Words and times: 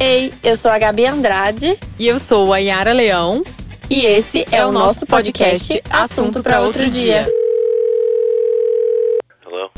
Ei, 0.00 0.32
eu 0.42 0.56
sou 0.56 0.70
a 0.70 0.78
Gabi 0.78 1.06
Andrade. 1.06 1.78
E 1.98 2.06
eu 2.08 2.18
sou 2.18 2.52
a 2.52 2.58
Yara 2.58 2.92
Leão. 2.92 3.42
E 3.88 4.04
esse 4.06 4.40
é, 4.50 4.56
é 4.56 4.66
o 4.66 4.72
nosso 4.72 5.06
podcast 5.06 5.82
Assunto 5.90 6.42
para 6.42 6.60
Outro 6.60 6.88
Dia. 6.88 7.28
Hello? 9.44 9.70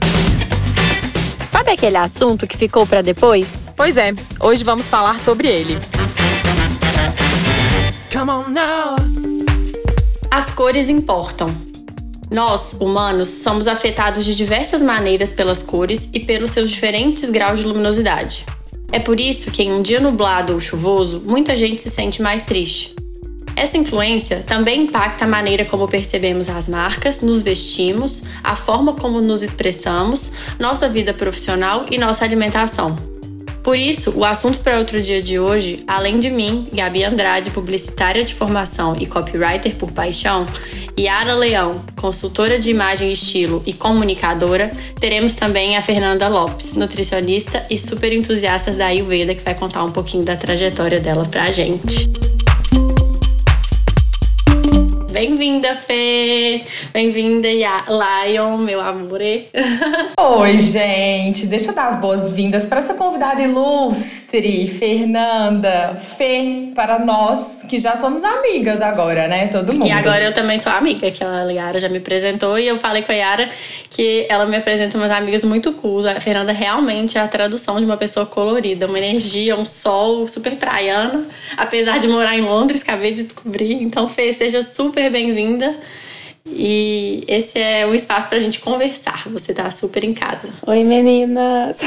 Sabe 1.48 1.72
aquele 1.72 1.96
assunto 1.96 2.46
que 2.46 2.56
ficou 2.56 2.86
para 2.86 3.02
depois? 3.02 3.72
Pois 3.76 3.96
é, 3.96 4.12
hoje 4.40 4.64
vamos 4.64 4.88
falar 4.88 5.20
sobre 5.20 5.48
ele. 5.48 5.78
Come 8.12 8.30
on 8.30 8.48
now. 8.50 8.96
As 10.30 10.52
cores 10.52 10.88
importam. 10.88 11.54
Nós, 12.30 12.74
humanos, 12.80 13.28
somos 13.28 13.68
afetados 13.68 14.24
de 14.24 14.34
diversas 14.34 14.82
maneiras 14.82 15.30
pelas 15.30 15.62
cores 15.62 16.08
e 16.12 16.20
pelos 16.20 16.50
seus 16.50 16.70
diferentes 16.70 17.30
graus 17.30 17.60
de 17.60 17.66
luminosidade. 17.66 18.44
É 18.90 18.98
por 18.98 19.20
isso 19.20 19.50
que 19.50 19.62
em 19.62 19.72
um 19.72 19.82
dia 19.82 20.00
nublado 20.00 20.52
ou 20.52 20.60
chuvoso, 20.60 21.22
muita 21.24 21.56
gente 21.56 21.82
se 21.82 21.90
sente 21.90 22.22
mais 22.22 22.44
triste. 22.44 22.94
Essa 23.56 23.78
influência 23.78 24.42
também 24.46 24.82
impacta 24.82 25.24
a 25.24 25.28
maneira 25.28 25.64
como 25.64 25.86
percebemos 25.86 26.48
as 26.48 26.68
marcas, 26.68 27.20
nos 27.20 27.42
vestimos, 27.42 28.24
a 28.42 28.56
forma 28.56 28.94
como 28.94 29.20
nos 29.20 29.42
expressamos, 29.42 30.32
nossa 30.58 30.88
vida 30.88 31.14
profissional 31.14 31.86
e 31.90 31.96
nossa 31.96 32.24
alimentação. 32.24 33.13
Por 33.64 33.78
isso, 33.78 34.12
o 34.14 34.26
assunto 34.26 34.58
para 34.58 34.78
outro 34.78 35.00
dia 35.00 35.22
de 35.22 35.38
hoje, 35.38 35.82
além 35.86 36.18
de 36.18 36.28
mim, 36.28 36.68
Gabi 36.70 37.02
Andrade, 37.02 37.50
publicitária 37.50 38.22
de 38.22 38.34
formação 38.34 38.94
e 39.00 39.06
copywriter 39.06 39.74
por 39.76 39.90
paixão, 39.90 40.46
e 40.94 41.08
Ara 41.08 41.34
Leão, 41.34 41.82
consultora 41.98 42.58
de 42.58 42.70
imagem 42.70 43.08
e 43.08 43.14
estilo 43.14 43.62
e 43.64 43.72
comunicadora, 43.72 44.70
teremos 45.00 45.32
também 45.32 45.78
a 45.78 45.82
Fernanda 45.82 46.28
Lopes, 46.28 46.74
nutricionista 46.74 47.64
e 47.70 47.78
super 47.78 48.12
entusiasta 48.12 48.70
da 48.70 48.88
Ayurveda, 48.88 49.34
que 49.34 49.42
vai 49.42 49.54
contar 49.54 49.82
um 49.82 49.90
pouquinho 49.90 50.24
da 50.24 50.36
trajetória 50.36 51.00
dela 51.00 51.24
para 51.24 51.44
a 51.44 51.50
gente. 51.50 52.33
Bem-vinda, 55.14 55.76
Fê! 55.76 56.62
Bem-vinda, 56.92 57.46
Lion, 57.48 58.56
meu 58.56 58.80
amor. 58.80 59.20
Oi, 60.18 60.58
gente! 60.58 61.46
Deixa 61.46 61.70
eu 61.70 61.74
dar 61.74 61.86
as 61.86 62.00
boas-vindas 62.00 62.66
para 62.66 62.80
essa 62.80 62.94
convidada 62.94 63.40
ilustre, 63.40 64.66
Fernanda. 64.66 65.94
Fê, 65.94 66.72
para 66.74 66.98
nós 66.98 67.62
que 67.70 67.78
já 67.78 67.94
somos 67.94 68.24
amigas 68.24 68.82
agora, 68.82 69.28
né? 69.28 69.46
Todo 69.46 69.72
mundo. 69.72 69.86
E 69.86 69.92
agora 69.92 70.24
eu 70.24 70.34
também 70.34 70.60
sou 70.60 70.72
amiga, 70.72 71.08
que 71.12 71.22
a 71.22 71.42
Yara 71.44 71.78
já 71.78 71.88
me 71.88 71.98
apresentou 71.98 72.58
e 72.58 72.66
eu 72.66 72.76
falei 72.76 73.02
com 73.02 73.12
a 73.12 73.14
Yara 73.14 73.48
que 73.90 74.26
ela 74.28 74.46
me 74.46 74.56
apresenta 74.56 74.98
umas 74.98 75.12
amigas 75.12 75.44
muito 75.44 75.72
cool. 75.74 76.08
A 76.08 76.18
Fernanda 76.18 76.50
realmente 76.50 77.16
é 77.16 77.20
a 77.20 77.28
tradução 77.28 77.78
de 77.78 77.84
uma 77.84 77.96
pessoa 77.96 78.26
colorida, 78.26 78.88
uma 78.88 78.98
energia, 78.98 79.54
um 79.54 79.64
sol 79.64 80.26
super 80.26 80.56
praiano. 80.56 81.24
Apesar 81.56 82.00
de 82.00 82.08
morar 82.08 82.36
em 82.36 82.40
Londres, 82.40 82.82
acabei 82.82 83.12
de 83.12 83.22
descobrir. 83.22 83.74
Então, 83.74 84.08
Fê, 84.08 84.32
seja 84.32 84.60
super 84.64 85.03
super 85.04 85.10
bem-vinda. 85.10 85.76
E 86.46 87.24
esse 87.28 87.58
é 87.58 87.86
o 87.86 87.94
espaço 87.94 88.28
para 88.28 88.38
a 88.38 88.40
gente 88.40 88.60
conversar. 88.60 89.28
Você 89.28 89.52
está 89.52 89.70
super 89.70 90.02
em 90.02 90.14
casa. 90.14 90.48
Oi, 90.66 90.82
meninas! 90.82 91.78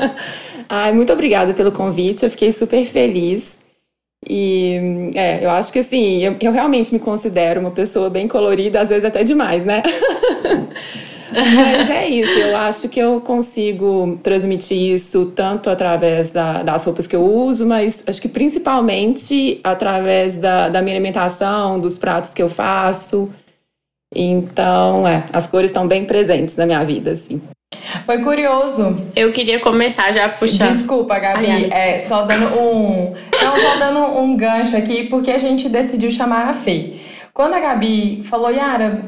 Ai, 0.68 0.92
muito 0.92 1.12
obrigada 1.12 1.52
pelo 1.52 1.72
convite. 1.72 2.24
Eu 2.24 2.30
fiquei 2.30 2.52
super 2.52 2.86
feliz. 2.86 3.60
E 4.26 5.10
é, 5.14 5.44
eu 5.44 5.50
acho 5.50 5.70
que 5.70 5.80
assim, 5.80 6.22
eu, 6.22 6.36
eu 6.40 6.52
realmente 6.52 6.92
me 6.92 6.98
considero 6.98 7.60
uma 7.60 7.70
pessoa 7.70 8.08
bem 8.08 8.26
colorida, 8.26 8.80
às 8.80 8.88
vezes 8.88 9.04
até 9.04 9.22
demais, 9.22 9.66
né? 9.66 9.82
Mas 11.34 11.90
é 11.90 12.08
isso, 12.08 12.38
eu 12.38 12.56
acho 12.56 12.88
que 12.88 13.00
eu 13.00 13.20
consigo 13.20 14.18
transmitir 14.22 14.94
isso 14.94 15.32
tanto 15.34 15.68
através 15.68 16.30
da, 16.30 16.62
das 16.62 16.84
roupas 16.84 17.06
que 17.06 17.16
eu 17.16 17.24
uso, 17.24 17.66
mas 17.66 18.04
acho 18.06 18.20
que 18.20 18.28
principalmente 18.28 19.60
através 19.64 20.36
da, 20.36 20.68
da 20.68 20.80
minha 20.80 20.94
alimentação, 20.94 21.80
dos 21.80 21.98
pratos 21.98 22.32
que 22.32 22.42
eu 22.42 22.48
faço. 22.48 23.30
Então, 24.14 25.06
é, 25.08 25.24
as 25.32 25.46
cores 25.46 25.70
estão 25.70 25.88
bem 25.88 26.04
presentes 26.04 26.56
na 26.56 26.66
minha 26.66 26.84
vida, 26.84 27.10
assim. 27.10 27.42
Foi 28.04 28.22
curioso. 28.22 28.96
Eu 29.16 29.32
queria 29.32 29.58
começar 29.58 30.12
já 30.12 30.28
puxando. 30.28 30.76
Desculpa, 30.76 31.18
Gabi. 31.18 31.46
Ai, 31.46 31.70
é, 31.72 32.00
só 32.00 32.22
dando 32.22 32.46
um. 32.58 33.14
Não, 33.42 33.56
só 33.58 33.76
dando 33.78 34.18
um 34.20 34.36
gancho 34.36 34.76
aqui, 34.76 35.04
porque 35.04 35.30
a 35.30 35.38
gente 35.38 35.68
decidiu 35.68 36.10
chamar 36.10 36.48
a 36.48 36.52
Fê. 36.52 36.94
Quando 37.32 37.54
a 37.54 37.60
Gabi 37.60 38.22
falou, 38.28 38.50
Yara, 38.50 39.06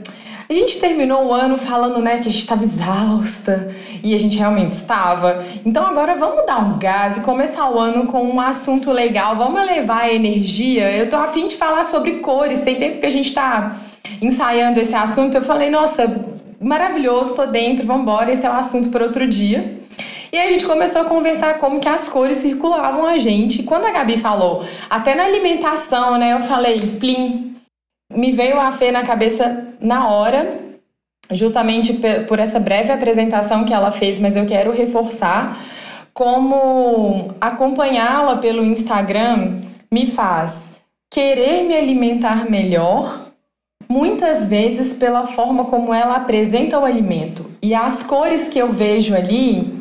a 0.48 0.52
gente 0.52 0.78
terminou 0.78 1.26
o 1.26 1.32
ano 1.32 1.58
falando, 1.58 2.00
né, 2.00 2.14
que 2.18 2.28
a 2.28 2.30
gente 2.30 2.38
estava 2.38 2.62
exausta 2.62 3.74
e 4.02 4.14
a 4.14 4.18
gente 4.18 4.38
realmente 4.38 4.72
estava. 4.72 5.44
Então 5.64 5.84
agora 5.84 6.14
vamos 6.14 6.46
dar 6.46 6.58
um 6.58 6.78
gás 6.78 7.18
e 7.18 7.20
começar 7.20 7.68
o 7.68 7.78
ano 7.78 8.06
com 8.06 8.22
um 8.22 8.40
assunto 8.40 8.92
legal. 8.92 9.36
Vamos 9.36 9.60
elevar 9.60 10.02
a 10.02 10.12
energia. 10.12 10.90
Eu 10.92 11.08
tô 11.10 11.16
afim 11.16 11.48
de 11.48 11.56
falar 11.56 11.84
sobre 11.84 12.18
cores. 12.18 12.60
Tem 12.60 12.76
tempo 12.76 12.98
que 12.98 13.06
a 13.06 13.10
gente 13.10 13.26
está 13.26 13.76
ensaiando 14.22 14.78
esse 14.78 14.94
assunto. 14.94 15.34
Eu 15.34 15.42
falei, 15.42 15.68
nossa, 15.68 16.24
maravilhoso, 16.60 17.34
tô 17.34 17.46
dentro, 17.46 17.84
vamos 17.84 18.02
embora. 18.02 18.30
Esse 18.30 18.46
é 18.46 18.50
o 18.50 18.52
assunto 18.52 18.90
para 18.90 19.04
outro 19.04 19.26
dia. 19.26 19.80
E 20.32 20.38
aí 20.38 20.48
a 20.48 20.50
gente 20.52 20.66
começou 20.66 21.02
a 21.02 21.04
conversar 21.06 21.58
como 21.58 21.80
que 21.80 21.88
as 21.88 22.08
cores 22.08 22.36
circulavam 22.36 23.04
a 23.04 23.18
gente. 23.18 23.62
Quando 23.62 23.86
a 23.86 23.90
Gabi 23.90 24.16
falou, 24.16 24.64
até 24.88 25.14
na 25.14 25.24
alimentação, 25.24 26.18
né, 26.18 26.34
eu 26.34 26.40
falei, 26.40 26.78
plim, 27.00 27.55
me 28.12 28.32
veio 28.32 28.58
a 28.58 28.72
Fê 28.72 28.90
na 28.90 29.02
cabeça 29.02 29.74
na 29.80 30.08
hora, 30.08 30.58
justamente 31.30 32.00
por 32.28 32.38
essa 32.38 32.60
breve 32.60 32.92
apresentação 32.92 33.64
que 33.64 33.74
ela 33.74 33.90
fez, 33.90 34.18
mas 34.18 34.36
eu 34.36 34.46
quero 34.46 34.72
reforçar 34.72 35.58
como 36.14 37.34
acompanhá-la 37.40 38.38
pelo 38.38 38.64
Instagram 38.64 39.60
me 39.92 40.06
faz 40.06 40.76
querer 41.10 41.62
me 41.64 41.74
alimentar 41.74 42.50
melhor, 42.50 43.26
muitas 43.88 44.46
vezes 44.46 44.92
pela 44.92 45.26
forma 45.26 45.66
como 45.66 45.94
ela 45.94 46.16
apresenta 46.16 46.78
o 46.78 46.84
alimento. 46.84 47.50
E 47.62 47.74
as 47.74 48.02
cores 48.02 48.48
que 48.48 48.58
eu 48.58 48.72
vejo 48.72 49.14
ali, 49.14 49.78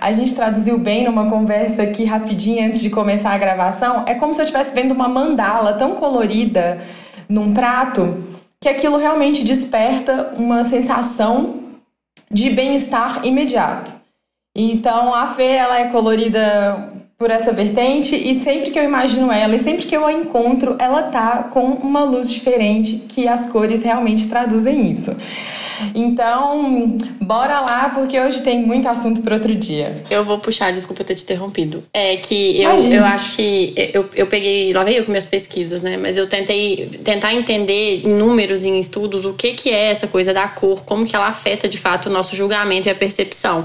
a 0.00 0.12
gente 0.12 0.34
traduziu 0.34 0.78
bem 0.78 1.04
numa 1.04 1.30
conversa 1.30 1.82
aqui 1.82 2.04
rapidinho 2.04 2.64
antes 2.66 2.80
de 2.80 2.90
começar 2.90 3.30
a 3.30 3.38
gravação, 3.38 4.04
é 4.06 4.14
como 4.14 4.34
se 4.34 4.40
eu 4.40 4.44
estivesse 4.44 4.74
vendo 4.74 4.92
uma 4.92 5.08
mandala 5.08 5.72
tão 5.74 5.94
colorida 5.94 6.80
num 7.28 7.52
prato, 7.52 8.24
que 8.60 8.68
aquilo 8.68 8.96
realmente 8.96 9.44
desperta 9.44 10.34
uma 10.36 10.64
sensação 10.64 11.60
de 12.30 12.50
bem-estar 12.50 13.26
imediato. 13.26 13.92
Então 14.54 15.14
a 15.14 15.26
Fê 15.26 15.44
ela 15.44 15.78
é 15.78 15.90
colorida 15.90 16.92
por 17.18 17.30
essa 17.30 17.52
vertente 17.52 18.14
e 18.14 18.38
sempre 18.40 18.70
que 18.70 18.78
eu 18.78 18.84
imagino 18.84 19.32
ela 19.32 19.54
e 19.54 19.58
sempre 19.58 19.86
que 19.86 19.96
eu 19.96 20.04
a 20.04 20.12
encontro, 20.12 20.76
ela 20.78 21.04
tá 21.04 21.44
com 21.44 21.64
uma 21.64 22.04
luz 22.04 22.30
diferente 22.30 23.04
que 23.08 23.26
as 23.26 23.48
cores 23.50 23.82
realmente 23.82 24.28
traduzem 24.28 24.90
isso. 24.90 25.16
Então, 25.94 26.96
bora 27.20 27.60
lá, 27.60 27.90
porque 27.94 28.18
hoje 28.18 28.42
tem 28.42 28.64
muito 28.64 28.88
assunto 28.88 29.22
para 29.22 29.34
outro 29.34 29.54
dia. 29.54 30.02
Eu 30.10 30.24
vou 30.24 30.38
puxar, 30.38 30.72
desculpa 30.72 31.04
ter 31.04 31.14
te 31.14 31.22
interrompido. 31.22 31.82
É 31.92 32.16
que 32.16 32.60
eu, 32.60 32.70
eu 32.92 33.04
acho 33.04 33.36
que 33.36 33.74
eu, 33.76 34.08
eu 34.14 34.26
peguei, 34.26 34.72
lá 34.72 34.84
veio 34.84 35.04
com 35.04 35.10
minhas 35.10 35.26
pesquisas, 35.26 35.82
né? 35.82 35.96
Mas 35.96 36.16
eu 36.16 36.28
tentei 36.28 36.88
tentar 37.04 37.34
entender 37.34 38.02
em 38.04 38.14
números, 38.14 38.64
em 38.64 38.78
estudos, 38.78 39.24
o 39.24 39.32
que, 39.32 39.54
que 39.54 39.70
é 39.70 39.90
essa 39.90 40.06
coisa 40.06 40.32
da 40.32 40.48
cor, 40.48 40.84
como 40.84 41.06
que 41.06 41.14
ela 41.14 41.28
afeta 41.28 41.68
de 41.68 41.78
fato 41.78 42.08
o 42.08 42.12
nosso 42.12 42.34
julgamento 42.34 42.88
e 42.88 42.90
a 42.90 42.94
percepção. 42.94 43.64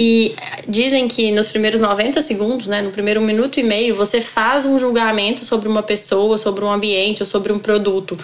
E 0.00 0.32
dizem 0.68 1.08
que 1.08 1.32
nos 1.32 1.48
primeiros 1.48 1.80
90 1.80 2.22
segundos, 2.22 2.68
né, 2.68 2.80
no 2.80 2.92
primeiro 2.92 3.20
minuto 3.20 3.58
e 3.58 3.64
meio, 3.64 3.96
você 3.96 4.20
faz 4.20 4.64
um 4.64 4.78
julgamento 4.78 5.44
sobre 5.44 5.68
uma 5.68 5.82
pessoa, 5.82 6.38
sobre 6.38 6.64
um 6.64 6.70
ambiente 6.70 7.20
ou 7.20 7.26
sobre 7.26 7.52
um 7.52 7.58
produto. 7.58 8.16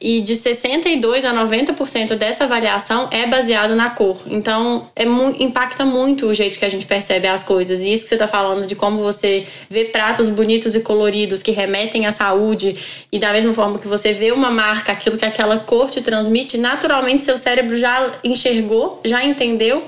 E 0.00 0.22
de 0.22 0.34
62 0.34 1.26
a 1.26 1.34
90% 1.34 2.14
dessa 2.14 2.44
avaliação 2.44 3.08
é 3.10 3.26
baseado 3.26 3.76
na 3.76 3.90
cor. 3.90 4.16
Então, 4.26 4.88
é 4.96 5.04
mu 5.04 5.36
impacta 5.38 5.84
muito 5.84 6.24
o 6.24 6.32
jeito 6.32 6.58
que 6.58 6.64
a 6.64 6.68
gente 6.70 6.86
percebe 6.86 7.28
as 7.28 7.42
coisas. 7.42 7.82
E 7.82 7.92
isso 7.92 8.04
que 8.04 8.08
você 8.08 8.14
está 8.14 8.26
falando 8.26 8.66
de 8.66 8.74
como 8.74 9.02
você 9.02 9.46
vê 9.68 9.84
pratos 9.84 10.30
bonitos 10.30 10.74
e 10.74 10.80
coloridos 10.80 11.42
que 11.42 11.50
remetem 11.50 12.06
à 12.06 12.12
saúde, 12.12 13.04
e 13.12 13.18
da 13.18 13.34
mesma 13.34 13.52
forma 13.52 13.78
que 13.78 13.86
você 13.86 14.14
vê 14.14 14.32
uma 14.32 14.50
marca, 14.50 14.92
aquilo 14.92 15.18
que 15.18 15.26
aquela 15.26 15.58
cor 15.58 15.90
te 15.90 16.00
transmite, 16.00 16.56
naturalmente 16.56 17.20
seu 17.20 17.36
cérebro 17.36 17.76
já 17.76 18.12
enxergou, 18.24 19.02
já 19.04 19.22
entendeu 19.22 19.84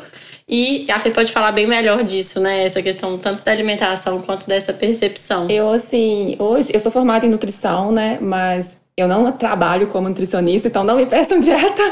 e 0.50 0.84
a 0.90 0.98
Fê 0.98 1.10
pode 1.10 1.30
falar 1.30 1.52
bem 1.52 1.66
melhor 1.66 2.02
disso, 2.02 2.40
né? 2.40 2.64
Essa 2.64 2.82
questão 2.82 3.16
tanto 3.16 3.44
da 3.44 3.52
alimentação 3.52 4.20
quanto 4.20 4.48
dessa 4.48 4.72
percepção. 4.72 5.48
Eu, 5.48 5.70
assim, 5.70 6.34
hoje, 6.38 6.70
eu 6.74 6.80
sou 6.80 6.90
formada 6.90 7.24
em 7.24 7.30
nutrição, 7.30 7.92
né? 7.92 8.18
Mas 8.20 8.80
eu 8.96 9.06
não 9.06 9.30
trabalho 9.30 9.86
como 9.86 10.08
nutricionista, 10.08 10.66
então 10.66 10.82
não 10.82 10.96
me 10.96 11.06
peçam 11.06 11.38
dieta. 11.40 11.82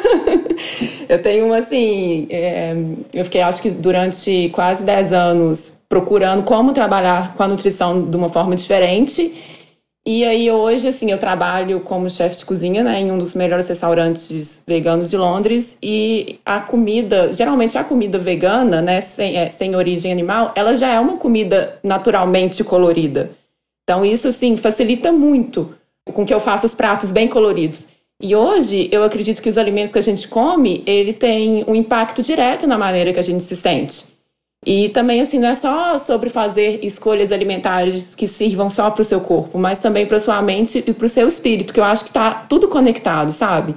eu 1.09 1.23
tenho, 1.23 1.53
assim, 1.55 2.27
é, 2.31 2.77
eu 3.15 3.25
fiquei, 3.25 3.41
acho 3.41 3.63
que 3.63 3.71
durante 3.71 4.51
quase 4.53 4.85
10 4.85 5.13
anos 5.13 5.79
procurando 5.89 6.43
como 6.43 6.73
trabalhar 6.73 7.35
com 7.35 7.43
a 7.43 7.49
nutrição 7.49 8.03
de 8.03 8.17
uma 8.17 8.29
forma 8.29 8.57
diferente. 8.57 9.33
E 10.11 10.25
aí 10.25 10.51
hoje, 10.51 10.89
assim, 10.89 11.11
eu 11.11 11.19
trabalho 11.19 11.81
como 11.81 12.09
chefe 12.09 12.39
de 12.39 12.47
cozinha, 12.47 12.83
né, 12.83 12.99
em 12.99 13.13
um 13.13 13.19
dos 13.19 13.35
melhores 13.35 13.69
restaurantes 13.69 14.65
veganos 14.67 15.11
de 15.11 15.19
Londres 15.19 15.77
e 15.83 16.41
a 16.47 16.61
comida, 16.61 17.31
geralmente 17.31 17.77
a 17.77 17.85
comida 17.85 18.19
vegana, 18.19 18.81
né, 18.81 19.03
sem, 19.03 19.37
é, 19.37 19.51
sem 19.51 19.77
origem 19.77 20.11
animal, 20.11 20.51
ela 20.57 20.75
já 20.75 20.89
é 20.89 20.99
uma 20.99 21.19
comida 21.19 21.79
naturalmente 21.85 22.65
colorida. 22.65 23.33
Então 23.85 24.03
isso, 24.03 24.33
sim, 24.33 24.57
facilita 24.57 25.13
muito 25.13 25.75
com 26.15 26.25
que 26.25 26.33
eu 26.33 26.41
faça 26.41 26.65
os 26.65 26.73
pratos 26.73 27.13
bem 27.13 27.29
coloridos. 27.29 27.89
E 28.19 28.35
hoje, 28.35 28.89
eu 28.91 29.05
acredito 29.05 29.43
que 29.43 29.51
os 29.51 29.59
alimentos 29.59 29.93
que 29.93 29.99
a 29.99 30.03
gente 30.03 30.27
come, 30.27 30.83
ele 30.87 31.13
tem 31.13 31.67
um 31.69 31.75
impacto 31.75 32.23
direto 32.23 32.67
na 32.67 32.79
maneira 32.79 33.13
que 33.13 33.21
a 33.21 33.23
gente 33.23 33.45
se 33.45 33.55
sente. 33.55 34.07
E 34.67 34.89
também, 34.89 35.21
assim, 35.21 35.39
não 35.39 35.49
é 35.49 35.55
só 35.55 35.97
sobre 35.99 36.29
fazer 36.29 36.85
escolhas 36.85 37.31
alimentares 37.31 38.15
que 38.15 38.27
sirvam 38.27 38.69
só 38.69 38.91
para 38.91 39.03
o 39.03 39.05
seu 39.05 39.21
corpo, 39.21 39.59
mas 39.59 39.79
também 39.79 40.05
para 40.05 40.19
sua 40.19 40.43
mente 40.43 40.83
e 40.87 40.93
para 40.93 41.07
o 41.07 41.09
seu 41.09 41.29
espírito, 41.29 41.73
que 41.73 41.81
eu 41.81 41.85
acho 41.85 42.05
que 42.05 42.11
está 42.11 42.31
tudo 42.31 42.69
conectado, 42.69 43.33
sabe? 43.33 43.75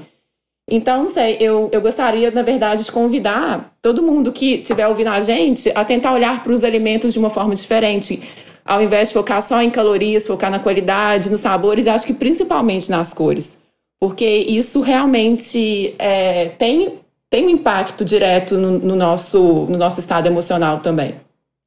Então, 0.69 1.03
não 1.03 1.09
sei, 1.09 1.37
eu, 1.39 1.69
eu 1.71 1.81
gostaria, 1.81 2.31
na 2.31 2.43
verdade, 2.43 2.85
de 2.85 2.91
convidar 2.91 3.75
todo 3.81 4.01
mundo 4.01 4.31
que 4.31 4.55
estiver 4.55 4.87
ouvindo 4.87 5.09
a 5.09 5.19
gente 5.19 5.71
a 5.75 5.83
tentar 5.83 6.13
olhar 6.13 6.41
para 6.41 6.53
os 6.53 6.63
alimentos 6.63 7.13
de 7.13 7.19
uma 7.19 7.29
forma 7.29 7.53
diferente. 7.53 8.21
Ao 8.63 8.81
invés 8.81 9.09
de 9.09 9.13
focar 9.15 9.41
só 9.41 9.61
em 9.61 9.69
calorias, 9.69 10.25
focar 10.25 10.49
na 10.49 10.59
qualidade, 10.59 11.29
nos 11.29 11.41
sabores, 11.41 11.87
acho 11.87 12.05
que 12.05 12.13
principalmente 12.13 12.89
nas 12.89 13.13
cores. 13.13 13.59
Porque 13.99 14.25
isso 14.25 14.81
realmente 14.81 15.93
é, 15.99 16.49
tem 16.49 17.00
tem 17.31 17.47
um 17.47 17.49
impacto 17.49 18.03
direto 18.03 18.57
no, 18.57 18.77
no, 18.77 18.95
nosso, 18.95 19.39
no 19.69 19.77
nosso 19.77 20.01
estado 20.01 20.27
emocional 20.27 20.79
também. 20.79 21.15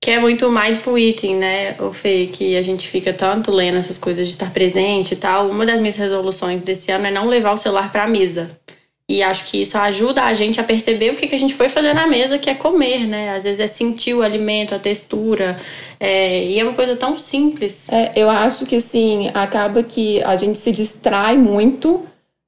Que 0.01 0.11
é 0.11 0.21
muito 0.21 0.51
mindful 0.51 0.99
eating, 0.99 1.37
né, 1.37 1.75
o 1.81 1.91
Fê, 1.91 2.29
que 2.31 2.55
a 2.55 2.63
gente 2.63 2.87
fica 2.87 3.15
tanto 3.15 3.51
lendo 3.51 3.79
essas 3.79 3.97
coisas 3.97 4.27
de 4.27 4.35
estar 4.35 4.53
presente 4.53 5.13
e 5.13 5.17
tal. 5.17 5.49
Uma 5.49 5.65
das 5.65 5.81
minhas 5.81 5.97
resoluções 5.97 6.61
desse 6.61 6.93
ano 6.93 7.07
é 7.07 7.11
não 7.11 7.27
levar 7.27 7.53
o 7.53 7.57
celular 7.57 7.91
para 7.91 8.05
a 8.05 8.07
mesa. 8.07 8.51
E 9.09 9.23
acho 9.23 9.47
que 9.47 9.63
isso 9.63 9.79
ajuda 9.79 10.25
a 10.25 10.35
gente 10.35 10.61
a 10.61 10.65
perceber 10.65 11.11
o 11.11 11.17
que, 11.17 11.27
que 11.27 11.35
a 11.35 11.39
gente 11.39 11.55
foi 11.55 11.71
fazer 11.71 11.95
na 11.95 12.07
mesa, 12.07 12.39
que 12.39 12.49
é 12.49 12.55
comer, 12.55 13.07
né? 13.07 13.35
Às 13.35 13.45
vezes 13.45 13.61
é 13.61 13.67
sentir 13.67 14.15
o 14.15 14.23
alimento, 14.23 14.75
a 14.75 14.79
textura. 14.79 15.59
É, 16.01 16.45
e 16.45 16.59
é 16.59 16.65
uma 16.65 16.73
coisa 16.73 16.97
tão 16.97 17.15
simples. 17.15 17.91
É, 17.91 18.13
eu 18.17 18.31
acho 18.31 18.65
que, 18.65 18.77
assim, 18.77 19.31
acaba 19.35 19.83
que 19.83 20.23
a 20.23 20.37
gente 20.37 20.59
se 20.59 20.73
distrai 20.73 21.37
muito 21.37 22.03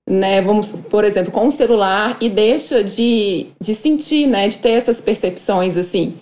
né, 0.09 0.41
vamos, 0.41 0.73
por 0.73 1.05
exemplo, 1.05 1.33
com 1.33 1.49
o 1.49 1.53
celular 1.53 2.17
e 2.21 2.29
deixa 2.29 2.83
de, 2.85 3.47
de 3.61 3.75
sentir, 3.75 4.27
né, 4.27 4.47
de 4.47 4.61
ter 4.61 4.71
essas 4.71 5.01
percepções 5.01 5.77
assim. 5.77 6.15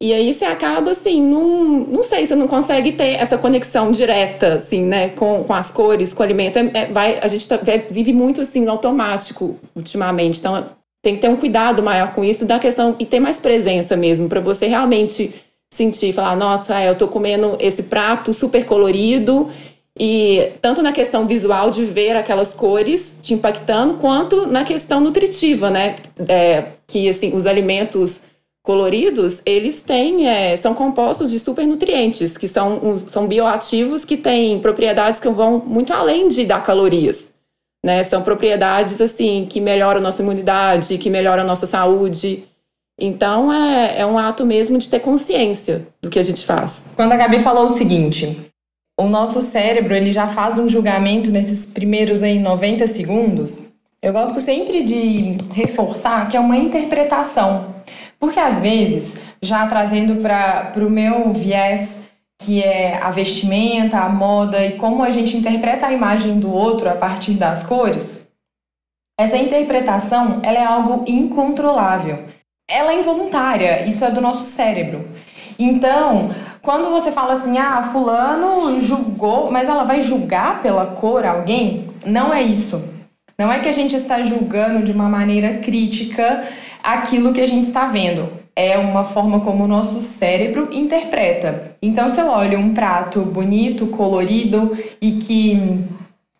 E 0.00 0.12
aí 0.12 0.32
você 0.32 0.44
acaba 0.44 0.90
assim, 0.90 1.22
não, 1.22 1.64
não 1.80 2.02
sei, 2.02 2.26
você 2.26 2.34
não 2.34 2.46
consegue 2.46 2.92
ter 2.92 3.14
essa 3.18 3.38
conexão 3.38 3.90
direta, 3.90 4.54
assim, 4.54 4.84
né, 4.84 5.10
com, 5.10 5.42
com 5.44 5.54
as 5.54 5.70
cores, 5.70 6.12
com 6.12 6.22
o 6.22 6.24
alimento. 6.24 6.58
É, 6.58 6.70
é 6.74 6.86
vai, 6.86 7.18
a 7.18 7.28
gente 7.28 7.48
tá, 7.48 7.58
vive 7.90 8.12
muito 8.12 8.40
assim 8.40 8.64
no 8.64 8.70
automático 8.70 9.58
ultimamente, 9.74 10.38
então 10.38 10.66
tem 11.02 11.14
que 11.14 11.20
ter 11.20 11.28
um 11.28 11.36
cuidado 11.36 11.82
maior 11.82 12.12
com 12.14 12.24
isso 12.24 12.44
da 12.44 12.58
questão 12.58 12.96
e 12.98 13.06
ter 13.06 13.20
mais 13.20 13.38
presença 13.38 13.96
mesmo 13.96 14.28
para 14.28 14.40
você 14.40 14.66
realmente 14.66 15.32
sentir, 15.72 16.12
falar, 16.12 16.36
nossa, 16.36 16.82
eu 16.82 16.94
tô 16.94 17.08
comendo 17.08 17.56
esse 17.60 17.84
prato 17.84 18.32
super 18.32 18.64
colorido 18.64 19.50
e 19.98 20.52
tanto 20.60 20.82
na 20.82 20.92
questão 20.92 21.26
visual 21.26 21.70
de 21.70 21.84
ver 21.84 22.16
aquelas 22.16 22.52
cores 22.52 23.18
te 23.22 23.32
impactando, 23.32 23.94
quanto 23.94 24.46
na 24.46 24.62
questão 24.62 25.00
nutritiva, 25.00 25.70
né? 25.70 25.96
É, 26.28 26.72
que 26.86 27.08
assim, 27.08 27.34
os 27.34 27.46
alimentos 27.46 28.24
coloridos, 28.62 29.42
eles 29.46 29.80
têm, 29.80 30.28
é, 30.28 30.56
são 30.56 30.74
compostos 30.74 31.30
de 31.30 31.38
supernutrientes, 31.38 32.36
que 32.36 32.48
são, 32.48 32.96
são 32.96 33.26
bioativos 33.26 34.04
que 34.04 34.16
têm 34.16 34.58
propriedades 34.58 35.20
que 35.20 35.28
vão 35.28 35.62
muito 35.64 35.92
além 35.92 36.28
de 36.28 36.44
dar 36.44 36.64
calorias. 36.64 37.32
Né? 37.84 38.02
São 38.02 38.22
propriedades 38.22 39.00
assim 39.00 39.46
que 39.48 39.60
melhoram 39.60 40.00
nossa 40.00 40.20
imunidade, 40.20 40.98
que 40.98 41.08
melhoram 41.08 41.44
nossa 41.44 41.64
saúde. 41.64 42.44
Então 42.98 43.52
é, 43.52 44.00
é 44.00 44.06
um 44.06 44.18
ato 44.18 44.44
mesmo 44.44 44.76
de 44.78 44.88
ter 44.88 44.98
consciência 44.98 45.86
do 46.02 46.10
que 46.10 46.18
a 46.18 46.24
gente 46.24 46.44
faz. 46.44 46.92
Quando 46.96 47.12
a 47.12 47.16
Gabi 47.16 47.38
falou 47.38 47.66
o 47.66 47.70
seguinte, 47.70 48.36
o 48.98 49.06
nosso 49.06 49.40
cérebro 49.40 49.94
ele 49.94 50.10
já 50.10 50.26
faz 50.26 50.58
um 50.58 50.68
julgamento 50.68 51.30
nesses 51.30 51.66
primeiros 51.66 52.22
aí 52.22 52.38
90 52.38 52.86
segundos. 52.86 53.68
Eu 54.02 54.12
gosto 54.12 54.40
sempre 54.40 54.82
de 54.82 55.36
reforçar 55.52 56.28
que 56.28 56.36
é 56.36 56.40
uma 56.40 56.56
interpretação, 56.56 57.74
porque 58.18 58.40
às 58.40 58.58
vezes, 58.60 59.16
já 59.42 59.66
trazendo 59.66 60.22
para 60.22 60.72
o 60.76 60.90
meu 60.90 61.32
viés, 61.32 62.08
que 62.38 62.62
é 62.62 63.02
a 63.02 63.10
vestimenta, 63.10 63.98
a 63.98 64.08
moda 64.08 64.64
e 64.64 64.76
como 64.76 65.02
a 65.02 65.10
gente 65.10 65.36
interpreta 65.36 65.86
a 65.86 65.92
imagem 65.92 66.38
do 66.38 66.50
outro 66.50 66.88
a 66.88 66.94
partir 66.94 67.32
das 67.32 67.62
cores, 67.62 68.30
essa 69.18 69.36
interpretação 69.36 70.40
ela 70.42 70.58
é 70.58 70.64
algo 70.64 71.04
incontrolável. 71.06 72.24
Ela 72.68 72.92
é 72.92 72.98
involuntária, 72.98 73.86
isso 73.86 74.04
é 74.04 74.10
do 74.10 74.20
nosso 74.20 74.44
cérebro. 74.44 75.08
Então, 75.58 76.30
quando 76.66 76.90
você 76.90 77.12
fala 77.12 77.34
assim, 77.34 77.56
ah, 77.58 77.80
fulano 77.92 78.80
julgou, 78.80 79.52
mas 79.52 79.68
ela 79.68 79.84
vai 79.84 80.00
julgar 80.00 80.60
pela 80.60 80.84
cor 80.84 81.24
alguém? 81.24 81.90
Não 82.04 82.34
é 82.34 82.42
isso. 82.42 82.92
Não 83.38 83.52
é 83.52 83.60
que 83.60 83.68
a 83.68 83.72
gente 83.72 83.94
está 83.94 84.20
julgando 84.24 84.82
de 84.82 84.90
uma 84.90 85.08
maneira 85.08 85.58
crítica 85.58 86.44
aquilo 86.82 87.32
que 87.32 87.40
a 87.40 87.46
gente 87.46 87.66
está 87.66 87.86
vendo. 87.86 88.28
É 88.56 88.76
uma 88.78 89.04
forma 89.04 89.38
como 89.40 89.62
o 89.62 89.68
nosso 89.68 90.00
cérebro 90.00 90.68
interpreta. 90.72 91.76
Então, 91.80 92.08
se 92.08 92.20
eu 92.20 92.28
olho 92.28 92.58
um 92.58 92.74
prato 92.74 93.20
bonito, 93.20 93.86
colorido 93.86 94.76
e 95.00 95.12
que, 95.12 95.84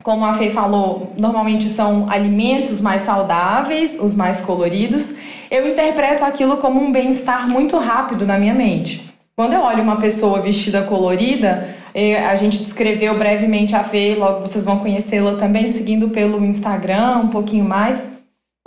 como 0.03 0.25
a 0.25 0.33
Fê 0.33 0.51
falou, 0.51 1.13
normalmente 1.17 1.69
são 1.69 2.11
alimentos 2.11 2.81
mais 2.81 3.03
saudáveis, 3.03 3.97
os 4.01 4.17
mais 4.17 4.41
coloridos, 4.41 5.19
eu 5.53 5.69
interpreto 5.69 6.25
aquilo 6.25 6.57
como 6.57 6.81
um 6.81 6.91
bem-estar 6.91 7.49
muito 7.49 7.79
rápido 7.79 8.27
na 8.27 8.37
minha 8.37 8.55
mente. 8.55 9.07
Quando 9.39 9.53
eu 9.53 9.61
olho 9.61 9.83
uma 9.83 9.99
pessoa 9.99 10.41
vestida 10.41 10.83
colorida, 10.85 11.69
é, 11.93 12.25
a 12.25 12.35
gente 12.35 12.57
descreveu 12.57 13.19
brevemente 13.19 13.77
a 13.77 13.85
Fê, 13.85 14.15
logo 14.15 14.41
vocês 14.41 14.65
vão 14.65 14.79
conhecê-la 14.79 15.35
também, 15.35 15.69
seguindo 15.69 16.09
pelo 16.09 16.43
Instagram 16.43 17.19
um 17.19 17.29
pouquinho 17.29 17.67
mais. 17.67 18.13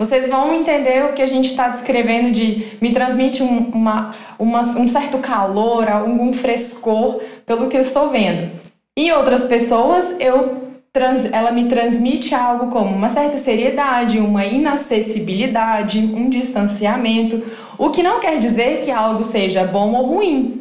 Vocês 0.00 0.28
vão 0.28 0.54
entender 0.54 1.06
o 1.06 1.12
que 1.12 1.22
a 1.22 1.26
gente 1.26 1.46
está 1.46 1.66
descrevendo 1.66 2.30
de 2.30 2.78
me 2.80 2.92
transmite 2.92 3.42
um, 3.42 3.68
uma, 3.72 4.12
uma, 4.38 4.60
um 4.60 4.86
certo 4.86 5.18
calor, 5.18 5.88
algum 5.88 6.32
frescor 6.32 7.20
pelo 7.44 7.68
que 7.68 7.76
eu 7.76 7.80
estou 7.80 8.08
vendo. 8.10 8.52
E 8.96 9.10
outras 9.10 9.46
pessoas, 9.46 10.14
eu 10.20 10.70
trans, 10.92 11.24
ela 11.32 11.50
me 11.50 11.66
transmite 11.66 12.32
algo 12.32 12.68
como 12.68 12.94
uma 12.94 13.08
certa 13.08 13.38
seriedade, 13.38 14.20
uma 14.20 14.44
inacessibilidade, 14.44 15.98
um 15.98 16.28
distanciamento, 16.28 17.42
o 17.76 17.90
que 17.90 18.04
não 18.04 18.20
quer 18.20 18.38
dizer 18.38 18.82
que 18.82 18.90
algo 18.92 19.24
seja 19.24 19.64
bom 19.64 19.94
ou 19.94 20.06
ruim. 20.06 20.59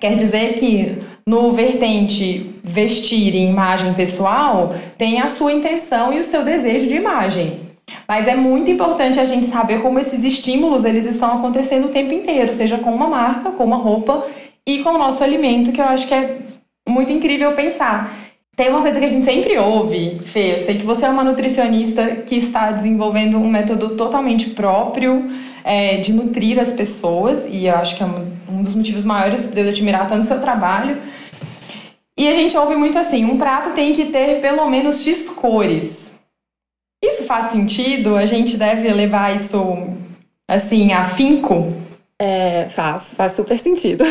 Quer 0.00 0.16
dizer 0.16 0.54
que 0.54 0.98
no 1.26 1.52
vertente 1.52 2.54
vestir 2.64 3.34
e 3.34 3.46
imagem 3.46 3.92
pessoal, 3.94 4.74
tem 4.96 5.20
a 5.20 5.26
sua 5.26 5.52
intenção 5.52 6.12
e 6.12 6.18
o 6.18 6.24
seu 6.24 6.42
desejo 6.42 6.88
de 6.88 6.96
imagem. 6.96 7.60
Mas 8.08 8.26
é 8.26 8.34
muito 8.34 8.70
importante 8.70 9.20
a 9.20 9.24
gente 9.24 9.46
saber 9.46 9.82
como 9.82 9.98
esses 9.98 10.24
estímulos 10.24 10.84
eles 10.84 11.04
estão 11.04 11.34
acontecendo 11.34 11.86
o 11.86 11.90
tempo 11.90 12.14
inteiro, 12.14 12.52
seja 12.52 12.78
com 12.78 12.92
uma 12.92 13.06
marca, 13.06 13.50
com 13.50 13.64
uma 13.64 13.76
roupa 13.76 14.26
e 14.66 14.78
com 14.82 14.90
o 14.90 14.98
nosso 14.98 15.22
alimento, 15.22 15.70
que 15.70 15.80
eu 15.80 15.84
acho 15.84 16.08
que 16.08 16.14
é 16.14 16.38
muito 16.88 17.12
incrível 17.12 17.52
pensar. 17.52 18.16
Tem 18.56 18.68
uma 18.68 18.82
coisa 18.82 18.98
que 18.98 19.06
a 19.06 19.08
gente 19.08 19.24
sempre 19.24 19.56
ouve, 19.58 20.18
Fê, 20.20 20.52
eu 20.52 20.56
sei 20.56 20.76
que 20.76 20.84
você 20.84 21.06
é 21.06 21.08
uma 21.08 21.24
nutricionista 21.24 22.16
que 22.26 22.36
está 22.36 22.70
desenvolvendo 22.70 23.38
um 23.38 23.48
método 23.48 23.90
totalmente 23.96 24.50
próprio 24.50 25.30
é, 25.64 25.96
de 25.96 26.12
nutrir 26.12 26.58
as 26.58 26.72
pessoas, 26.72 27.46
e 27.46 27.66
eu 27.66 27.74
acho 27.76 27.96
que 27.96 28.02
é 28.02 28.06
um 28.06 28.62
dos 28.62 28.74
motivos 28.74 29.04
maiores 29.04 29.46
de 29.46 29.60
eu 29.60 29.68
admirar 29.68 30.06
tanto 30.06 30.22
o 30.22 30.26
seu 30.26 30.40
trabalho. 30.40 31.00
E 32.16 32.28
a 32.28 32.34
gente 32.34 32.56
ouve 32.56 32.76
muito 32.76 32.98
assim: 32.98 33.24
um 33.24 33.38
prato 33.38 33.70
tem 33.70 33.92
que 33.92 34.06
ter 34.06 34.40
pelo 34.40 34.68
menos 34.68 35.02
X 35.02 35.30
cores. 35.30 36.18
Isso 37.02 37.24
faz 37.24 37.46
sentido? 37.46 38.14
A 38.16 38.26
gente 38.26 38.56
deve 38.58 38.92
levar 38.92 39.34
isso 39.34 39.58
assim, 40.46 40.92
afinco? 40.92 41.68
É, 42.18 42.68
faz, 42.68 43.14
faz 43.14 43.32
super 43.32 43.58
sentido. 43.58 44.04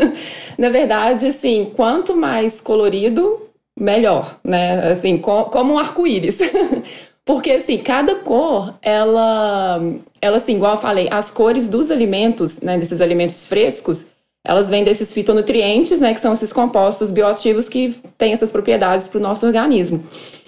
Na 0.58 0.68
verdade, 0.68 1.26
assim, 1.26 1.72
quanto 1.74 2.14
mais 2.14 2.60
colorido, 2.60 3.40
melhor, 3.78 4.38
né? 4.44 4.90
Assim, 4.90 5.16
como 5.16 5.72
um 5.72 5.78
arco-íris. 5.78 6.38
Porque, 7.24 7.52
assim, 7.52 7.78
cada 7.78 8.16
cor, 8.16 8.74
ela, 8.82 9.80
ela, 10.20 10.36
assim, 10.36 10.56
igual 10.56 10.74
eu 10.74 10.80
falei, 10.80 11.08
as 11.10 11.30
cores 11.30 11.68
dos 11.68 11.90
alimentos, 11.90 12.60
né, 12.60 12.76
desses 12.76 13.00
alimentos 13.00 13.46
frescos, 13.46 14.06
elas 14.46 14.68
vêm 14.68 14.84
desses 14.84 15.10
fitonutrientes, 15.10 16.02
né, 16.02 16.12
que 16.12 16.20
são 16.20 16.34
esses 16.34 16.52
compostos 16.52 17.10
bioativos 17.10 17.66
que 17.66 17.96
têm 18.18 18.32
essas 18.32 18.50
propriedades 18.50 19.08
para 19.08 19.18
o 19.18 19.22
nosso 19.22 19.46
organismo. 19.46 20.04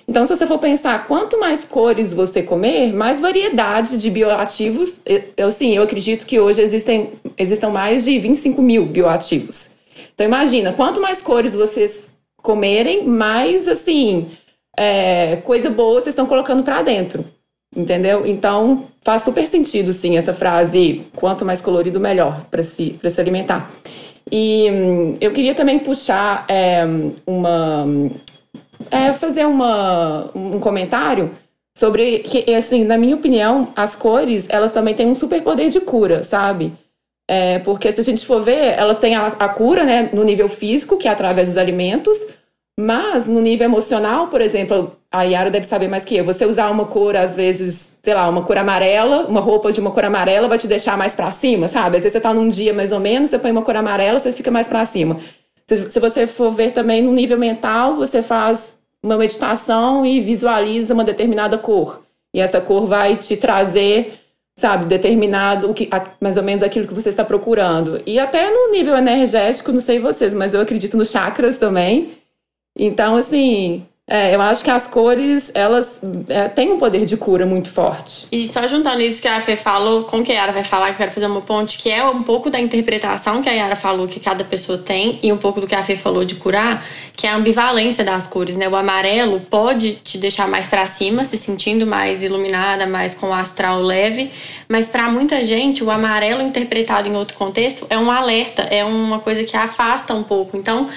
Então, 0.08 0.24
se 0.24 0.36
você 0.36 0.46
for 0.46 0.58
pensar, 0.58 1.06
quanto 1.08 1.40
mais 1.40 1.64
cores 1.64 2.12
você 2.12 2.42
comer, 2.42 2.92
mais 2.92 3.20
variedade 3.20 3.98
de 3.98 4.08
bioativos. 4.08 5.02
Eu, 5.36 5.50
sim, 5.50 5.74
eu 5.74 5.82
acredito 5.82 6.26
que 6.26 6.38
hoje 6.38 6.62
existem, 6.62 7.10
existam 7.36 7.70
mais 7.70 8.04
de 8.04 8.16
25 8.18 8.62
mil 8.62 8.86
bioativos. 8.86 9.70
Então, 10.14 10.24
imagina, 10.24 10.72
quanto 10.72 11.00
mais 11.00 11.20
cores 11.20 11.54
vocês 11.54 12.08
comerem, 12.40 13.04
mais 13.04 13.66
assim, 13.66 14.28
é, 14.76 15.36
coisa 15.36 15.70
boa 15.70 16.00
vocês 16.00 16.12
estão 16.12 16.26
colocando 16.26 16.62
para 16.62 16.82
dentro. 16.82 17.24
Entendeu? 17.74 18.24
Então 18.26 18.84
faz 19.02 19.22
super 19.22 19.46
sentido, 19.46 19.92
sim, 19.92 20.16
essa 20.16 20.32
frase: 20.32 21.02
quanto 21.14 21.44
mais 21.44 21.60
colorido, 21.60 22.00
melhor 22.00 22.46
para 22.50 22.62
se, 22.62 22.98
se 23.02 23.20
alimentar. 23.20 23.70
E 24.30 24.70
hum, 24.70 25.14
eu 25.20 25.32
queria 25.32 25.54
também 25.54 25.78
puxar 25.78 26.44
é, 26.48 26.84
uma. 27.26 27.86
É, 28.90 29.12
fazer 29.12 29.46
uma, 29.46 30.30
um 30.34 30.60
comentário 30.60 31.30
sobre 31.76 32.20
que, 32.20 32.54
assim, 32.54 32.84
na 32.84 32.96
minha 32.96 33.16
opinião, 33.16 33.68
as 33.76 33.94
cores, 33.94 34.46
elas 34.48 34.72
também 34.72 34.94
têm 34.94 35.06
um 35.06 35.14
super 35.14 35.42
poder 35.42 35.68
de 35.68 35.80
cura, 35.80 36.24
sabe? 36.24 36.72
É, 37.28 37.58
porque 37.58 37.90
se 37.92 38.00
a 38.00 38.04
gente 38.04 38.24
for 38.24 38.40
ver, 38.40 38.74
elas 38.78 38.98
têm 38.98 39.14
a, 39.14 39.26
a, 39.26 39.48
cura, 39.48 39.84
né, 39.84 40.08
no 40.12 40.24
nível 40.24 40.48
físico, 40.48 40.96
que 40.96 41.08
é 41.08 41.10
através 41.10 41.48
dos 41.48 41.58
alimentos, 41.58 42.18
mas 42.78 43.26
no 43.26 43.40
nível 43.40 43.64
emocional, 43.64 44.28
por 44.28 44.40
exemplo, 44.40 44.94
a 45.10 45.22
Yara 45.22 45.50
deve 45.50 45.64
saber 45.64 45.88
mais 45.88 46.04
que 46.04 46.16
eu, 46.16 46.24
você 46.24 46.44
usar 46.44 46.70
uma 46.70 46.84
cor, 46.84 47.16
às 47.16 47.34
vezes, 47.34 47.98
sei 48.02 48.12
lá, 48.12 48.28
uma 48.28 48.42
cor 48.42 48.58
amarela, 48.58 49.26
uma 49.26 49.40
roupa 49.40 49.72
de 49.72 49.80
uma 49.80 49.90
cor 49.90 50.04
amarela 50.04 50.46
vai 50.46 50.58
te 50.58 50.68
deixar 50.68 50.96
mais 50.98 51.14
para 51.14 51.30
cima, 51.30 51.68
sabe? 51.68 51.96
Às 51.96 52.02
vezes 52.02 52.12
você 52.12 52.20
tá 52.20 52.34
num 52.34 52.48
dia 52.48 52.74
mais 52.74 52.92
ou 52.92 53.00
menos, 53.00 53.30
você 53.30 53.38
põe 53.38 53.50
uma 53.50 53.62
cor 53.62 53.76
amarela, 53.76 54.18
você 54.18 54.30
fica 54.30 54.50
mais 54.50 54.68
para 54.68 54.84
cima. 54.84 55.18
Se, 55.66 55.98
você 55.98 56.26
for 56.26 56.50
ver 56.52 56.72
também 56.72 57.02
no 57.02 57.12
nível 57.12 57.38
mental, 57.38 57.96
você 57.96 58.22
faz 58.22 58.78
uma 59.02 59.16
meditação 59.16 60.04
e 60.04 60.20
visualiza 60.20 60.92
uma 60.92 61.02
determinada 61.02 61.56
cor. 61.56 62.02
E 62.34 62.40
essa 62.40 62.60
cor 62.60 62.86
vai 62.86 63.16
te 63.16 63.38
trazer, 63.38 64.20
sabe, 64.54 64.84
determinado, 64.84 65.70
o 65.70 65.74
que, 65.74 65.88
mais 66.20 66.36
ou 66.36 66.42
menos 66.42 66.62
aquilo 66.62 66.86
que 66.86 66.94
você 66.94 67.08
está 67.08 67.24
procurando. 67.24 68.02
E 68.04 68.18
até 68.18 68.50
no 68.50 68.70
nível 68.70 68.94
energético, 68.96 69.72
não 69.72 69.80
sei 69.80 69.98
vocês, 69.98 70.34
mas 70.34 70.52
eu 70.52 70.60
acredito 70.60 70.96
nos 70.96 71.10
chakras 71.10 71.56
também. 71.56 72.10
Então, 72.76 73.16
assim, 73.16 73.82
é, 74.08 74.32
eu 74.32 74.40
acho 74.40 74.62
que 74.62 74.70
as 74.70 74.86
cores, 74.86 75.50
elas 75.52 76.00
é, 76.28 76.46
têm 76.48 76.70
um 76.70 76.78
poder 76.78 77.04
de 77.04 77.16
cura 77.16 77.44
muito 77.44 77.68
forte. 77.68 78.28
E 78.30 78.46
só 78.46 78.64
juntando 78.68 79.00
isso 79.00 79.20
que 79.20 79.26
a 79.26 79.40
Fê 79.40 79.56
falou, 79.56 80.04
com 80.04 80.18
o 80.18 80.22
que 80.22 80.30
a 80.30 80.36
Yara 80.36 80.52
vai 80.52 80.62
falar, 80.62 80.86
que 80.86 80.92
eu 80.92 80.98
quero 80.98 81.10
fazer 81.10 81.26
uma 81.26 81.40
ponte, 81.40 81.76
que 81.76 81.90
é 81.90 82.04
um 82.04 82.22
pouco 82.22 82.48
da 82.48 82.60
interpretação 82.60 83.42
que 83.42 83.48
a 83.48 83.52
Yara 83.52 83.74
falou 83.74 84.06
que 84.06 84.20
cada 84.20 84.44
pessoa 84.44 84.78
tem, 84.78 85.18
e 85.24 85.32
um 85.32 85.36
pouco 85.36 85.60
do 85.60 85.66
que 85.66 85.74
a 85.74 85.82
Fê 85.82 85.96
falou 85.96 86.24
de 86.24 86.36
curar, 86.36 86.86
que 87.16 87.26
é 87.26 87.30
a 87.30 87.34
ambivalência 87.34 88.04
das 88.04 88.28
cores, 88.28 88.56
né? 88.56 88.68
O 88.68 88.76
amarelo 88.76 89.40
pode 89.40 89.94
te 89.96 90.18
deixar 90.18 90.46
mais 90.46 90.68
para 90.68 90.86
cima, 90.86 91.24
se 91.24 91.36
sentindo 91.36 91.84
mais 91.84 92.22
iluminada, 92.22 92.86
mais 92.86 93.12
com 93.12 93.30
o 93.30 93.32
astral 93.32 93.82
leve, 93.82 94.30
mas 94.68 94.88
para 94.88 95.10
muita 95.10 95.42
gente, 95.42 95.82
o 95.82 95.90
amarelo 95.90 96.42
interpretado 96.42 97.08
em 97.08 97.16
outro 97.16 97.36
contexto 97.36 97.84
é 97.90 97.98
um 97.98 98.08
alerta, 98.08 98.62
é 98.62 98.84
uma 98.84 99.18
coisa 99.18 99.42
que 99.42 99.56
afasta 99.56 100.14
um 100.14 100.22
pouco. 100.22 100.56
Então, 100.56 100.88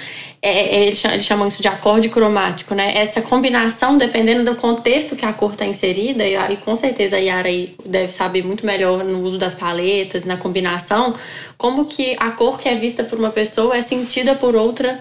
é, 0.42 0.76
é 0.76 0.82
eles, 0.84 0.98
chamam, 1.20 1.46
isso 1.46 1.60
de 1.60 1.68
acorde 1.68 2.08
cromático, 2.08 2.74
né? 2.74 2.96
Essa 2.96 3.20
combinação, 3.20 3.98
dependendo 3.98 4.44
do 4.44 4.56
contexto 4.56 5.14
que 5.14 5.26
a 5.26 5.32
cor 5.32 5.52
está 5.52 5.66
inserida, 5.66 6.26
e, 6.26 6.34
e, 6.34 6.56
com 6.56 6.74
certeza 6.74 7.16
a 7.16 7.18
Yara 7.18 7.50
deve 7.84 8.12
saber 8.12 8.44
muito 8.44 8.64
melhor 8.64 9.04
no 9.04 9.22
uso 9.22 9.38
das 9.38 9.54
paletas, 9.54 10.24
na 10.24 10.36
combinação, 10.36 11.14
como 11.58 11.84
que 11.84 12.16
a 12.18 12.30
cor 12.30 12.58
que 12.58 12.68
é 12.68 12.74
vista 12.74 13.04
por 13.04 13.18
uma 13.18 13.30
pessoa 13.30 13.76
é 13.76 13.80
sentida 13.82 14.34
por 14.34 14.56
outra 14.56 14.98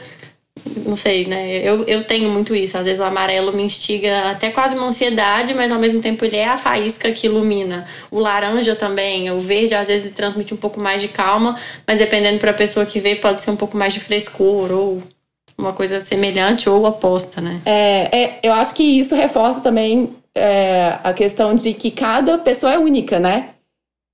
não 0.85 0.95
sei, 0.95 1.25
né? 1.25 1.61
Eu, 1.63 1.83
eu 1.85 2.03
tenho 2.03 2.29
muito 2.29 2.55
isso. 2.55 2.77
Às 2.77 2.85
vezes 2.85 2.99
o 2.99 3.03
amarelo 3.03 3.53
me 3.53 3.63
instiga 3.63 4.31
até 4.31 4.49
quase 4.49 4.75
uma 4.75 4.87
ansiedade, 4.87 5.53
mas 5.53 5.71
ao 5.71 5.79
mesmo 5.79 6.01
tempo 6.01 6.25
ele 6.25 6.35
é 6.35 6.47
a 6.47 6.57
faísca 6.57 7.11
que 7.11 7.27
ilumina. 7.27 7.87
O 8.11 8.19
laranja 8.19 8.75
também, 8.75 9.31
o 9.31 9.39
verde 9.39 9.73
às 9.73 9.87
vezes 9.87 10.11
transmite 10.11 10.53
um 10.53 10.57
pouco 10.57 10.79
mais 10.79 11.01
de 11.01 11.07
calma, 11.07 11.57
mas 11.87 11.99
dependendo 11.99 12.39
para 12.39 12.51
a 12.51 12.53
pessoa 12.53 12.85
que 12.85 12.99
vê, 12.99 13.15
pode 13.15 13.43
ser 13.43 13.51
um 13.51 13.55
pouco 13.55 13.77
mais 13.77 13.93
de 13.93 13.99
frescor 13.99 14.71
ou 14.71 15.03
uma 15.59 15.73
coisa 15.73 15.99
semelhante 15.99 16.69
ou 16.69 16.85
oposta, 16.85 17.41
né? 17.41 17.61
É, 17.65 18.17
é 18.17 18.39
eu 18.41 18.53
acho 18.53 18.73
que 18.73 18.83
isso 18.83 19.13
reforça 19.15 19.61
também 19.61 20.15
é, 20.33 20.97
a 21.03 21.13
questão 21.13 21.53
de 21.53 21.73
que 21.73 21.91
cada 21.91 22.37
pessoa 22.37 22.73
é 22.73 22.79
única, 22.79 23.19
né? 23.19 23.49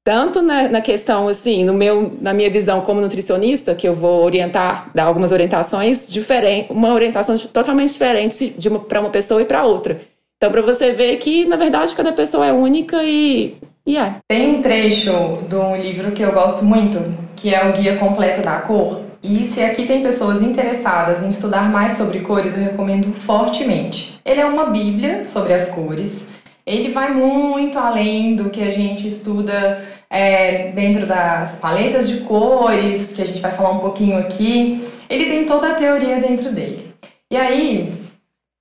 Tanto 0.03 0.41
na, 0.41 0.67
na, 0.69 0.81
questão, 0.81 1.27
assim, 1.27 1.63
no 1.63 1.73
meu, 1.73 2.15
na 2.21 2.31
minha 2.31 2.49
visão 2.49 2.81
como 2.81 3.01
nutricionista, 3.01 3.73
que 3.73 3.87
eu 3.87 3.93
vou 3.93 4.23
orientar, 4.23 4.91
dar 4.93 5.05
algumas 5.05 5.31
orientações 5.31 6.11
diferentes, 6.11 6.69
uma 6.69 6.93
orientação 6.93 7.35
totalmente 7.39 7.91
diferente 7.91 8.53
de 8.55 8.69
uma, 8.69 8.79
para 8.79 8.99
uma 8.99 9.09
pessoa 9.09 9.41
e 9.41 9.45
para 9.45 9.63
outra. 9.63 9.99
Então, 10.37 10.51
para 10.51 10.61
você 10.61 10.91
ver 10.91 11.17
que, 11.17 11.45
na 11.45 11.55
verdade, 11.55 11.95
cada 11.95 12.11
pessoa 12.11 12.45
é 12.45 12.53
única 12.53 13.03
e, 13.03 13.55
e 13.83 13.97
é. 13.97 14.15
Tem 14.27 14.55
um 14.55 14.61
trecho 14.61 15.39
de 15.49 15.55
um 15.55 15.75
livro 15.75 16.11
que 16.11 16.21
eu 16.21 16.31
gosto 16.31 16.63
muito, 16.63 16.99
que 17.35 17.55
é 17.55 17.67
o 17.67 17.73
Guia 17.73 17.97
Completo 17.97 18.43
da 18.43 18.57
Cor, 18.57 19.01
e 19.27 19.43
se 19.45 19.63
aqui 19.63 19.87
tem 19.87 20.03
pessoas 20.03 20.41
interessadas 20.41 21.23
em 21.23 21.29
estudar 21.29 21.71
mais 21.71 21.93
sobre 21.93 22.19
cores, 22.19 22.55
eu 22.55 22.63
recomendo 22.63 23.11
fortemente. 23.11 24.19
Ele 24.23 24.39
é 24.39 24.45
uma 24.45 24.65
bíblia 24.67 25.25
sobre 25.25 25.51
as 25.51 25.69
cores. 25.69 26.27
Ele 26.63 26.91
vai 26.91 27.11
muito 27.11 27.79
além 27.79 28.35
do 28.35 28.51
que 28.51 28.61
a 28.61 28.69
gente 28.69 29.07
estuda 29.07 29.83
é, 30.11 30.71
dentro 30.73 31.07
das 31.07 31.59
paletas 31.59 32.07
de 32.07 32.21
cores, 32.21 33.13
que 33.13 33.21
a 33.21 33.25
gente 33.25 33.41
vai 33.41 33.51
falar 33.51 33.71
um 33.71 33.79
pouquinho 33.79 34.17
aqui. 34.19 34.87
Ele 35.09 35.25
tem 35.25 35.45
toda 35.45 35.71
a 35.71 35.75
teoria 35.75 36.19
dentro 36.19 36.51
dele. 36.51 36.93
E 37.31 37.35
aí, 37.35 37.93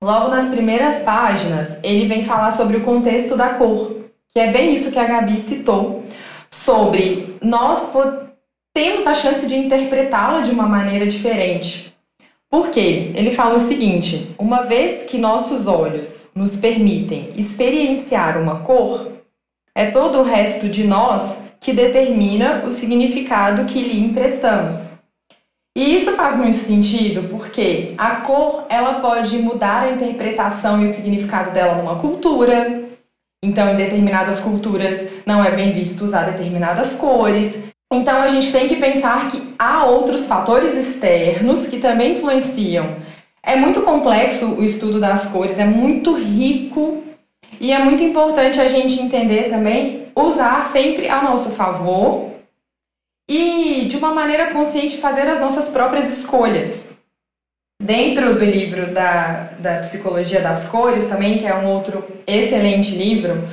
logo 0.03 0.29
nas 0.29 0.49
primeiras 0.49 1.03
páginas, 1.03 1.79
ele 1.83 2.09
vem 2.09 2.25
falar 2.25 2.51
sobre 2.51 2.79
o 2.79 2.83
contexto 2.83 3.37
da 3.37 3.51
cor, 3.51 3.97
que 4.33 4.41
é 4.41 4.51
bem 4.51 4.73
isso 4.73 4.91
que 4.91 4.99
a 4.99 5.05
Gabi 5.05 5.39
citou, 5.39 6.05
sobre 6.51 7.37
nós 7.43 7.91
temos 8.75 9.07
a 9.07 9.15
chance 9.15 9.47
de 9.47 9.57
interpretá-la 9.57 10.41
de 10.41 10.51
uma 10.51 10.67
maneira 10.67 11.07
diferente. 11.07 11.95
Por 12.51 12.71
quê? 12.71 13.13
Ele 13.15 13.31
fala 13.31 13.55
o 13.55 13.61
seguinte: 13.61 14.35
uma 14.37 14.65
vez 14.65 15.05
que 15.05 15.17
nossos 15.17 15.67
olhos 15.67 16.29
nos 16.35 16.57
permitem 16.57 17.33
experienciar 17.37 18.37
uma 18.37 18.61
cor, 18.61 19.13
é 19.75 19.91
todo 19.91 20.19
o 20.19 20.25
resto 20.25 20.69
de 20.69 20.85
nós 20.85 21.43
que 21.61 21.73
determina 21.73 22.65
o 22.67 22.71
significado 22.71 23.65
que 23.65 23.81
lhe 23.81 23.99
emprestamos. 23.99 24.99
E 25.77 25.97
isso 25.97 26.13
faz 26.13 26.37
muito 26.37 26.57
sentido 26.57 27.29
porque 27.29 27.95
a 27.99 28.17
cor 28.17 28.67
ela 28.69 29.01
pode 29.01 29.39
mudar 29.39 29.83
a 29.83 29.91
interpretação 29.91 30.81
e 30.81 30.85
o 30.85 30.89
significado 30.89 31.51
dela 31.51 31.75
numa 31.75 31.99
cultura. 31.99 32.85
Então, 33.45 33.69
em 33.71 33.77
determinadas 33.77 34.41
culturas 34.41 35.09
não 35.27 35.45
é 35.45 35.51
bem 35.51 35.73
visto 35.73 36.03
usar 36.03 36.31
determinadas 36.31 36.95
cores. 36.95 37.74
Então 37.93 38.23
a 38.23 38.29
gente 38.29 38.51
tem 38.51 38.67
que 38.67 38.77
pensar 38.77 39.31
que 39.31 39.55
há 39.59 39.85
outros 39.85 40.27
fatores 40.27 40.77
externos 40.77 41.67
que 41.67 41.79
também 41.79 42.13
influenciam. 42.13 42.97
É 43.43 43.57
muito 43.57 43.83
complexo 43.83 44.55
o 44.55 44.65
estudo 44.65 44.99
das 44.99 45.27
cores, 45.27 45.59
é 45.59 45.65
muito 45.65 46.15
rico 46.15 47.05
e 47.61 47.71
é 47.71 47.79
muito 47.79 48.03
importante 48.03 48.61
a 48.61 48.67
gente 48.67 49.01
entender 49.01 49.49
também 49.49 50.09
usar 50.17 50.65
sempre 50.65 51.09
a 51.09 51.23
nosso 51.23 51.51
favor 51.51 52.33
e 53.29 53.87
de 53.87 53.97
uma 53.97 54.15
maneira 54.15 54.53
consciente 54.53 54.99
fazer 54.99 55.29
as 55.29 55.41
nossas 55.41 55.69
próprias 55.69 56.19
escolhas. 56.19 56.95
Dentro 57.83 58.39
do 58.39 58.45
livro 58.45 58.93
da, 58.95 59.51
da 59.59 59.79
Psicologia 59.81 60.41
das 60.41 60.69
Cores, 60.69 61.09
também, 61.09 61.39
que 61.39 61.47
é 61.47 61.55
um 61.55 61.67
outro 61.67 62.05
excelente 62.27 62.95
livro, 62.95 63.47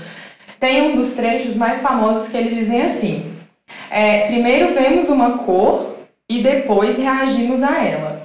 tem 0.59 0.83
um 0.83 0.95
dos 0.95 1.13
trechos 1.13 1.55
mais 1.55 1.81
famosos 1.81 2.27
que 2.27 2.37
eles 2.37 2.53
dizem 2.53 2.81
assim: 2.83 3.30
é, 3.89 4.27
primeiro 4.27 4.73
vemos 4.73 5.09
uma 5.09 5.39
cor 5.39 5.97
e 6.29 6.41
depois 6.41 6.97
reagimos 6.97 7.61
a 7.61 7.83
ela. 7.83 8.21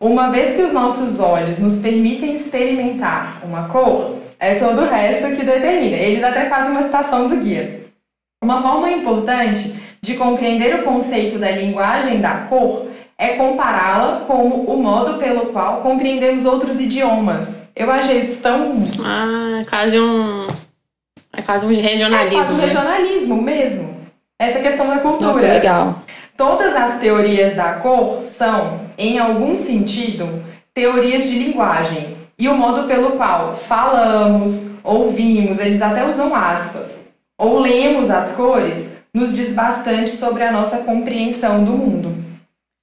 Uma 0.00 0.30
vez 0.30 0.54
que 0.54 0.62
os 0.62 0.72
nossos 0.72 1.20
olhos 1.20 1.58
nos 1.58 1.78
permitem 1.78 2.32
experimentar 2.34 3.40
uma 3.44 3.68
cor, 3.68 4.18
é 4.38 4.56
todo 4.56 4.82
o 4.82 4.88
resto 4.88 5.36
que 5.36 5.44
determina. 5.44 5.96
Eles 5.96 6.22
até 6.22 6.46
fazem 6.46 6.72
uma 6.72 6.82
citação 6.82 7.26
do 7.26 7.36
guia. 7.36 7.84
Uma 8.42 8.60
forma 8.60 8.90
importante 8.90 9.74
de 10.02 10.14
compreender 10.16 10.74
o 10.74 10.82
conceito 10.82 11.38
da 11.38 11.50
linguagem 11.50 12.20
da 12.20 12.40
cor 12.48 12.88
é 13.16 13.28
compará-la 13.36 14.20
com 14.26 14.48
o 14.48 14.82
modo 14.82 15.18
pelo 15.18 15.46
qual 15.46 15.78
compreendemos 15.78 16.44
outros 16.44 16.78
idiomas. 16.78 17.62
Eu 17.74 17.90
achei 17.90 18.18
isso 18.18 18.42
tão. 18.42 18.78
Ah, 19.04 19.60
é 19.62 19.64
quase 19.64 19.98
um. 19.98 20.46
É 21.32 21.42
quase 21.42 21.64
um 21.64 21.68
regionalismo. 21.70 22.32
É 22.32 22.44
quase 22.44 22.52
um 22.52 22.56
né? 22.56 22.64
regionalismo 22.66 23.42
essa 24.44 24.60
questão 24.60 24.88
da 24.88 24.98
cultura. 24.98 25.28
Nossa, 25.28 25.40
legal. 25.40 26.02
Todas 26.36 26.74
as 26.74 26.98
teorias 26.98 27.54
da 27.54 27.74
cor 27.74 28.22
são, 28.22 28.80
em 28.98 29.18
algum 29.18 29.54
sentido, 29.54 30.42
teorias 30.72 31.24
de 31.24 31.38
linguagem. 31.38 32.16
E 32.36 32.48
o 32.48 32.56
modo 32.56 32.88
pelo 32.88 33.12
qual 33.12 33.54
falamos, 33.54 34.66
ouvimos, 34.82 35.58
eles 35.60 35.80
até 35.80 36.06
usam 36.06 36.34
aspas, 36.34 37.00
ou 37.38 37.60
lemos 37.60 38.10
as 38.10 38.32
cores, 38.32 38.92
nos 39.14 39.36
diz 39.36 39.54
bastante 39.54 40.10
sobre 40.10 40.42
a 40.42 40.50
nossa 40.50 40.78
compreensão 40.78 41.62
do 41.62 41.70
mundo. 41.72 42.08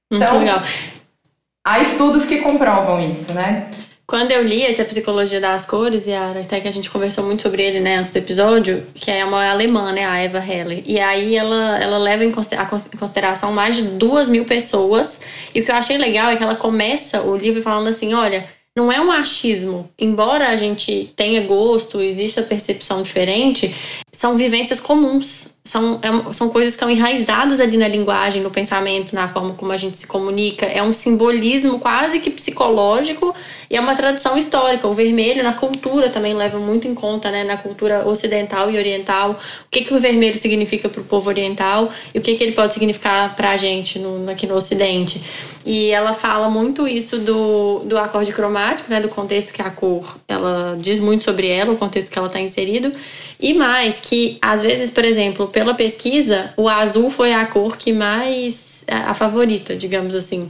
Muito 0.10 0.24
então, 0.24 0.39
legal. 0.39 0.62
Há 1.63 1.80
estudos 1.80 2.25
que 2.25 2.39
comprovam 2.39 3.01
isso, 3.01 3.34
né? 3.34 3.68
Quando 4.08 4.31
eu 4.31 4.43
li 4.43 4.63
essa 4.63 4.84
Psicologia 4.84 5.39
das 5.39 5.65
Cores, 5.65 6.05
e 6.05 6.13
até 6.13 6.60
que 6.60 6.67
a 6.67 6.72
gente 6.72 6.89
conversou 6.89 7.24
muito 7.24 7.43
sobre 7.43 7.63
ele 7.63 7.79
né, 7.79 7.96
antes 7.96 8.12
do 8.12 8.17
episódio, 8.17 8.86
que 8.93 9.10
é 9.10 9.24
uma 9.24 9.50
alemã, 9.50 9.93
né, 9.93 10.05
a 10.05 10.17
Eva 10.20 10.39
Heller. 10.39 10.84
E 10.86 11.00
aí 11.00 11.36
ela, 11.38 11.79
ela 11.81 11.98
leva 11.98 12.25
em 12.25 12.31
consideração 12.31 13.53
mais 13.53 13.77
de 13.77 13.84
duas 13.84 14.27
mil 14.27 14.43
pessoas. 14.43 15.22
E 15.55 15.62
o 15.62 15.65
que 15.65 15.72
eu 15.72 15.75
achei 15.75 15.98
legal 15.98 16.29
é 16.29 16.36
que 16.36 16.43
ela 16.43 16.55
começa 16.55 17.22
o 17.22 17.38
livro 17.38 17.62
falando 17.62 17.88
assim: 17.88 18.13
olha, 18.13 18.50
não 18.75 18.92
é 18.92 19.01
um 19.01 19.12
achismo. 19.12 19.90
Embora 20.00 20.50
a 20.50 20.56
gente 20.56 21.12
tenha 21.16 21.42
gosto, 21.46 22.01
exista 22.01 22.42
percepção 22.42 23.01
diferente, 23.01 23.74
são 24.12 24.36
vivências 24.36 24.80
comuns 24.80 25.51
são, 25.63 26.00
é, 26.01 26.34
são 26.34 26.50
coisas 26.50 26.74
que 26.74 26.78
estão 26.78 26.90
enraizadas 26.90 27.60
ali 27.60 27.78
na 27.78 27.88
linguagem, 27.88 28.42
no 28.42 28.50
pensamento, 28.50 29.13
na 29.13 29.28
forma 29.28 29.54
como 29.54 29.72
a 29.72 29.78
gente 29.78 29.96
se 29.96 30.08
comunica. 30.08 30.66
É 30.66 30.82
um 30.82 30.92
simbolismo 30.92 31.80
quase 31.80 32.20
que 32.20 32.32
psicológico 32.32 33.34
e 33.70 33.78
é 33.78 33.80
uma 33.80 33.96
tradição 33.96 34.38
histórica. 34.38 34.88
O 34.88 34.94
vermelho 34.94 35.44
na 35.44 35.54
cultura 35.54 36.10
também 36.10 36.34
leva 36.34 36.58
muito 36.58 36.88
em 36.88 36.96
conta, 36.96 37.30
né? 37.30 37.44
Na 37.44 37.58
cultura 37.58 38.08
ocidental 38.08 38.72
e 38.72 38.78
oriental, 38.78 39.32
o 39.32 39.70
que, 39.70 39.82
que 39.86 39.94
o 39.94 40.00
vermelho 40.00 40.38
significa 40.38 40.90
para 40.90 41.01
o 41.01 41.06
povo 41.06 41.30
oriental 41.30 41.90
e 42.13 42.18
o 42.18 42.22
que, 42.22 42.36
que 42.36 42.44
ele 42.44 42.54
pode 42.54 42.74
significar 42.74 43.36
para 43.36 43.51
a 43.51 43.58
gente 43.58 44.00
no, 44.00 44.30
aqui 44.32 44.48
no 44.48 44.56
Ocidente. 44.56 45.22
E 45.63 45.90
ela 45.92 46.13
fala 46.13 46.50
muito 46.50 46.88
isso 46.88 47.20
do, 47.20 47.80
do 47.86 47.98
acorde 47.98 48.34
cromático, 48.34 48.61
né? 48.89 49.00
Do 49.00 49.10
contexto 49.10 49.53
que 49.53 49.62
a 49.62 49.70
cor, 49.70 50.18
ela 50.27 50.77
diz 50.80 51.00
muito 51.00 51.24
sobre 51.24 51.48
ela, 51.48 51.72
o 51.72 51.77
contexto 51.77 52.12
que 52.12 52.18
ela 52.18 52.27
está 52.27 52.39
inserido. 52.39 52.91
E 53.39 53.53
mais 53.53 54.00
que, 54.00 54.38
às 54.41 54.62
vezes, 54.62 54.89
por 54.89 55.03
exemplo, 55.03 55.48
pela 55.48 55.74
pesquisa, 55.74 56.53
o 56.56 56.70
azul 56.70 57.10
foi 57.10 57.34
a 57.34 57.46
cor 57.46 57.77
que 57.77 57.91
mais. 57.91 58.86
a 58.88 59.13
favorita, 59.13 59.75
digamos 59.75 60.15
assim. 60.15 60.50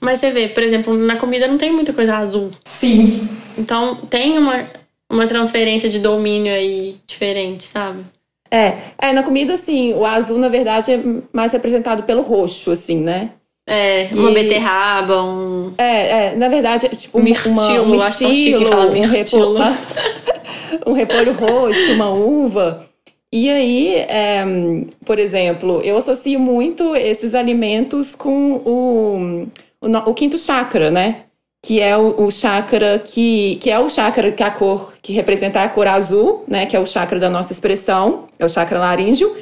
Mas 0.00 0.20
você 0.20 0.30
vê, 0.30 0.48
por 0.48 0.62
exemplo, 0.62 0.96
na 0.96 1.16
comida 1.16 1.48
não 1.48 1.58
tem 1.58 1.72
muita 1.72 1.92
coisa 1.92 2.16
azul. 2.16 2.50
Sim. 2.64 3.28
Então 3.56 3.96
tem 3.96 4.38
uma, 4.38 4.66
uma 5.10 5.26
transferência 5.26 5.88
de 5.88 5.98
domínio 5.98 6.52
aí 6.52 6.96
diferente, 7.06 7.64
sabe? 7.64 8.04
É, 8.50 8.78
é, 8.98 9.12
na 9.12 9.22
comida, 9.22 9.54
assim, 9.54 9.92
o 9.92 10.06
azul, 10.06 10.38
na 10.38 10.48
verdade, 10.48 10.92
é 10.92 11.00
mais 11.32 11.52
representado 11.52 12.04
pelo 12.04 12.22
roxo, 12.22 12.70
assim, 12.70 12.98
né? 12.98 13.32
É, 13.70 14.08
uma 14.12 14.30
beterraba, 14.30 15.22
um. 15.22 15.74
É, 15.76 16.28
é, 16.28 16.34
na 16.34 16.48
verdade, 16.48 16.88
tipo, 16.96 17.20
mirtilo, 17.20 17.52
uma, 17.52 17.82
um 17.82 17.86
mirtilo, 17.86 18.02
acho 18.02 18.26
que 18.30 18.66
fala 18.66 18.86
um, 18.86 19.06
repolho, 19.06 19.76
um 20.86 20.92
repolho 20.94 21.32
roxo, 21.34 21.92
uma 21.92 22.08
uva. 22.08 22.88
E 23.30 23.50
aí, 23.50 23.94
é, 23.94 24.42
por 25.04 25.18
exemplo, 25.18 25.82
eu 25.82 25.98
associo 25.98 26.40
muito 26.40 26.96
esses 26.96 27.34
alimentos 27.34 28.14
com 28.14 28.52
o, 28.52 29.48
o, 29.82 30.10
o 30.10 30.14
quinto 30.14 30.38
chakra, 30.38 30.90
né? 30.90 31.24
Que 31.62 31.78
é 31.78 31.94
o, 31.94 32.22
o, 32.22 32.30
chakra 32.30 32.98
que, 32.98 33.56
que 33.56 33.70
é 33.70 33.78
o 33.78 33.90
chakra 33.90 34.32
que 34.32 34.42
a 34.42 34.50
cor 34.50 34.94
que 35.02 35.12
representa 35.12 35.60
a 35.62 35.68
cor 35.68 35.86
azul, 35.88 36.42
né? 36.48 36.64
Que 36.64 36.74
é 36.74 36.80
o 36.80 36.86
chakra 36.86 37.20
da 37.20 37.28
nossa 37.28 37.52
expressão, 37.52 38.24
é 38.38 38.46
o 38.46 38.48
chakra 38.48 38.78
laríngeo. 38.78 39.36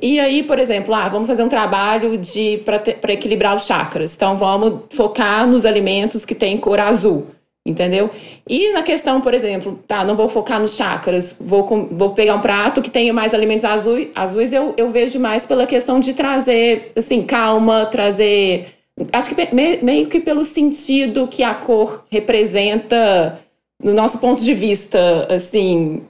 E 0.00 0.18
aí, 0.18 0.42
por 0.42 0.58
exemplo, 0.58 0.94
ah, 0.94 1.08
vamos 1.08 1.28
fazer 1.28 1.42
um 1.42 1.48
trabalho 1.48 2.16
de 2.16 2.62
para 2.64 3.12
equilibrar 3.12 3.54
os 3.54 3.66
chakras. 3.66 4.14
Então, 4.14 4.36
vamos 4.36 4.80
focar 4.90 5.46
nos 5.46 5.66
alimentos 5.66 6.24
que 6.24 6.34
têm 6.34 6.56
cor 6.56 6.80
azul 6.80 7.26
entendeu? 7.64 8.10
E 8.48 8.72
na 8.72 8.82
questão, 8.82 9.20
por 9.20 9.34
exemplo, 9.34 9.78
tá, 9.86 10.04
não 10.04 10.16
vou 10.16 10.28
focar 10.28 10.60
nos 10.60 10.76
chakras, 10.76 11.36
vou, 11.40 11.88
vou 11.90 12.10
pegar 12.10 12.34
um 12.34 12.40
prato 12.40 12.80
que 12.80 12.90
tenha 12.90 13.12
mais 13.12 13.34
alimentos 13.34 13.64
azuis, 13.64 14.08
azuis 14.14 14.52
eu, 14.52 14.74
eu 14.76 14.90
vejo 14.90 15.20
mais 15.20 15.44
pela 15.44 15.66
questão 15.66 16.00
de 16.00 16.14
trazer, 16.14 16.92
assim, 16.96 17.22
calma, 17.22 17.86
trazer... 17.86 18.74
Acho 19.12 19.34
que 19.34 19.54
meio 19.82 20.08
que 20.08 20.20
pelo 20.20 20.44
sentido 20.44 21.28
que 21.28 21.42
a 21.42 21.54
cor 21.54 22.04
representa 22.10 23.40
no 23.82 23.94
nosso 23.94 24.18
ponto 24.18 24.42
de 24.42 24.52
vista, 24.52 25.26
assim... 25.30 26.02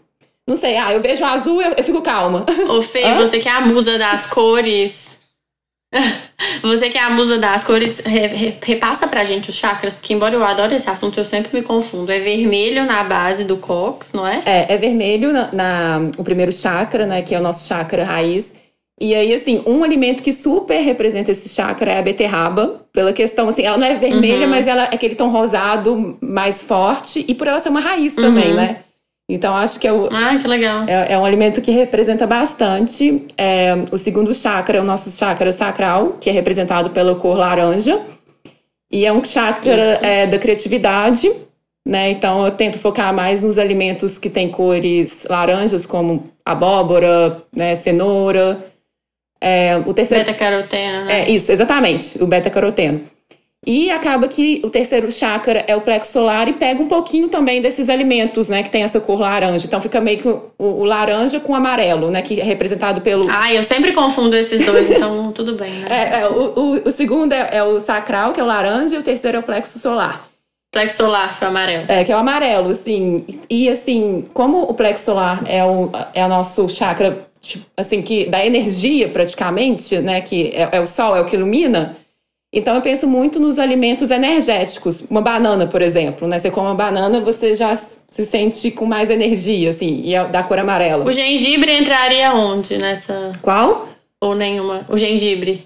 Não 0.51 0.57
sei, 0.57 0.77
ah, 0.77 0.93
eu 0.93 0.99
vejo 0.99 1.25
azul, 1.25 1.63
eu, 1.63 1.75
eu 1.77 1.85
fico 1.85 2.03
calma. 2.03 2.45
Ô, 2.69 2.83
Fê, 2.83 3.05
Hã? 3.05 3.15
você 3.15 3.39
que 3.39 3.49
é 3.49 3.53
a 3.53 3.61
musa 3.61 3.97
das 3.97 4.27
cores... 4.27 5.17
Você 6.63 6.89
que 6.89 6.97
é 6.97 7.03
a 7.03 7.11
musa 7.11 7.37
das 7.37 7.65
cores, 7.65 8.01
re, 8.01 8.27
re, 8.29 8.55
repassa 8.63 9.07
pra 9.09 9.25
gente 9.25 9.51
os 9.51 9.57
chakras, 9.57 9.97
porque 9.97 10.15
embora 10.15 10.35
eu 10.35 10.45
adore 10.45 10.75
esse 10.75 10.89
assunto, 10.89 11.19
eu 11.19 11.25
sempre 11.25 11.53
me 11.53 11.63
confundo. 11.63 12.11
É 12.11 12.19
vermelho 12.19 12.85
na 12.87 13.03
base 13.03 13.45
do 13.45 13.57
cox, 13.57 14.13
não 14.13 14.27
é? 14.27 14.43
É, 14.47 14.73
é 14.73 14.77
vermelho 14.77 15.33
na, 15.33 15.53
na, 15.53 16.11
o 16.17 16.25
primeiro 16.25 16.53
chakra, 16.53 17.07
né, 17.07 17.23
que 17.23 17.35
é 17.35 17.39
o 17.39 17.43
nosso 17.43 17.67
chakra 17.67 18.05
raiz. 18.05 18.55
E 19.01 19.15
aí, 19.15 19.35
assim, 19.35 19.63
um 19.67 19.83
alimento 19.83 20.23
que 20.23 20.33
super 20.33 20.81
representa 20.81 21.31
esse 21.31 21.49
chakra 21.49 21.93
é 21.93 21.99
a 21.99 22.03
beterraba, 22.03 22.87
pela 22.93 23.13
questão, 23.13 23.49
assim, 23.49 23.63
ela 23.63 23.77
não 23.77 23.87
é 23.87 23.95
vermelha, 23.95 24.45
uhum. 24.45 24.51
mas 24.51 24.67
ela 24.67 24.85
é 24.85 24.95
aquele 24.95 25.15
tom 25.15 25.29
rosado 25.29 26.17
mais 26.21 26.63
forte, 26.63 27.25
e 27.27 27.35
por 27.35 27.47
ela 27.47 27.61
ser 27.61 27.69
uma 27.69 27.81
raiz 27.81 28.17
uhum. 28.17 28.23
também, 28.23 28.55
né? 28.55 28.85
Então, 29.33 29.55
acho 29.55 29.79
que 29.79 29.87
é, 29.87 29.93
o, 29.93 30.09
ah, 30.13 30.37
que 30.37 30.49
legal. 30.49 30.85
É, 30.89 31.13
é 31.13 31.19
um 31.19 31.25
alimento 31.25 31.61
que 31.61 31.71
representa 31.71 32.27
bastante. 32.27 33.25
É, 33.39 33.75
o 33.93 33.97
segundo 33.97 34.35
chakra 34.35 34.79
é 34.79 34.81
o 34.81 34.85
nosso 34.85 35.11
chakra 35.17 35.53
sacral, 35.53 36.17
que 36.21 36.29
é 36.29 36.33
representado 36.33 36.91
pela 36.91 37.15
cor 37.15 37.37
laranja. 37.37 38.01
E 38.91 39.07
é 39.07 39.13
um 39.13 39.25
chakra 39.25 39.83
é, 40.03 40.27
da 40.27 40.37
criatividade, 40.37 41.31
né? 41.87 42.11
Então, 42.11 42.45
eu 42.45 42.51
tento 42.51 42.79
focar 42.79 43.15
mais 43.15 43.41
nos 43.41 43.57
alimentos 43.57 44.19
que 44.19 44.29
têm 44.29 44.51
cores 44.51 45.27
laranjas, 45.31 45.87
como 45.87 46.31
abóbora, 46.45 47.41
né, 47.55 47.77
cenoura. 47.77 48.67
É, 49.41 49.77
o 49.87 49.95
terceiro... 49.95 50.25
Beta-caroteno, 50.25 51.05
né? 51.05 51.21
É, 51.21 51.31
isso, 51.31 51.53
exatamente, 51.53 52.21
o 52.21 52.27
beta-caroteno. 52.27 53.03
E 53.67 53.91
acaba 53.91 54.27
que 54.27 54.63
o 54.65 54.71
terceiro 54.71 55.13
chakra 55.13 55.63
é 55.67 55.77
o 55.77 55.83
plexo 55.83 56.13
solar 56.13 56.49
e 56.49 56.55
pega 56.55 56.83
um 56.83 56.89
pouquinho 56.89 57.29
também 57.29 57.61
desses 57.61 57.91
alimentos, 57.91 58.49
né, 58.49 58.63
que 58.63 58.71
tem 58.71 58.83
essa 58.83 58.99
cor 58.99 59.21
laranja. 59.21 59.67
Então 59.67 59.83
fica 59.83 60.01
meio 60.01 60.19
que 60.19 60.29
o, 60.29 60.51
o 60.59 60.85
laranja 60.85 61.39
com 61.41 61.55
amarelo, 61.55 62.11
né, 62.11 62.23
que 62.23 62.41
é 62.41 62.43
representado 62.43 63.03
pelo. 63.03 63.27
Ah, 63.29 63.53
eu 63.53 63.63
sempre 63.63 63.93
confundo 63.93 64.35
esses 64.35 64.65
dois, 64.65 64.91
então 64.91 65.31
tudo 65.37 65.57
bem, 65.57 65.73
né? 65.73 65.87
É, 65.91 66.21
é 66.21 66.29
o, 66.29 66.59
o, 66.59 66.89
o, 66.89 66.91
segundo 66.91 67.33
é, 67.33 67.57
é, 67.59 67.63
o 67.63 67.79
sacral, 67.79 68.33
que 68.33 68.41
é 68.41 68.43
o 68.43 68.47
laranja, 68.47 68.95
e 68.95 68.99
o 68.99 69.03
terceiro 69.03 69.37
é 69.37 69.41
o 69.41 69.43
plexo 69.43 69.79
solar. 69.79 70.27
Plexo 70.73 70.97
solar, 70.97 71.39
que 71.39 71.45
é 71.45 71.47
o 71.47 71.51
amarelo. 71.51 71.85
É, 71.89 72.05
que 72.05 72.13
é 72.13 72.17
o 72.17 72.19
amarelo, 72.19 72.71
assim. 72.71 73.27
E 73.51 73.69
assim, 73.69 74.25
como 74.33 74.63
o 74.63 74.73
plexo 74.73 75.05
solar 75.05 75.43
é 75.47 75.63
o, 75.63 75.91
é 76.15 76.25
o 76.25 76.29
nosso 76.29 76.67
chakra, 76.71 77.27
tipo, 77.43 77.67
assim, 77.77 78.01
que 78.01 78.25
dá 78.25 78.47
energia 78.47 79.11
praticamente, 79.11 79.99
né, 79.99 80.23
que 80.23 80.49
é, 80.55 80.67
é 80.73 80.81
o 80.81 80.87
sol, 80.87 81.15
é 81.15 81.21
o 81.21 81.27
que 81.27 81.37
ilumina 81.37 81.97
então 82.53 82.75
eu 82.75 82.83
penso 82.83 83.07
muito 83.07 83.39
nos 83.39 83.59
alimentos 83.59 84.11
energéticos. 84.11 85.03
Uma 85.09 85.21
banana, 85.21 85.67
por 85.67 85.81
exemplo, 85.83 86.27
né? 86.27 86.39
Você 86.39 86.51
come 86.51 86.67
uma 86.67 86.75
banana, 86.75 87.21
você 87.21 87.55
já 87.55 87.77
se 87.77 88.25
sente 88.25 88.71
com 88.73 88.85
mais 88.87 89.09
energia, 89.09 89.71
assim, 89.71 90.01
e 90.05 90.15
é 90.15 90.25
da 90.27 90.43
cor 90.43 90.59
amarela. 90.59 91.05
O 91.05 91.13
gengibre 91.13 91.71
entraria 91.73 92.35
onde 92.35 92.77
nessa? 92.77 93.33
Qual? 93.41 93.89
Ou 94.21 94.35
nenhuma? 94.35 94.85
O 94.89 94.99
gengibre. 94.99 95.63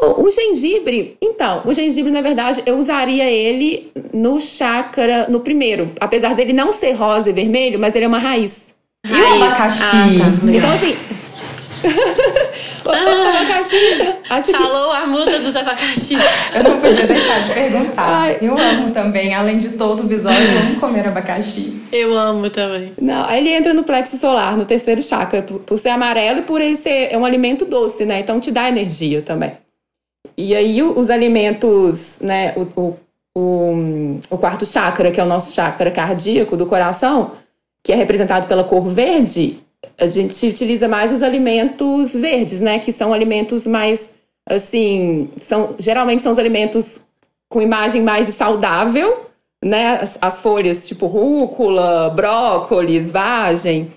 O, 0.00 0.28
o 0.28 0.30
gengibre, 0.30 1.16
então, 1.20 1.62
o 1.64 1.74
gengibre, 1.74 2.12
na 2.12 2.22
verdade, 2.22 2.62
eu 2.64 2.78
usaria 2.78 3.28
ele 3.28 3.90
no 4.12 4.40
chakra, 4.40 5.26
no 5.28 5.40
primeiro. 5.40 5.90
Apesar 5.98 6.36
dele 6.36 6.52
não 6.52 6.72
ser 6.72 6.92
rosa 6.92 7.30
e 7.30 7.32
vermelho, 7.32 7.80
mas 7.80 7.96
ele 7.96 8.04
é 8.04 8.08
uma 8.08 8.20
raiz. 8.20 8.76
raiz. 9.04 9.18
E 9.18 9.32
o 9.32 9.42
abacaxi? 9.42 9.82
Ah, 9.82 10.06
tá. 10.18 10.52
Então, 10.56 10.70
assim. 10.70 10.96
Ah, 12.86 13.40
abacaxi. 13.40 13.76
Acho 14.30 14.52
falou 14.52 14.90
que... 14.90 14.96
a 14.96 15.06
musa 15.06 15.38
dos 15.40 15.54
abacaxis. 15.54 16.18
Eu 16.54 16.64
não 16.64 16.80
podia 16.80 17.06
deixar 17.06 17.40
de 17.42 17.50
perguntar. 17.52 18.02
Ai. 18.02 18.38
Eu 18.40 18.56
amo 18.56 18.90
também, 18.90 19.34
além 19.34 19.58
de 19.58 19.70
todo 19.70 20.02
o 20.02 20.06
episódio, 20.06 20.40
eu 20.40 20.58
amo 20.60 20.80
comer 20.80 21.06
abacaxi. 21.06 21.80
Eu 21.92 22.16
amo 22.16 22.48
também. 22.50 22.92
Não, 23.00 23.30
ele 23.30 23.50
entra 23.50 23.74
no 23.74 23.84
plexo 23.84 24.16
solar, 24.16 24.56
no 24.56 24.64
terceiro 24.64 25.02
chakra, 25.02 25.42
por, 25.42 25.60
por 25.60 25.78
ser 25.78 25.90
amarelo 25.90 26.40
e 26.40 26.42
por 26.42 26.60
ele 26.60 26.76
ser 26.76 27.08
é 27.12 27.18
um 27.18 27.24
alimento 27.24 27.64
doce, 27.64 28.04
né? 28.04 28.20
Então 28.20 28.40
te 28.40 28.50
dá 28.50 28.68
energia 28.68 29.22
também. 29.22 29.52
E 30.36 30.54
aí 30.54 30.82
os 30.82 31.10
alimentos, 31.10 32.20
né? 32.22 32.54
O, 32.56 32.80
o, 32.80 32.96
o, 33.36 34.20
o 34.30 34.38
quarto 34.38 34.64
chakra, 34.64 35.10
que 35.10 35.20
é 35.20 35.22
o 35.24 35.26
nosso 35.26 35.54
chakra 35.54 35.90
cardíaco 35.90 36.56
do 36.56 36.66
coração, 36.66 37.32
que 37.82 37.92
é 37.92 37.94
representado 37.96 38.46
pela 38.46 38.64
cor 38.64 38.88
verde, 38.88 39.60
a 39.96 40.06
gente 40.06 40.46
utiliza 40.46 40.88
mais 40.88 41.12
os 41.12 41.22
alimentos 41.22 42.14
verdes, 42.14 42.60
né? 42.60 42.78
Que 42.78 42.92
são 42.92 43.12
alimentos 43.12 43.66
mais, 43.66 44.14
assim, 44.48 45.30
são 45.38 45.74
geralmente 45.78 46.22
são 46.22 46.32
os 46.32 46.38
alimentos 46.38 47.06
com 47.48 47.62
imagem 47.62 48.02
mais 48.02 48.26
de 48.26 48.32
saudável, 48.32 49.26
né? 49.64 50.00
As, 50.00 50.18
as 50.20 50.40
folhas 50.40 50.86
tipo 50.86 51.06
rúcula, 51.06 52.10
brócolis, 52.10 53.10
vagem. 53.10 53.90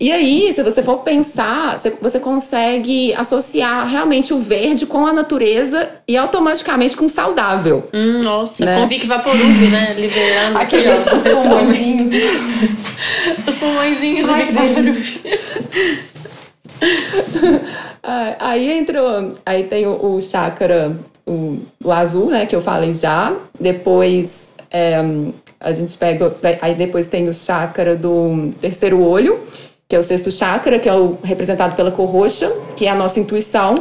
E 0.00 0.10
aí, 0.10 0.52
se 0.52 0.60
você 0.60 0.82
for 0.82 0.98
pensar, 0.98 1.76
você 2.02 2.18
consegue 2.18 3.14
associar 3.14 3.86
realmente 3.88 4.34
o 4.34 4.40
verde 4.40 4.86
com 4.86 5.06
a 5.06 5.12
natureza 5.12 5.88
e 6.08 6.16
automaticamente 6.16 6.96
com 6.96 7.04
o 7.04 7.08
saudável. 7.08 7.88
Hum, 7.94 8.20
nossa, 8.20 8.64
né? 8.64 8.80
com 8.80 8.88
Vic 8.88 9.06
Vaporub, 9.06 9.68
né? 9.70 9.94
Liberando 9.96 10.58
aqui, 10.58 10.78
ó, 10.88 11.14
os 11.14 11.22
pulmõezinhos. 11.22 12.10
os 13.46 13.54
pulmõezinhos 13.54 14.26
do 14.26 14.34
Vic 14.34 14.52
Vaporub. 14.52 14.96
aí 18.40 18.72
entrou, 18.72 19.32
aí 19.46 19.62
tem 19.62 19.86
o, 19.86 20.16
o 20.16 20.20
chakra, 20.20 20.96
o, 21.24 21.60
o, 21.84 21.92
azul, 21.92 22.30
né, 22.30 22.46
que 22.46 22.56
eu 22.56 22.60
falei 22.60 22.92
já. 22.92 23.32
Depois 23.60 24.54
é, 24.72 24.96
A 25.60 25.72
gente 25.72 25.96
pega. 25.96 26.34
Aí 26.60 26.74
depois 26.74 27.06
tem 27.06 27.28
o 27.28 27.32
chakra 27.32 27.94
do 27.94 28.50
terceiro 28.60 29.00
olho, 29.00 29.40
que 29.94 29.96
é 29.96 30.00
o 30.00 30.02
sexto 30.02 30.32
chakra, 30.32 30.80
que 30.80 30.88
é 30.88 30.92
o 30.92 31.16
representado 31.22 31.76
pela 31.76 31.92
cor 31.92 32.08
roxa, 32.08 32.50
que 32.76 32.84
é 32.84 32.90
a 32.90 32.96
nossa 32.96 33.20
intuição 33.20 33.76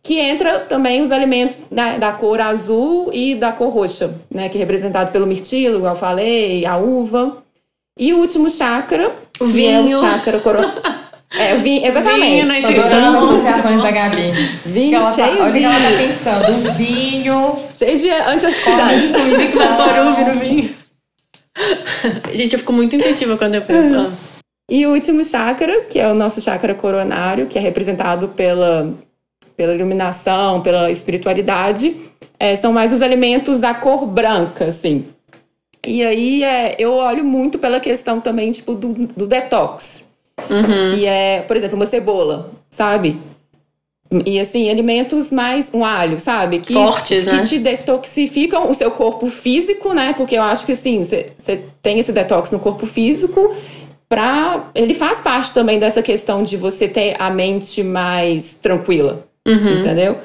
que 0.00 0.16
entra 0.16 0.60
também 0.60 1.02
os 1.02 1.10
alimentos 1.10 1.64
né, 1.68 1.98
da 1.98 2.12
cor 2.12 2.40
azul 2.40 3.10
e 3.12 3.34
da 3.34 3.50
cor 3.50 3.70
roxa, 3.70 4.14
né, 4.32 4.48
que 4.48 4.56
é 4.56 4.60
representado 4.60 5.10
pelo 5.10 5.26
mirtilo, 5.26 5.78
igual 5.78 5.94
eu 5.94 5.98
falei, 5.98 6.64
a 6.64 6.76
uva. 6.76 7.38
E 7.98 8.14
o 8.14 8.18
último 8.18 8.48
chakra, 8.48 9.12
o 9.40 9.46
vinho. 9.46 9.90
é 9.90 9.96
o 9.96 10.00
chakra 10.00 10.38
coro... 10.38 10.60
É, 11.38 11.56
vinho, 11.56 11.86
exatamente. 11.86 12.46
Vinho 12.46 12.82
adorando 12.82 13.18
as 13.18 13.24
associações 13.24 13.82
da 13.82 13.90
Gabi. 13.90 14.32
Vinho 14.64 14.96
ela 14.96 15.14
cheio 15.14 15.36
tá, 15.36 15.42
olha 15.42 15.44
o 15.44 15.52
de... 15.52 15.58
que 15.58 15.64
ela 15.64 15.74
tá 15.74 15.98
pensando. 15.98 16.72
Vinho. 16.72 17.56
Cheio 17.74 17.98
de 17.98 18.10
antioxidantes. 18.10 19.54
Vaporub 19.54 20.24
no 20.24 20.40
vinho. 20.40 20.70
Gente, 22.32 22.54
eu 22.54 22.58
fico 22.58 22.72
muito 22.72 22.96
intuitiva 22.96 23.36
quando 23.36 23.56
eu. 23.56 23.62
E 24.70 24.86
o 24.86 24.92
último 24.92 25.24
chakra, 25.24 25.84
que 25.84 25.98
é 25.98 26.06
o 26.06 26.14
nosso 26.14 26.40
chakra 26.40 26.74
coronário, 26.74 27.46
que 27.46 27.56
é 27.56 27.60
representado 27.60 28.28
pela 28.28 28.94
pela 29.56 29.74
iluminação, 29.74 30.60
pela 30.60 30.88
espiritualidade, 30.88 31.96
é, 32.38 32.54
são 32.54 32.72
mais 32.72 32.92
os 32.92 33.02
elementos 33.02 33.58
da 33.58 33.74
cor 33.74 34.06
branca, 34.06 34.66
assim. 34.66 35.06
E 35.84 36.04
aí 36.04 36.44
é, 36.44 36.76
eu 36.78 36.92
olho 36.92 37.24
muito 37.24 37.58
pela 37.58 37.80
questão 37.80 38.20
também, 38.20 38.52
tipo, 38.52 38.74
do, 38.74 38.88
do 39.16 39.26
detox. 39.26 40.08
Uhum. 40.48 40.94
Que 40.94 41.06
é, 41.06 41.42
por 41.42 41.56
exemplo, 41.56 41.76
uma 41.76 41.86
cebola, 41.86 42.50
sabe? 42.70 43.16
E 44.24 44.38
assim, 44.40 44.70
alimentos 44.70 45.30
mais 45.30 45.74
um 45.74 45.84
alho, 45.84 46.18
sabe? 46.18 46.60
Que, 46.60 46.72
Fortes, 46.72 47.24
que 47.24 47.34
né? 47.34 47.44
te 47.44 47.58
detoxificam 47.58 48.70
o 48.70 48.74
seu 48.74 48.90
corpo 48.90 49.28
físico, 49.28 49.92
né? 49.92 50.14
Porque 50.16 50.36
eu 50.38 50.42
acho 50.42 50.64
que 50.64 50.72
assim, 50.72 51.02
você 51.02 51.64
tem 51.82 51.98
esse 51.98 52.12
detox 52.12 52.52
no 52.52 52.58
corpo 52.58 52.86
físico 52.86 53.54
para 54.08 54.70
ele 54.74 54.94
faz 54.94 55.20
parte 55.20 55.52
também 55.52 55.78
dessa 55.78 56.02
questão 56.02 56.42
de 56.42 56.56
você 56.56 56.88
ter 56.88 57.16
a 57.18 57.30
mente 57.30 57.82
mais 57.82 58.54
tranquila. 58.54 59.26
Uhum. 59.46 59.80
Entendeu? 59.80 60.18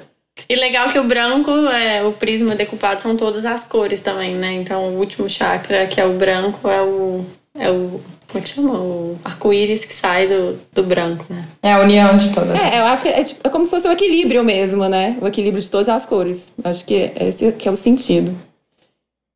E 0.50 0.56
legal 0.56 0.90
que 0.90 0.98
o 0.98 1.04
branco, 1.04 1.52
é, 1.52 2.04
o 2.04 2.12
prisma 2.12 2.56
decupado 2.56 3.02
são 3.02 3.16
todas 3.16 3.46
as 3.46 3.66
cores 3.66 4.02
também, 4.02 4.36
né? 4.36 4.54
Então 4.54 4.90
o 4.90 4.98
último 4.98 5.30
chakra, 5.30 5.86
que 5.86 6.02
é 6.02 6.06
o 6.06 6.14
branco, 6.14 6.68
é 6.68 6.82
o. 6.82 7.26
É 7.58 7.70
o 7.70 8.02
como 8.28 8.40
é 8.40 8.42
que 8.42 8.50
chama? 8.50 8.74
O 8.74 9.20
arco-íris 9.24 9.86
que 9.86 9.94
sai 9.94 10.26
do, 10.26 10.60
do 10.74 10.82
branco, 10.82 11.24
né? 11.30 11.46
É 11.62 11.74
a 11.74 11.80
união 11.82 12.18
de 12.18 12.34
todas. 12.34 12.60
É, 12.60 12.80
eu 12.80 12.86
acho 12.86 13.04
que 13.04 13.10
é, 13.10 13.24
tipo, 13.24 13.48
é 13.48 13.50
como 13.52 13.64
se 13.64 13.70
fosse 13.70 13.88
o 13.88 13.92
equilíbrio 13.92 14.44
mesmo, 14.44 14.90
né? 14.90 15.16
O 15.22 15.28
equilíbrio 15.28 15.62
de 15.62 15.70
todas 15.70 15.88
as 15.88 16.04
cores. 16.04 16.52
Acho 16.64 16.84
que 16.84 17.12
esse 17.16 17.52
que 17.52 17.70
é 17.70 17.72
o 17.72 17.76
sentido. 17.76 18.36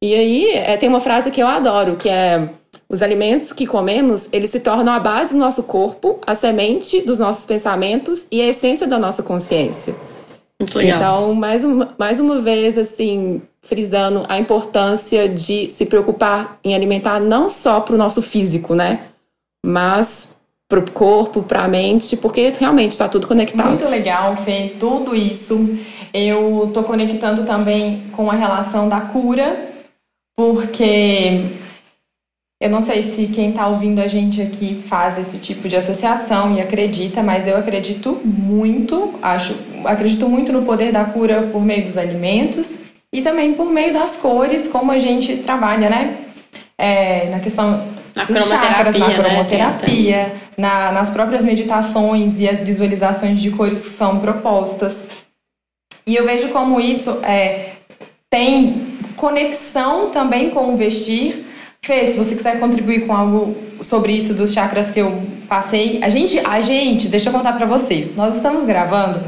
E 0.03 0.15
aí, 0.15 0.49
é, 0.49 0.77
tem 0.77 0.89
uma 0.89 0.99
frase 0.99 1.29
que 1.29 1.41
eu 1.41 1.47
adoro, 1.47 1.95
que 1.95 2.09
é 2.09 2.49
os 2.89 3.01
alimentos 3.01 3.51
que 3.51 3.67
comemos, 3.67 4.29
eles 4.31 4.49
se 4.49 4.59
tornam 4.59 4.93
a 4.93 4.99
base 4.99 5.33
do 5.33 5.39
nosso 5.39 5.63
corpo, 5.63 6.19
a 6.25 6.33
semente 6.33 7.01
dos 7.01 7.19
nossos 7.19 7.45
pensamentos 7.45 8.27
e 8.31 8.41
a 8.41 8.47
essência 8.47 8.87
da 8.87 8.97
nossa 8.97 9.21
consciência. 9.21 9.93
Muito 10.59 10.77
legal. 10.77 10.97
Então, 10.97 11.35
mais 11.35 11.63
uma, 11.63 11.93
mais 11.97 12.19
uma 12.19 12.39
vez, 12.39 12.77
assim, 12.77 13.41
frisando 13.61 14.25
a 14.27 14.39
importância 14.39 15.27
de 15.27 15.71
se 15.71 15.85
preocupar 15.85 16.57
em 16.63 16.73
alimentar 16.73 17.19
não 17.19 17.49
só 17.49 17.81
para 17.81 17.93
o 17.93 17.97
nosso 17.97 18.21
físico, 18.21 18.73
né? 18.73 19.01
Mas 19.65 20.37
para 20.69 20.79
o 20.79 20.91
corpo, 20.91 21.43
para 21.43 21.63
a 21.63 21.67
mente, 21.67 22.17
porque 22.17 22.51
realmente 22.57 22.91
está 22.91 23.07
tudo 23.07 23.27
conectado. 23.27 23.67
Muito 23.67 23.87
legal, 23.87 24.35
Fê, 24.37 24.73
tudo 24.79 25.15
isso. 25.15 25.77
Eu 26.13 26.71
tô 26.73 26.83
conectando 26.83 27.45
também 27.45 28.03
com 28.13 28.31
a 28.31 28.33
relação 28.33 28.89
da 28.89 29.01
cura, 29.01 29.69
porque 30.35 31.43
eu 32.59 32.69
não 32.69 32.81
sei 32.81 33.03
se 33.03 33.27
quem 33.27 33.49
está 33.49 33.67
ouvindo 33.67 33.99
a 33.99 34.07
gente 34.07 34.41
aqui 34.41 34.81
faz 34.87 35.17
esse 35.17 35.37
tipo 35.37 35.67
de 35.67 35.75
associação 35.75 36.55
e 36.55 36.61
acredita, 36.61 37.21
mas 37.21 37.47
eu 37.47 37.55
acredito 37.55 38.19
muito, 38.25 39.13
acho, 39.21 39.55
acredito 39.85 40.27
muito 40.27 40.51
no 40.51 40.63
poder 40.63 40.91
da 40.91 41.05
cura 41.05 41.49
por 41.51 41.63
meio 41.63 41.83
dos 41.83 41.97
alimentos 41.97 42.79
e 43.13 43.21
também 43.21 43.53
por 43.53 43.71
meio 43.71 43.93
das 43.93 44.17
cores, 44.17 44.67
como 44.67 44.91
a 44.91 44.97
gente 44.97 45.37
trabalha, 45.37 45.89
né? 45.89 46.17
É, 46.77 47.29
na 47.29 47.39
questão 47.39 47.83
Na 48.15 48.23
dos 48.23 48.47
chakras, 48.47 48.95
na 48.97 49.13
cromoterapia, 49.13 50.17
né? 50.17 50.31
na, 50.57 50.91
nas 50.91 51.09
próprias 51.09 51.45
meditações 51.45 52.39
e 52.39 52.49
as 52.49 52.61
visualizações 52.61 53.39
de 53.39 53.51
cores 53.51 53.83
que 53.83 53.89
são 53.89 54.19
propostas. 54.19 55.07
E 56.07 56.15
eu 56.15 56.25
vejo 56.25 56.49
como 56.49 56.79
isso 56.79 57.19
é, 57.23 57.73
tem 58.29 58.97
conexão 59.15 60.09
também 60.09 60.49
com 60.49 60.73
o 60.73 60.77
vestir. 60.77 61.45
Fê, 61.81 62.05
se 62.05 62.17
você 62.17 62.35
quiser 62.35 62.59
contribuir 62.59 63.05
com 63.05 63.13
algo 63.13 63.55
sobre 63.81 64.13
isso 64.13 64.33
dos 64.33 64.51
chakras 64.51 64.91
que 64.91 64.99
eu 64.99 65.21
passei, 65.47 65.99
a 66.01 66.09
gente, 66.09 66.39
a 66.39 66.59
gente, 66.59 67.07
deixa 67.07 67.29
eu 67.29 67.33
contar 67.33 67.53
para 67.53 67.65
vocês. 67.65 68.15
Nós 68.15 68.35
estamos 68.35 68.65
gravando 68.65 69.21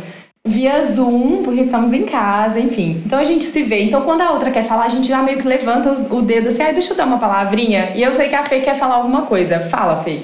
via 0.45 0.81
Zoom, 0.83 1.43
porque 1.43 1.62
estamos 1.62 1.93
em 1.93 2.03
casa, 2.03 2.59
enfim. 2.59 3.01
Então 3.05 3.19
a 3.19 3.23
gente 3.23 3.45
se 3.45 3.62
vê. 3.63 3.83
Então 3.83 4.01
quando 4.01 4.21
a 4.21 4.31
outra 4.31 4.51
quer 4.51 4.63
falar, 4.63 4.85
a 4.85 4.89
gente 4.89 5.07
já 5.07 5.21
meio 5.21 5.38
que 5.38 5.47
levanta 5.47 5.91
o 6.13 6.21
dedo 6.21 6.49
assim, 6.49 6.63
ah, 6.63 6.71
deixa 6.71 6.93
eu 6.93 6.97
dar 6.97 7.05
uma 7.05 7.19
palavrinha. 7.19 7.91
E 7.95 8.01
eu 8.01 8.13
sei 8.13 8.29
que 8.29 8.35
a 8.35 8.43
Fê 8.43 8.59
quer 8.59 8.77
falar 8.77 8.95
alguma 8.95 9.23
coisa. 9.23 9.59
Fala, 9.59 10.03
Fê. 10.03 10.19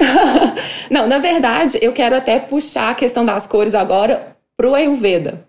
Não, 0.90 1.06
na 1.06 1.18
verdade, 1.18 1.78
eu 1.82 1.92
quero 1.92 2.16
até 2.16 2.38
puxar 2.38 2.90
a 2.90 2.94
questão 2.94 3.24
das 3.24 3.46
cores 3.46 3.74
agora 3.74 4.36
pro 4.56 4.74
Ayurveda. 4.74 5.46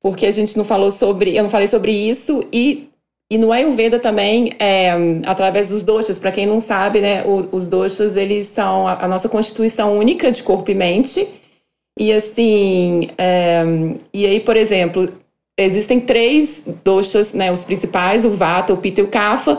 Porque 0.00 0.26
a 0.26 0.30
gente 0.30 0.56
não 0.56 0.64
falou 0.64 0.92
sobre, 0.92 1.36
eu 1.36 1.42
não 1.42 1.50
falei 1.50 1.66
sobre 1.66 1.90
isso 1.90 2.46
e 2.52 2.88
e 3.30 3.36
no 3.36 3.52
Ayurveda 3.52 3.98
também, 3.98 4.54
é, 4.58 4.90
através 5.26 5.68
dos 5.68 5.82
doshas, 5.82 6.18
para 6.18 6.32
quem 6.32 6.46
não 6.46 6.58
sabe, 6.60 7.00
né, 7.02 7.22
os 7.52 7.66
doshas, 7.66 8.16
eles 8.16 8.46
são 8.46 8.88
a, 8.88 9.06
nossa 9.06 9.28
constituição 9.28 9.98
única 9.98 10.30
de 10.30 10.42
corpo 10.42 10.70
e 10.70 10.74
mente. 10.74 11.28
E 11.98 12.10
assim, 12.10 13.10
é, 13.18 13.62
e 14.14 14.24
aí, 14.24 14.40
por 14.40 14.56
exemplo, 14.56 15.12
existem 15.58 16.00
três 16.00 16.80
doshas, 16.82 17.34
né, 17.34 17.52
os 17.52 17.64
principais, 17.64 18.24
o 18.24 18.30
Vata, 18.30 18.72
o 18.72 18.78
Pitta 18.78 19.02
e 19.02 19.04
o 19.04 19.08
Kapha. 19.08 19.58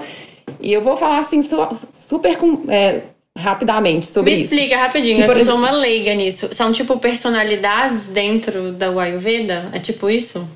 E 0.59 0.73
eu 0.73 0.81
vou 0.81 0.97
falar 0.97 1.19
assim, 1.19 1.39
super 1.43 2.37
com, 2.37 2.63
é, 2.69 3.01
rapidamente 3.37 4.07
sobre 4.07 4.31
isso. 4.31 4.39
Me 4.39 4.45
explica 4.45 4.77
rapidinho, 4.77 5.23
que, 5.23 5.31
eu 5.31 5.45
sou 5.45 5.55
uma 5.55 5.69
leiga 5.69 6.15
nisso. 6.15 6.49
São 6.53 6.71
tipo 6.71 6.97
personalidades 6.97 8.07
dentro 8.07 8.71
da 8.71 8.87
Ayurveda? 8.87 9.69
É 9.71 9.77
tipo 9.79 10.09
isso? 10.09 10.47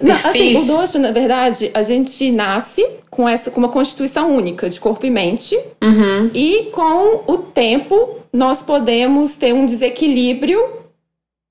Não, 0.00 0.14
assim, 0.14 0.56
o 0.56 0.64
doce, 0.64 0.98
na 0.98 1.10
verdade, 1.10 1.70
a 1.74 1.82
gente 1.82 2.30
nasce 2.30 2.86
com 3.10 3.28
essa 3.28 3.50
com 3.50 3.58
uma 3.58 3.68
constituição 3.68 4.34
única 4.34 4.68
de 4.68 4.78
corpo 4.78 5.04
e 5.06 5.10
mente. 5.10 5.58
Uhum. 5.82 6.30
E 6.34 6.70
com 6.72 7.22
o 7.26 7.38
tempo 7.38 8.16
nós 8.32 8.62
podemos 8.62 9.34
ter 9.34 9.52
um 9.52 9.64
desequilíbrio 9.64 10.78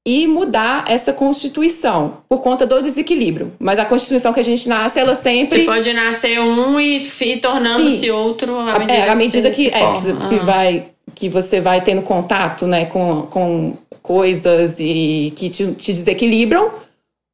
e 0.05 0.25
mudar 0.25 0.86
essa 0.88 1.12
constituição 1.12 2.19
por 2.29 2.41
conta 2.41 2.65
do 2.65 2.81
desequilíbrio. 2.81 3.51
Mas 3.60 3.77
a 3.77 3.83
constituição 3.83 4.31
que 4.31 4.39
a 4.39 4.43
gente 4.43 4.69
nasce, 4.69 4.99
ela 4.99 5.13
sempre. 5.13 5.60
Você 5.60 5.65
pode 5.65 5.91
nascer 5.91 6.39
um 6.39 6.79
e, 6.79 7.03
e 7.21 7.38
tornando-se 7.38 8.10
outro 8.10 8.57
à 8.57 8.79
medida, 8.79 8.93
é, 8.93 9.10
à 9.10 9.15
medida 9.15 9.51
que, 9.51 9.69
que, 9.69 9.75
é, 9.75 9.93
que, 9.93 10.29
que 10.29 10.36
ah. 10.36 10.43
vai 10.45 10.86
que 11.13 11.27
você 11.27 11.60
vai 11.60 11.81
tendo 11.81 12.03
contato 12.03 12.67
né, 12.67 12.86
com, 12.86 13.23
com 13.23 13.73
coisas 14.01 14.79
e 14.79 15.33
que 15.36 15.49
te, 15.49 15.73
te 15.73 15.91
desequilibram. 15.91 16.69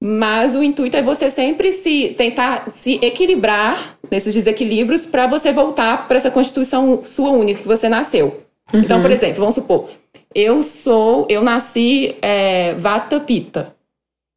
Mas 0.05 0.53
o 0.53 0.61
intuito 0.61 0.97
é 0.97 1.01
você 1.01 1.29
sempre 1.29 1.71
se 1.71 2.09
tentar 2.17 2.69
se 2.69 2.99
equilibrar 3.01 3.97
nesses 4.11 4.33
desequilíbrios 4.33 5.05
para 5.05 5.27
você 5.27 5.53
voltar 5.53 6.09
para 6.09 6.17
essa 6.17 6.29
constituição 6.29 7.03
sua 7.05 7.29
única 7.29 7.61
que 7.61 7.67
você 7.67 7.87
nasceu. 7.87 8.41
Uhum. 8.73 8.81
Então, 8.81 9.01
por 9.01 9.09
exemplo, 9.09 9.39
vamos 9.39 9.55
supor, 9.55 9.87
eu 10.35 10.61
sou, 10.61 11.25
eu 11.29 11.41
nasci 11.41 12.15
é, 12.21 12.73
Vata 12.73 13.17
Pitta. 13.21 13.73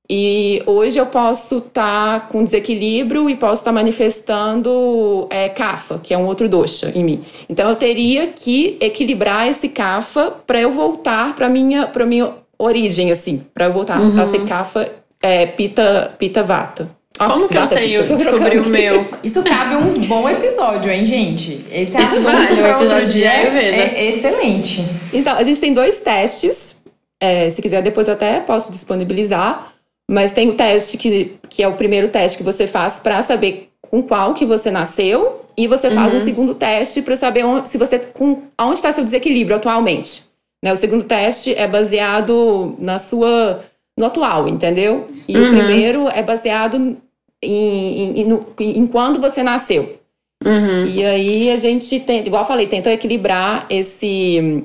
E 0.08 0.62
hoje 0.66 1.00
eu 1.00 1.06
posso 1.06 1.58
estar 1.58 2.20
tá 2.20 2.26
com 2.28 2.44
desequilíbrio 2.44 3.28
e 3.28 3.34
posso 3.34 3.62
estar 3.62 3.72
tá 3.72 3.74
manifestando 3.74 5.26
é, 5.30 5.48
Kapha, 5.48 5.98
que 5.98 6.14
é 6.14 6.18
um 6.18 6.26
outro 6.26 6.48
dosha 6.48 6.92
em 6.94 7.02
mim. 7.02 7.24
Então 7.48 7.68
eu 7.68 7.74
teria 7.74 8.28
que 8.28 8.76
equilibrar 8.80 9.48
esse 9.48 9.68
Kapha 9.68 10.32
para 10.46 10.60
eu 10.60 10.70
voltar 10.70 11.34
para 11.34 11.48
minha 11.48 11.88
para 11.88 12.06
minha 12.06 12.34
origem 12.56 13.10
assim, 13.10 13.44
para 13.52 13.64
eu 13.64 13.72
voltar 13.72 14.00
uhum. 14.00 14.20
a 14.20 14.24
ser 14.24 14.44
Kapha 14.44 15.04
é, 15.22 15.46
Pita, 15.46 16.12
Pita 16.18 16.42
Vata. 16.42 16.88
Como 17.18 17.48
que 17.48 17.56
eu 17.56 17.66
sei 17.66 17.96
eu 17.96 18.04
descobri 18.04 18.58
o 18.58 18.66
meu? 18.68 19.06
Isso 19.24 19.42
cabe 19.42 19.74
um 19.76 20.00
bom 20.06 20.28
episódio, 20.28 20.90
hein, 20.92 21.04
gente? 21.06 21.64
Esse 21.72 21.96
Isso 21.96 22.18
assunto 22.18 22.22
vale, 22.24 22.56
para 22.56 22.78
outro 22.78 23.06
dia 23.06 23.30
Ayurveda. 23.32 23.76
é 23.76 24.04
excelente. 24.08 24.84
Então, 25.12 25.34
a 25.34 25.42
gente 25.42 25.58
tem 25.58 25.72
dois 25.72 25.98
testes. 26.00 26.82
É, 27.18 27.48
se 27.48 27.62
quiser, 27.62 27.80
depois 27.82 28.06
eu 28.08 28.12
até 28.14 28.40
posso 28.40 28.70
disponibilizar. 28.70 29.72
Mas 30.10 30.32
tem 30.32 30.50
o 30.50 30.54
teste 30.54 30.98
que, 30.98 31.36
que 31.48 31.62
é 31.62 31.68
o 31.68 31.72
primeiro 31.72 32.08
teste 32.08 32.36
que 32.36 32.44
você 32.44 32.66
faz 32.66 32.98
para 33.00 33.20
saber 33.22 33.70
com 33.80 34.02
qual 34.02 34.34
que 34.34 34.44
você 34.44 34.70
nasceu. 34.70 35.40
E 35.56 35.66
você 35.66 35.90
faz 35.90 36.12
Uhum. 36.12 36.18
um 36.18 36.20
segundo 36.20 36.54
teste 36.54 37.00
para 37.00 37.16
saber 37.16 37.44
onde, 37.46 37.70
se 37.70 37.78
você 37.78 37.98
com, 37.98 38.42
onde 38.60 38.74
está 38.74 38.92
seu 38.92 39.02
desequilíbrio 39.02 39.56
atualmente. 39.56 40.24
Né? 40.62 40.70
O 40.70 40.76
segundo 40.76 41.02
teste 41.04 41.54
é 41.54 41.66
baseado 41.66 42.76
na 42.78 42.98
sua 42.98 43.64
no 43.96 44.06
atual, 44.06 44.46
entendeu? 44.48 45.08
E 45.26 45.36
Uhum. 45.36 45.44
o 45.44 45.48
primeiro 45.48 46.08
é 46.08 46.22
baseado 46.22 46.76
em, 46.76 46.96
em, 47.42 48.20
em, 48.20 48.24
no- 48.24 48.40
em 48.60 48.86
quando 48.86 49.20
você 49.20 49.42
nasceu. 49.42 49.98
Uhum. 50.44 50.86
E 50.86 51.04
aí 51.04 51.50
a 51.50 51.56
gente 51.56 51.98
tem, 52.00 52.20
igual 52.26 52.42
eu 52.42 52.46
falei, 52.46 52.66
tenta 52.66 52.92
equilibrar 52.92 53.66
esse 53.70 54.64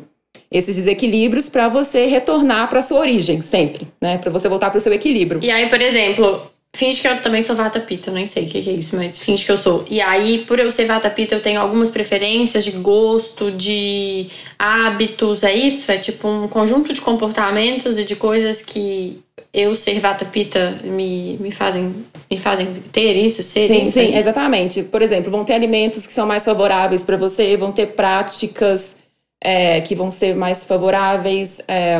esses 0.52 0.76
desequilíbrios 0.76 1.48
para 1.48 1.70
você 1.70 2.06
retornar 2.08 2.70
para 2.70 2.82
sua 2.82 3.00
origem 3.00 3.40
sempre, 3.40 3.88
né? 4.02 4.18
Para 4.18 4.30
você 4.30 4.50
voltar 4.50 4.70
para 4.70 4.78
o 4.78 4.82
seu 4.82 4.92
equilíbrio. 4.94 5.40
E 5.42 5.50
aí, 5.50 5.70
por 5.70 5.80
exemplo, 5.82 6.42
Finge 6.74 7.02
que 7.02 7.08
eu 7.08 7.22
também 7.22 7.42
sou 7.44 7.54
Vata 7.54 7.82
Pitta, 7.82 8.10
eu 8.10 8.14
nem 8.14 8.26
sei 8.26 8.46
o 8.46 8.48
que 8.48 8.58
é 8.58 8.74
isso, 8.74 8.96
mas 8.96 9.20
finge 9.20 9.46
que 9.46 9.52
eu 9.52 9.58
sou. 9.58 9.84
E 9.90 10.00
aí, 10.00 10.46
por 10.46 10.58
eu 10.58 10.72
ser 10.72 10.86
Vata 10.86 11.10
Pitta, 11.10 11.36
eu 11.36 11.42
tenho 11.42 11.60
algumas 11.60 11.90
preferências 11.90 12.64
de 12.64 12.72
gosto, 12.72 13.52
de 13.52 14.28
hábitos, 14.58 15.44
é 15.44 15.54
isso? 15.54 15.92
É 15.92 15.98
tipo 15.98 16.30
um 16.30 16.48
conjunto 16.48 16.94
de 16.94 17.02
comportamentos 17.02 18.00
e 18.00 18.06
de 18.06 18.16
coisas 18.16 18.62
que 18.62 19.22
eu 19.54 19.76
ser 19.76 20.00
Vata 20.00 20.24
Pitta 20.24 20.80
me, 20.84 21.38
me, 21.42 21.52
fazem, 21.52 21.94
me 22.30 22.38
fazem 22.38 22.68
ter 22.92 23.18
isso, 23.18 23.44
ser 23.44 23.68
sim, 23.68 23.82
isso? 23.82 23.92
Sim, 23.92 24.00
é 24.00 24.04
isso? 24.06 24.18
exatamente. 24.20 24.84
Por 24.84 25.02
exemplo, 25.02 25.30
vão 25.30 25.44
ter 25.44 25.54
alimentos 25.54 26.08
que 26.08 26.14
são 26.14 26.26
mais 26.26 26.46
favoráveis 26.46 27.04
para 27.04 27.18
você, 27.18 27.58
vão 27.58 27.74
ter 27.74 27.88
práticas 27.88 28.98
é, 29.44 29.82
que 29.82 29.94
vão 29.94 30.10
ser 30.10 30.36
mais 30.36 30.64
favoráveis. 30.64 31.60
É, 31.68 32.00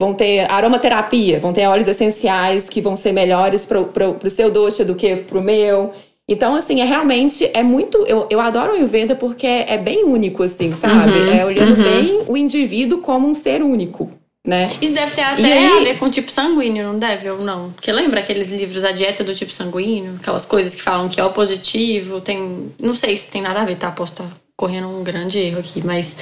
vão 0.00 0.14
ter 0.14 0.50
aromaterapia, 0.50 1.40
vão 1.40 1.52
ter 1.52 1.66
óleos 1.66 1.88
essenciais 1.88 2.68
que 2.68 2.80
vão 2.80 2.96
ser 2.96 3.12
melhores 3.12 3.66
para 3.66 3.80
o 3.80 4.30
seu 4.30 4.50
doce 4.50 4.84
do 4.84 4.94
que 4.94 5.16
para 5.16 5.38
o 5.38 5.42
meu. 5.42 5.92
Então, 6.28 6.54
assim, 6.54 6.80
é 6.80 6.84
realmente, 6.84 7.48
é 7.52 7.62
muito, 7.62 7.98
eu, 8.06 8.26
eu 8.30 8.40
adoro 8.40 8.72
o 8.72 8.76
Ayurveda 8.76 9.14
porque 9.14 9.46
é, 9.46 9.74
é 9.74 9.78
bem 9.78 10.04
único, 10.04 10.42
assim, 10.42 10.72
sabe? 10.72 11.12
Uhum, 11.12 11.32
é 11.32 11.44
olhando 11.44 11.76
uhum. 11.76 11.82
bem 11.82 12.22
o 12.26 12.36
indivíduo 12.36 13.02
como 13.02 13.28
um 13.28 13.34
ser 13.34 13.62
único. 13.62 14.10
Né? 14.46 14.68
Isso 14.80 14.92
deve 14.92 15.14
ter 15.14 15.22
até 15.22 15.52
aí, 15.52 15.78
a 15.78 15.84
ver 15.84 15.98
com 15.98 16.04
o 16.04 16.10
tipo 16.10 16.30
sanguíneo, 16.30 16.84
não 16.84 16.98
deve 16.98 17.30
ou 17.30 17.38
não? 17.38 17.70
Porque 17.72 17.90
lembra 17.90 18.20
aqueles 18.20 18.52
livros 18.52 18.84
A 18.84 18.92
Dieta 18.92 19.24
do 19.24 19.34
Tipo 19.34 19.50
Sanguíneo? 19.50 20.16
Aquelas 20.20 20.44
coisas 20.44 20.74
que 20.74 20.82
falam 20.82 21.08
que 21.08 21.18
é 21.18 21.24
o 21.24 21.32
positivo, 21.32 22.20
tem. 22.20 22.70
Não 22.78 22.94
sei 22.94 23.16
se 23.16 23.30
tem 23.30 23.40
nada 23.40 23.62
a 23.62 23.64
ver, 23.64 23.76
tá? 23.76 23.90
Posso 23.90 24.12
estar 24.12 24.28
correndo 24.56 24.86
um 24.86 25.02
grande 25.02 25.38
erro 25.38 25.58
aqui, 25.58 25.84
mas 25.84 26.16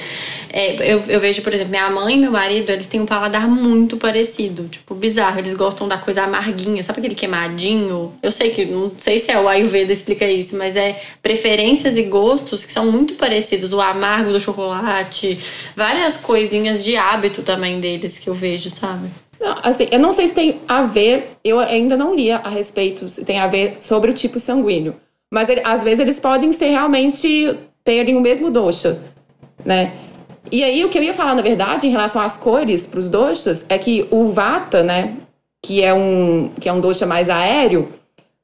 é, 0.51 0.73
eu, 0.91 0.99
eu 1.07 1.19
vejo, 1.19 1.43
por 1.43 1.53
exemplo, 1.53 1.69
minha 1.69 1.87
mãe 1.91 2.15
e 2.15 2.17
meu 2.17 2.31
marido, 2.31 2.71
eles 2.71 2.87
têm 2.87 2.99
um 2.99 3.05
paladar 3.05 3.47
muito 3.47 3.95
parecido, 3.95 4.67
tipo, 4.67 4.95
bizarro. 4.95 5.37
Eles 5.37 5.53
gostam 5.53 5.87
da 5.87 5.99
coisa 5.99 6.23
amarguinha, 6.23 6.83
sabe 6.83 6.99
aquele 6.99 7.13
queimadinho? 7.13 8.11
Eu 8.23 8.31
sei 8.31 8.49
que, 8.49 8.65
não 8.65 8.91
sei 8.97 9.19
se 9.19 9.31
é 9.31 9.39
o 9.39 9.47
Ayurveda 9.47 9.93
explica 9.93 10.25
isso, 10.25 10.57
mas 10.57 10.75
é 10.75 10.99
preferências 11.21 11.95
e 11.95 12.03
gostos 12.03 12.65
que 12.65 12.71
são 12.71 12.91
muito 12.91 13.13
parecidos. 13.13 13.71
O 13.71 13.79
amargo 13.79 14.31
do 14.31 14.41
chocolate, 14.41 15.37
várias 15.75 16.17
coisinhas 16.17 16.83
de 16.83 16.95
hábito 16.97 17.43
também 17.43 17.79
deles 17.79 18.17
que 18.17 18.29
eu 18.29 18.33
vejo, 18.33 18.71
sabe? 18.71 19.09
Não, 19.39 19.59
assim, 19.61 19.87
eu 19.91 19.99
não 19.99 20.11
sei 20.11 20.27
se 20.27 20.33
tem 20.33 20.59
a 20.67 20.83
ver, 20.83 21.37
eu 21.43 21.59
ainda 21.59 21.95
não 21.95 22.15
li 22.15 22.31
a 22.31 22.49
respeito, 22.49 23.07
se 23.09 23.23
tem 23.23 23.37
a 23.37 23.45
ver 23.45 23.75
sobre 23.77 24.09
o 24.09 24.13
tipo 24.13 24.39
sanguíneo. 24.39 24.95
Mas 25.31 25.49
ele, 25.49 25.61
às 25.63 25.83
vezes 25.83 25.99
eles 25.99 26.19
podem 26.19 26.51
ser 26.51 26.67
realmente 26.67 27.57
terem 27.83 28.15
o 28.15 28.21
mesmo 28.21 28.49
dosha, 28.49 28.99
né? 29.63 29.93
E 30.51 30.63
aí 30.63 30.83
o 30.83 30.89
que 30.89 30.97
eu 30.97 31.03
ia 31.03 31.13
falar, 31.13 31.35
na 31.35 31.41
verdade, 31.41 31.87
em 31.87 31.89
relação 31.89 32.21
às 32.21 32.37
cores 32.37 32.85
para 32.85 32.99
os 32.99 33.09
doshas, 33.09 33.65
é 33.69 33.77
que 33.77 34.07
o 34.11 34.31
vata, 34.31 34.83
né, 34.83 35.15
que 35.61 35.81
é 35.81 35.93
um 35.93 36.51
que 36.59 36.69
é 36.69 36.73
um 36.73 36.79
dosha 36.79 37.05
mais 37.05 37.29
aéreo, 37.29 37.89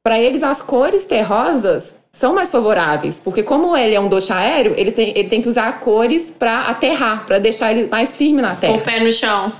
para 0.03 0.19
eles 0.19 0.41
as 0.41 0.61
cores 0.61 1.05
terrosas 1.05 2.01
são 2.11 2.33
mais 2.33 2.51
favoráveis, 2.51 3.21
porque 3.23 3.43
como 3.43 3.75
ele 3.77 3.95
é 3.95 3.99
um 3.99 4.07
dosha 4.09 4.35
aéreo, 4.35 4.73
ele 4.75 4.91
tem, 4.91 5.09
ele 5.09 5.29
tem 5.29 5.41
que 5.41 5.47
usar 5.47 5.79
cores 5.79 6.29
para 6.31 6.63
aterrar, 6.63 7.25
para 7.25 7.37
deixar 7.37 7.71
ele 7.71 7.87
mais 7.87 8.15
firme 8.15 8.41
na 8.41 8.55
terra. 8.55 8.73
Com 8.73 8.79
o 8.79 8.83
pé 8.83 8.99
no 8.99 9.11
chão. 9.11 9.51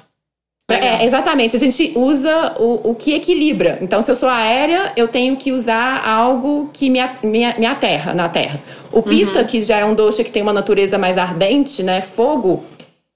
É, 0.70 1.06
exatamente. 1.06 1.56
A 1.56 1.60
gente 1.60 1.94
usa 1.96 2.56
o, 2.60 2.92
o 2.92 2.96
que 2.96 3.14
equilibra. 3.14 3.78
Então, 3.82 4.02
se 4.02 4.12
eu 4.12 4.16
sou 4.16 4.30
aérea, 4.30 4.92
eu 4.96 5.08
tenho 5.08 5.36
que 5.36 5.52
usar 5.52 6.06
algo 6.06 6.70
que 6.74 6.90
me, 6.90 7.00
me, 7.24 7.54
me 7.58 7.66
aterra 7.66 8.14
na 8.14 8.30
terra. 8.30 8.62
O 8.92 9.02
pita, 9.02 9.40
uhum. 9.40 9.46
que 9.46 9.62
já 9.62 9.78
é 9.78 9.86
um 9.86 9.94
doce 9.94 10.24
que 10.24 10.32
tem 10.32 10.42
uma 10.42 10.54
natureza 10.54 10.98
mais 10.98 11.18
ardente, 11.18 11.84
né? 11.84 12.02
Fogo, 12.02 12.64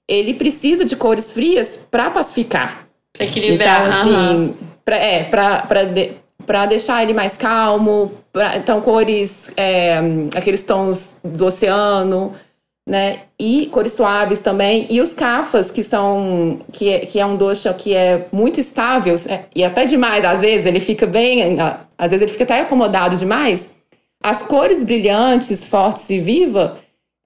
ele 0.08 0.34
precisa 0.34 0.84
de 0.84 0.96
cores 0.96 1.32
frias 1.32 1.86
para 1.90 2.10
pacificar. 2.10 2.86
Pra 3.12 3.24
equilibrar. 3.24 3.86
Então, 3.86 4.00
assim, 4.00 4.36
uhum. 4.36 4.50
pra, 4.84 4.96
é, 4.96 5.24
pra, 5.24 5.58
pra, 5.58 5.84
de, 5.84 6.12
pra 6.46 6.66
deixar 6.66 7.02
ele 7.02 7.12
mais 7.12 7.36
calmo. 7.36 8.12
Pra, 8.32 8.56
então, 8.56 8.80
cores, 8.80 9.52
é, 9.56 9.98
aqueles 10.36 10.64
tons 10.64 11.20
do 11.24 11.46
oceano 11.46 12.34
né? 12.86 13.20
E 13.38 13.66
cores 13.66 13.92
suaves 13.92 14.40
também. 14.40 14.86
E 14.90 15.00
os 15.00 15.14
cafas, 15.14 15.70
que 15.70 15.82
são 15.82 16.60
que 16.72 16.88
é, 16.88 16.98
que 17.00 17.18
é 17.18 17.24
um 17.24 17.36
doce 17.36 17.72
que 17.74 17.94
é 17.94 18.26
muito 18.30 18.60
estável, 18.60 19.16
é, 19.28 19.44
e 19.54 19.64
até 19.64 19.84
demais, 19.84 20.24
às 20.24 20.40
vezes 20.40 20.66
ele 20.66 20.80
fica 20.80 21.06
bem, 21.06 21.58
às 21.96 22.10
vezes 22.10 22.22
ele 22.22 22.32
fica 22.32 22.44
até 22.44 22.60
acomodado 22.60 23.16
demais. 23.16 23.74
As 24.22 24.42
cores 24.42 24.84
brilhantes, 24.84 25.66
fortes 25.66 26.08
e 26.10 26.18
viva, 26.18 26.78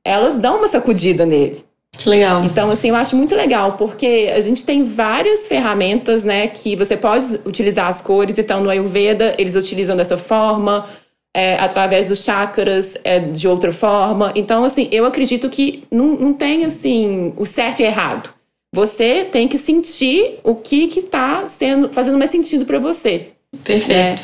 elas 0.05 0.37
dão 0.37 0.59
uma 0.59 0.69
sacudida 0.69 1.25
nele. 1.25 1.65
Que 1.93 2.09
legal. 2.09 2.45
Então, 2.45 2.71
assim, 2.71 2.91
eu 2.91 2.97
acho 2.97 3.17
muito 3.17 3.35
legal, 3.35 3.73
porque 3.73 4.31
a 4.35 4.41
gente 4.41 4.65
tem 4.65 4.85
várias 4.85 5.47
ferramentas, 5.47 6.23
né, 6.23 6.47
que 6.47 6.77
você 6.77 6.97
pode 6.97 7.41
utilizar 7.45 7.89
as 7.89 8.01
cores. 8.01 8.39
Então, 8.39 8.63
no 8.63 8.71
Ayurveda, 8.71 9.35
eles 9.39 9.55
utilizam 9.57 9.97
dessa 9.97 10.17
forma 10.17 10.87
é, 11.35 11.55
através 11.57 12.09
dos 12.09 12.25
chakras 12.25 12.97
é, 13.05 13.21
de 13.21 13.47
outra 13.47 13.73
forma. 13.73 14.33
Então, 14.35 14.65
assim, 14.65 14.89
eu 14.91 15.05
acredito 15.05 15.49
que 15.49 15.85
não, 15.91 16.17
não 16.17 16.33
tem, 16.33 16.65
assim, 16.65 17.33
o 17.37 17.45
certo 17.45 17.81
e 17.81 17.85
errado. 17.85 18.31
Você 18.75 19.25
tem 19.25 19.49
que 19.49 19.57
sentir 19.57 20.39
o 20.45 20.55
que 20.55 20.89
que 20.89 21.03
tá 21.03 21.47
sendo, 21.47 21.89
fazendo 21.89 22.19
mais 22.19 22.31
sentido 22.31 22.67
para 22.67 22.79
você. 22.79 23.29
Perfeito. 23.65 23.89
Né? 23.89 24.17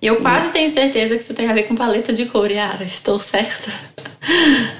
E 0.00 0.06
eu 0.06 0.20
quase 0.20 0.50
tenho 0.50 0.68
certeza 0.68 1.16
que 1.16 1.22
isso 1.22 1.34
tem 1.34 1.48
a 1.48 1.52
ver 1.52 1.64
com 1.64 1.74
paleta 1.74 2.12
de 2.12 2.26
cor, 2.26 2.50
Yara. 2.50 2.84
Estou 2.84 3.18
certa. 3.18 3.70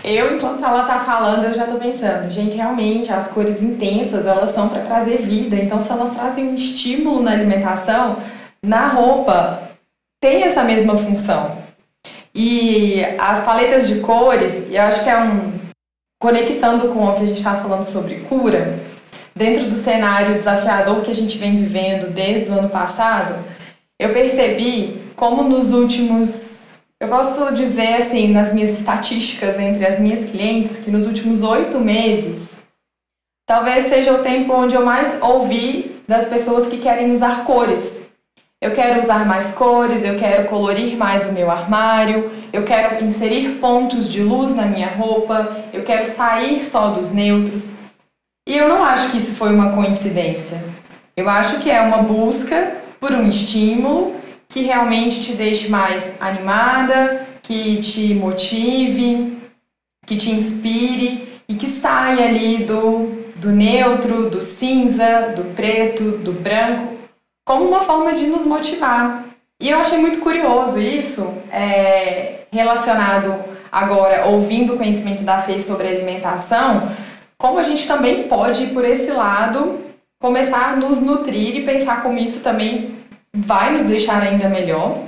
Eu, 0.04 0.36
enquanto 0.36 0.64
ela 0.64 0.84
tá 0.84 0.98
falando, 1.00 1.44
eu 1.44 1.54
já 1.54 1.66
tô 1.66 1.76
pensando, 1.76 2.30
gente, 2.30 2.56
realmente 2.56 3.12
as 3.12 3.28
cores 3.28 3.62
intensas, 3.62 4.26
elas 4.26 4.50
são 4.50 4.68
para 4.68 4.80
trazer 4.80 5.18
vida. 5.18 5.56
Então, 5.56 5.80
se 5.80 5.90
elas 5.90 6.14
trazem 6.14 6.48
um 6.48 6.54
estímulo 6.54 7.22
na 7.22 7.32
alimentação, 7.32 8.16
na 8.62 8.88
roupa, 8.88 9.62
tem 10.26 10.42
essa 10.42 10.64
mesma 10.64 10.98
função. 10.98 11.56
E 12.34 13.00
as 13.16 13.44
paletas 13.44 13.86
de 13.86 14.00
cores, 14.00 14.52
e 14.68 14.76
acho 14.76 15.04
que 15.04 15.08
é 15.08 15.16
um. 15.16 15.52
Conectando 16.20 16.88
com 16.88 17.04
o 17.04 17.14
que 17.14 17.22
a 17.22 17.26
gente 17.26 17.36
estava 17.36 17.62
falando 17.62 17.84
sobre 17.84 18.16
cura, 18.20 18.76
dentro 19.36 19.66
do 19.66 19.76
cenário 19.76 20.34
desafiador 20.34 21.02
que 21.02 21.10
a 21.10 21.14
gente 21.14 21.38
vem 21.38 21.56
vivendo 21.56 22.12
desde 22.12 22.50
o 22.50 22.54
ano 22.54 22.70
passado, 22.70 23.34
eu 24.00 24.12
percebi 24.12 25.00
como 25.14 25.44
nos 25.44 25.72
últimos. 25.72 26.74
Eu 27.00 27.08
posso 27.08 27.54
dizer 27.54 27.94
assim, 27.94 28.32
nas 28.32 28.52
minhas 28.52 28.78
estatísticas 28.80 29.60
entre 29.60 29.86
as 29.86 30.00
minhas 30.00 30.30
clientes, 30.30 30.80
que 30.80 30.90
nos 30.90 31.06
últimos 31.06 31.42
oito 31.42 31.78
meses, 31.78 32.48
talvez 33.46 33.84
seja 33.84 34.12
o 34.12 34.22
tempo 34.22 34.52
onde 34.54 34.74
eu 34.74 34.84
mais 34.84 35.20
ouvi 35.22 36.02
das 36.08 36.28
pessoas 36.28 36.66
que 36.66 36.78
querem 36.78 37.12
usar 37.12 37.44
cores 37.44 38.05
eu 38.60 38.70
quero 38.70 39.00
usar 39.00 39.26
mais 39.26 39.52
cores, 39.52 40.02
eu 40.02 40.18
quero 40.18 40.48
colorir 40.48 40.96
mais 40.96 41.28
o 41.28 41.32
meu 41.32 41.50
armário, 41.50 42.30
eu 42.52 42.64
quero 42.64 43.04
inserir 43.04 43.58
pontos 43.60 44.10
de 44.10 44.22
luz 44.22 44.56
na 44.56 44.64
minha 44.64 44.88
roupa, 44.88 45.56
eu 45.72 45.82
quero 45.82 46.06
sair 46.06 46.64
só 46.64 46.90
dos 46.90 47.12
neutros. 47.12 47.76
E 48.48 48.56
eu 48.56 48.68
não 48.68 48.82
acho 48.82 49.10
que 49.10 49.18
isso 49.18 49.34
foi 49.34 49.54
uma 49.54 49.72
coincidência. 49.72 50.62
Eu 51.16 51.28
acho 51.28 51.60
que 51.60 51.70
é 51.70 51.80
uma 51.82 51.98
busca 51.98 52.76
por 52.98 53.12
um 53.12 53.28
estímulo 53.28 54.14
que 54.48 54.62
realmente 54.62 55.20
te 55.20 55.32
deixe 55.34 55.68
mais 55.68 56.20
animada, 56.20 57.26
que 57.42 57.78
te 57.78 58.14
motive, 58.14 59.36
que 60.06 60.16
te 60.16 60.30
inspire 60.30 61.40
e 61.48 61.54
que 61.54 61.68
saia 61.68 62.26
ali 62.26 62.64
do, 62.64 63.24
do 63.36 63.50
neutro, 63.50 64.30
do 64.30 64.40
cinza, 64.40 65.34
do 65.36 65.54
preto, 65.54 66.12
do 66.18 66.32
branco 66.32 66.95
como 67.46 67.64
uma 67.64 67.80
forma 67.80 68.12
de 68.12 68.26
nos 68.26 68.44
motivar. 68.44 69.24
E 69.58 69.70
eu 69.70 69.78
achei 69.78 69.98
muito 69.98 70.20
curioso 70.20 70.78
isso, 70.78 71.22
é, 71.50 72.40
relacionado 72.52 73.34
agora, 73.70 74.26
ouvindo 74.26 74.74
o 74.74 74.76
conhecimento 74.76 75.22
da 75.22 75.40
FEI 75.40 75.60
sobre 75.60 75.88
alimentação, 75.88 76.90
como 77.38 77.58
a 77.58 77.62
gente 77.62 77.86
também 77.86 78.24
pode 78.28 78.64
ir 78.64 78.74
por 78.74 78.84
esse 78.84 79.10
lado, 79.12 79.78
começar 80.20 80.72
a 80.72 80.76
nos 80.76 81.00
nutrir 81.00 81.56
e 81.56 81.64
pensar 81.64 82.02
como 82.02 82.18
isso 82.18 82.42
também 82.42 82.96
vai 83.34 83.72
nos 83.72 83.84
deixar 83.84 84.22
ainda 84.22 84.48
melhor. 84.48 84.98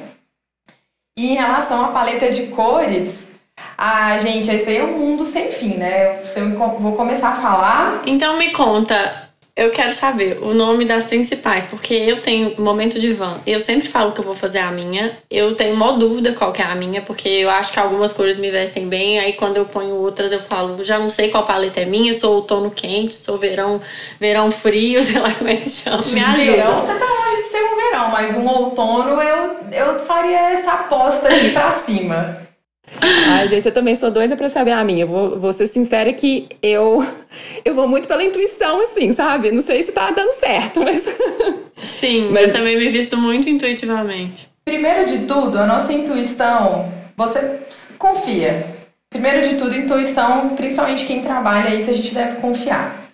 E 1.18 1.32
em 1.32 1.34
relação 1.34 1.84
à 1.84 1.88
paleta 1.88 2.30
de 2.30 2.48
cores, 2.48 3.32
ah, 3.76 4.16
gente, 4.18 4.50
esse 4.50 4.70
aí 4.70 4.76
é 4.76 4.84
um 4.84 4.98
mundo 4.98 5.24
sem 5.24 5.50
fim, 5.50 5.74
né? 5.74 6.20
Eu 6.36 6.78
vou 6.78 6.92
começar 6.92 7.30
a 7.30 7.42
falar. 7.42 8.02
Então 8.06 8.38
me 8.38 8.52
conta, 8.52 9.27
eu 9.58 9.70
quero 9.72 9.92
saber 9.92 10.38
o 10.40 10.54
nome 10.54 10.84
das 10.84 11.04
principais, 11.06 11.66
porque 11.66 11.92
eu 11.92 12.22
tenho 12.22 12.54
momento 12.60 13.00
de 13.00 13.12
van. 13.12 13.40
Eu 13.44 13.60
sempre 13.60 13.88
falo 13.88 14.12
que 14.12 14.20
eu 14.20 14.24
vou 14.24 14.34
fazer 14.34 14.60
a 14.60 14.70
minha. 14.70 15.18
Eu 15.28 15.56
tenho 15.56 15.74
uma 15.74 15.92
dúvida 15.94 16.32
qual 16.32 16.52
que 16.52 16.62
é 16.62 16.64
a 16.64 16.76
minha, 16.76 17.02
porque 17.02 17.28
eu 17.28 17.50
acho 17.50 17.72
que 17.72 17.80
algumas 17.80 18.12
cores 18.12 18.38
me 18.38 18.52
vestem 18.52 18.88
bem. 18.88 19.18
Aí 19.18 19.32
quando 19.32 19.56
eu 19.56 19.64
ponho 19.64 19.96
outras, 19.96 20.30
eu 20.30 20.40
falo, 20.40 20.84
já 20.84 20.96
não 20.96 21.10
sei 21.10 21.30
qual 21.30 21.44
paleta 21.44 21.80
é 21.80 21.84
minha. 21.84 22.14
Sou 22.14 22.36
outono 22.36 22.70
quente, 22.70 23.16
sou 23.16 23.36
verão, 23.36 23.82
verão 24.20 24.48
frio, 24.48 25.02
sei 25.02 25.18
lá 25.18 25.32
como 25.32 25.50
é 25.50 25.56
que 25.56 25.68
chama. 25.68 26.04
Me 26.04 26.20
ajuda. 26.20 26.52
Verão, 26.52 26.80
você 26.80 26.94
tá 26.94 27.04
longe 27.04 27.42
de 27.42 27.48
ser 27.48 27.62
um 27.64 27.76
verão, 27.76 28.10
mas 28.12 28.36
um 28.36 28.46
outono 28.46 29.20
eu, 29.20 29.56
eu 29.72 29.98
faria 29.98 30.52
essa 30.52 30.70
aposta 30.70 31.26
aqui 31.26 31.50
pra 31.50 31.72
cima. 31.72 32.47
Ai, 33.00 33.48
gente, 33.48 33.66
eu 33.66 33.72
também 33.72 33.94
sou 33.94 34.10
doida 34.10 34.36
pra 34.36 34.48
saber 34.48 34.72
a 34.72 34.82
minha. 34.82 35.06
Vou, 35.06 35.38
vou 35.38 35.52
ser 35.52 35.66
sincera 35.66 36.12
que 36.12 36.48
eu, 36.62 37.06
eu 37.64 37.74
vou 37.74 37.86
muito 37.86 38.08
pela 38.08 38.24
intuição, 38.24 38.80
assim, 38.82 39.12
sabe? 39.12 39.52
Não 39.52 39.62
sei 39.62 39.82
se 39.82 39.92
tá 39.92 40.10
dando 40.10 40.32
certo, 40.32 40.82
mas. 40.82 41.04
Sim, 41.76 42.30
mas... 42.32 42.48
eu 42.48 42.52
também 42.52 42.76
me 42.76 42.88
visto 42.88 43.16
muito 43.16 43.48
intuitivamente. 43.48 44.48
Primeiro 44.64 45.06
de 45.06 45.18
tudo, 45.26 45.58
a 45.58 45.66
nossa 45.66 45.92
intuição, 45.92 46.92
você 47.16 47.60
confia. 47.98 48.66
Primeiro 49.10 49.48
de 49.48 49.56
tudo, 49.56 49.74
intuição, 49.74 50.50
principalmente 50.50 51.06
quem 51.06 51.22
trabalha 51.22 51.74
isso, 51.74 51.90
a 51.90 51.94
gente 51.94 52.14
deve 52.14 52.40
confiar. 52.40 53.08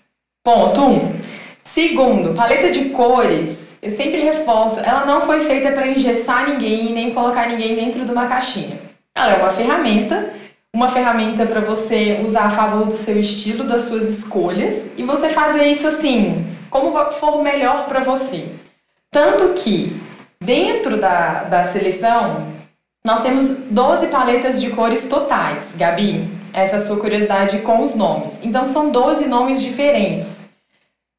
Ponto 0.44 0.80
um. 0.80 1.12
Segundo, 1.62 2.34
paleta 2.34 2.70
de 2.70 2.86
cores, 2.86 3.78
eu 3.80 3.90
sempre 3.90 4.20
reforço, 4.20 4.80
ela 4.80 5.06
não 5.06 5.22
foi 5.22 5.40
feita 5.40 5.70
para 5.70 5.86
engessar 5.86 6.50
ninguém 6.50 6.90
e 6.90 6.92
nem 6.92 7.14
colocar 7.14 7.48
ninguém 7.48 7.74
dentro 7.76 8.04
de 8.04 8.10
uma 8.10 8.26
caixinha. 8.26 8.78
Ela 9.16 9.34
é 9.34 9.36
uma 9.36 9.50
ferramenta, 9.50 10.30
uma 10.74 10.88
ferramenta 10.88 11.46
para 11.46 11.60
você 11.60 12.20
usar 12.24 12.46
a 12.46 12.50
favor 12.50 12.86
do 12.86 12.96
seu 12.96 13.18
estilo, 13.18 13.62
das 13.62 13.82
suas 13.82 14.08
escolhas 14.08 14.88
e 14.96 15.04
você 15.04 15.28
fazer 15.28 15.66
isso 15.66 15.86
assim, 15.86 16.44
como 16.68 16.92
for 17.12 17.40
melhor 17.42 17.86
para 17.86 18.00
você. 18.00 18.48
Tanto 19.12 19.54
que 19.54 19.96
dentro 20.42 20.96
da, 20.96 21.44
da 21.44 21.62
seleção 21.62 22.48
nós 23.06 23.22
temos 23.22 23.48
12 23.70 24.08
paletas 24.08 24.60
de 24.60 24.70
cores 24.70 25.08
totais, 25.08 25.70
Gabi. 25.76 26.28
Essa 26.52 26.76
é 26.76 26.78
a 26.78 26.86
sua 26.86 26.96
curiosidade 26.96 27.58
com 27.58 27.84
os 27.84 27.94
nomes. 27.94 28.38
Então 28.42 28.66
são 28.66 28.90
12 28.90 29.28
nomes 29.28 29.62
diferentes. 29.62 30.38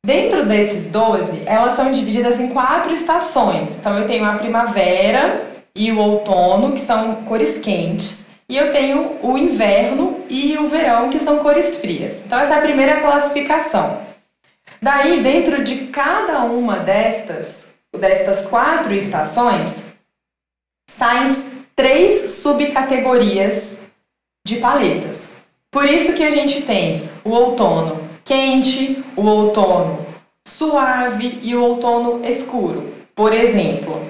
Dentro 0.05 0.45
desses 0.45 0.91
12, 0.91 1.43
elas 1.45 1.73
são 1.73 1.91
divididas 1.91 2.39
em 2.39 2.49
quatro 2.49 2.93
estações. 2.93 3.77
Então 3.79 3.97
eu 3.97 4.05
tenho 4.05 4.25
a 4.25 4.34
primavera 4.34 5.55
e 5.75 5.91
o 5.91 5.99
outono, 5.99 6.71
que 6.71 6.79
são 6.79 7.15
cores 7.25 7.59
quentes, 7.59 8.27
e 8.47 8.55
eu 8.55 8.71
tenho 8.71 9.17
o 9.21 9.38
inverno 9.38 10.23
e 10.29 10.57
o 10.57 10.67
verão, 10.67 11.09
que 11.09 11.19
são 11.19 11.39
cores 11.39 11.81
frias. 11.81 12.23
Então 12.25 12.39
essa 12.39 12.55
é 12.55 12.57
a 12.57 12.61
primeira 12.61 13.01
classificação. 13.01 13.99
Daí, 14.81 15.21
dentro 15.21 15.63
de 15.63 15.88
cada 15.88 16.43
uma 16.43 16.77
destas, 16.77 17.73
destas 17.91 18.45
quatro 18.45 18.93
estações, 18.93 19.75
saem 20.89 21.35
três 21.75 22.35
subcategorias 22.41 23.81
de 24.45 24.57
paletas. 24.57 25.41
Por 25.71 25.85
isso 25.85 26.13
que 26.13 26.23
a 26.23 26.29
gente 26.29 26.61
tem 26.61 27.09
o 27.23 27.31
outono 27.31 27.99
quente, 28.23 29.03
o 29.15 29.23
outono 29.23 30.05
suave 30.47 31.39
e 31.41 31.55
o 31.55 31.63
outono 31.63 32.25
escuro. 32.25 32.93
Por 33.15 33.33
exemplo, 33.33 34.01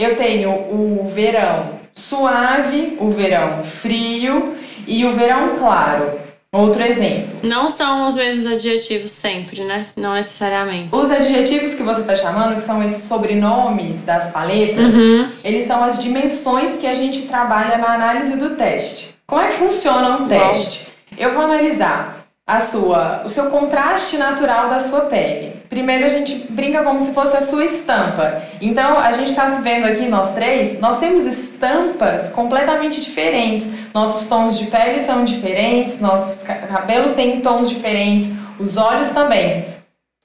eu 0.00 0.16
tenho 0.16 0.50
o 0.50 1.10
verão 1.14 1.78
suave, 1.94 2.96
o 2.98 3.10
verão 3.10 3.62
frio 3.62 4.56
e 4.86 5.04
o 5.04 5.12
verão 5.12 5.56
claro. 5.58 6.18
Outro 6.52 6.82
exemplo. 6.82 7.28
Não 7.44 7.70
são 7.70 8.08
os 8.08 8.14
mesmos 8.14 8.44
adjetivos 8.44 9.12
sempre, 9.12 9.62
né? 9.62 9.86
Não 9.94 10.14
necessariamente. 10.14 10.88
Os 10.90 11.08
adjetivos 11.08 11.74
que 11.74 11.82
você 11.82 12.00
está 12.00 12.16
chamando, 12.16 12.56
que 12.56 12.62
são 12.62 12.82
esses 12.82 13.04
sobrenomes 13.04 14.02
das 14.02 14.32
paletas, 14.32 14.92
uhum. 14.92 15.28
eles 15.44 15.64
são 15.64 15.84
as 15.84 16.02
dimensões 16.02 16.80
que 16.80 16.88
a 16.88 16.94
gente 16.94 17.22
trabalha 17.28 17.78
na 17.78 17.94
análise 17.94 18.36
do 18.36 18.56
teste. 18.56 19.14
Como 19.28 19.40
é 19.40 19.48
que 19.48 19.58
funciona 19.58 20.16
um 20.16 20.26
teste? 20.26 20.88
Eu 21.16 21.34
vou 21.34 21.42
analisar 21.42 22.19
a 22.50 22.58
sua, 22.58 23.22
o 23.24 23.30
seu 23.30 23.48
contraste 23.48 24.18
natural 24.18 24.68
da 24.68 24.80
sua 24.80 25.02
pele. 25.02 25.52
Primeiro 25.68 26.04
a 26.04 26.08
gente 26.08 26.46
brinca 26.50 26.82
como 26.82 26.98
se 26.98 27.14
fosse 27.14 27.36
a 27.36 27.40
sua 27.40 27.64
estampa. 27.64 28.42
Então 28.60 28.98
a 28.98 29.12
gente 29.12 29.30
está 29.30 29.46
se 29.46 29.62
vendo 29.62 29.86
aqui 29.86 30.08
nós 30.08 30.34
três, 30.34 30.80
nós 30.80 30.98
temos 30.98 31.26
estampas 31.26 32.30
completamente 32.30 33.00
diferentes. 33.00 33.68
Nossos 33.94 34.26
tons 34.28 34.58
de 34.58 34.66
pele 34.66 34.98
são 34.98 35.24
diferentes, 35.24 36.00
nossos 36.00 36.42
cabelos 36.42 37.12
têm 37.12 37.40
tons 37.40 37.70
diferentes, 37.70 38.36
os 38.58 38.76
olhos 38.76 39.10
também. 39.10 39.64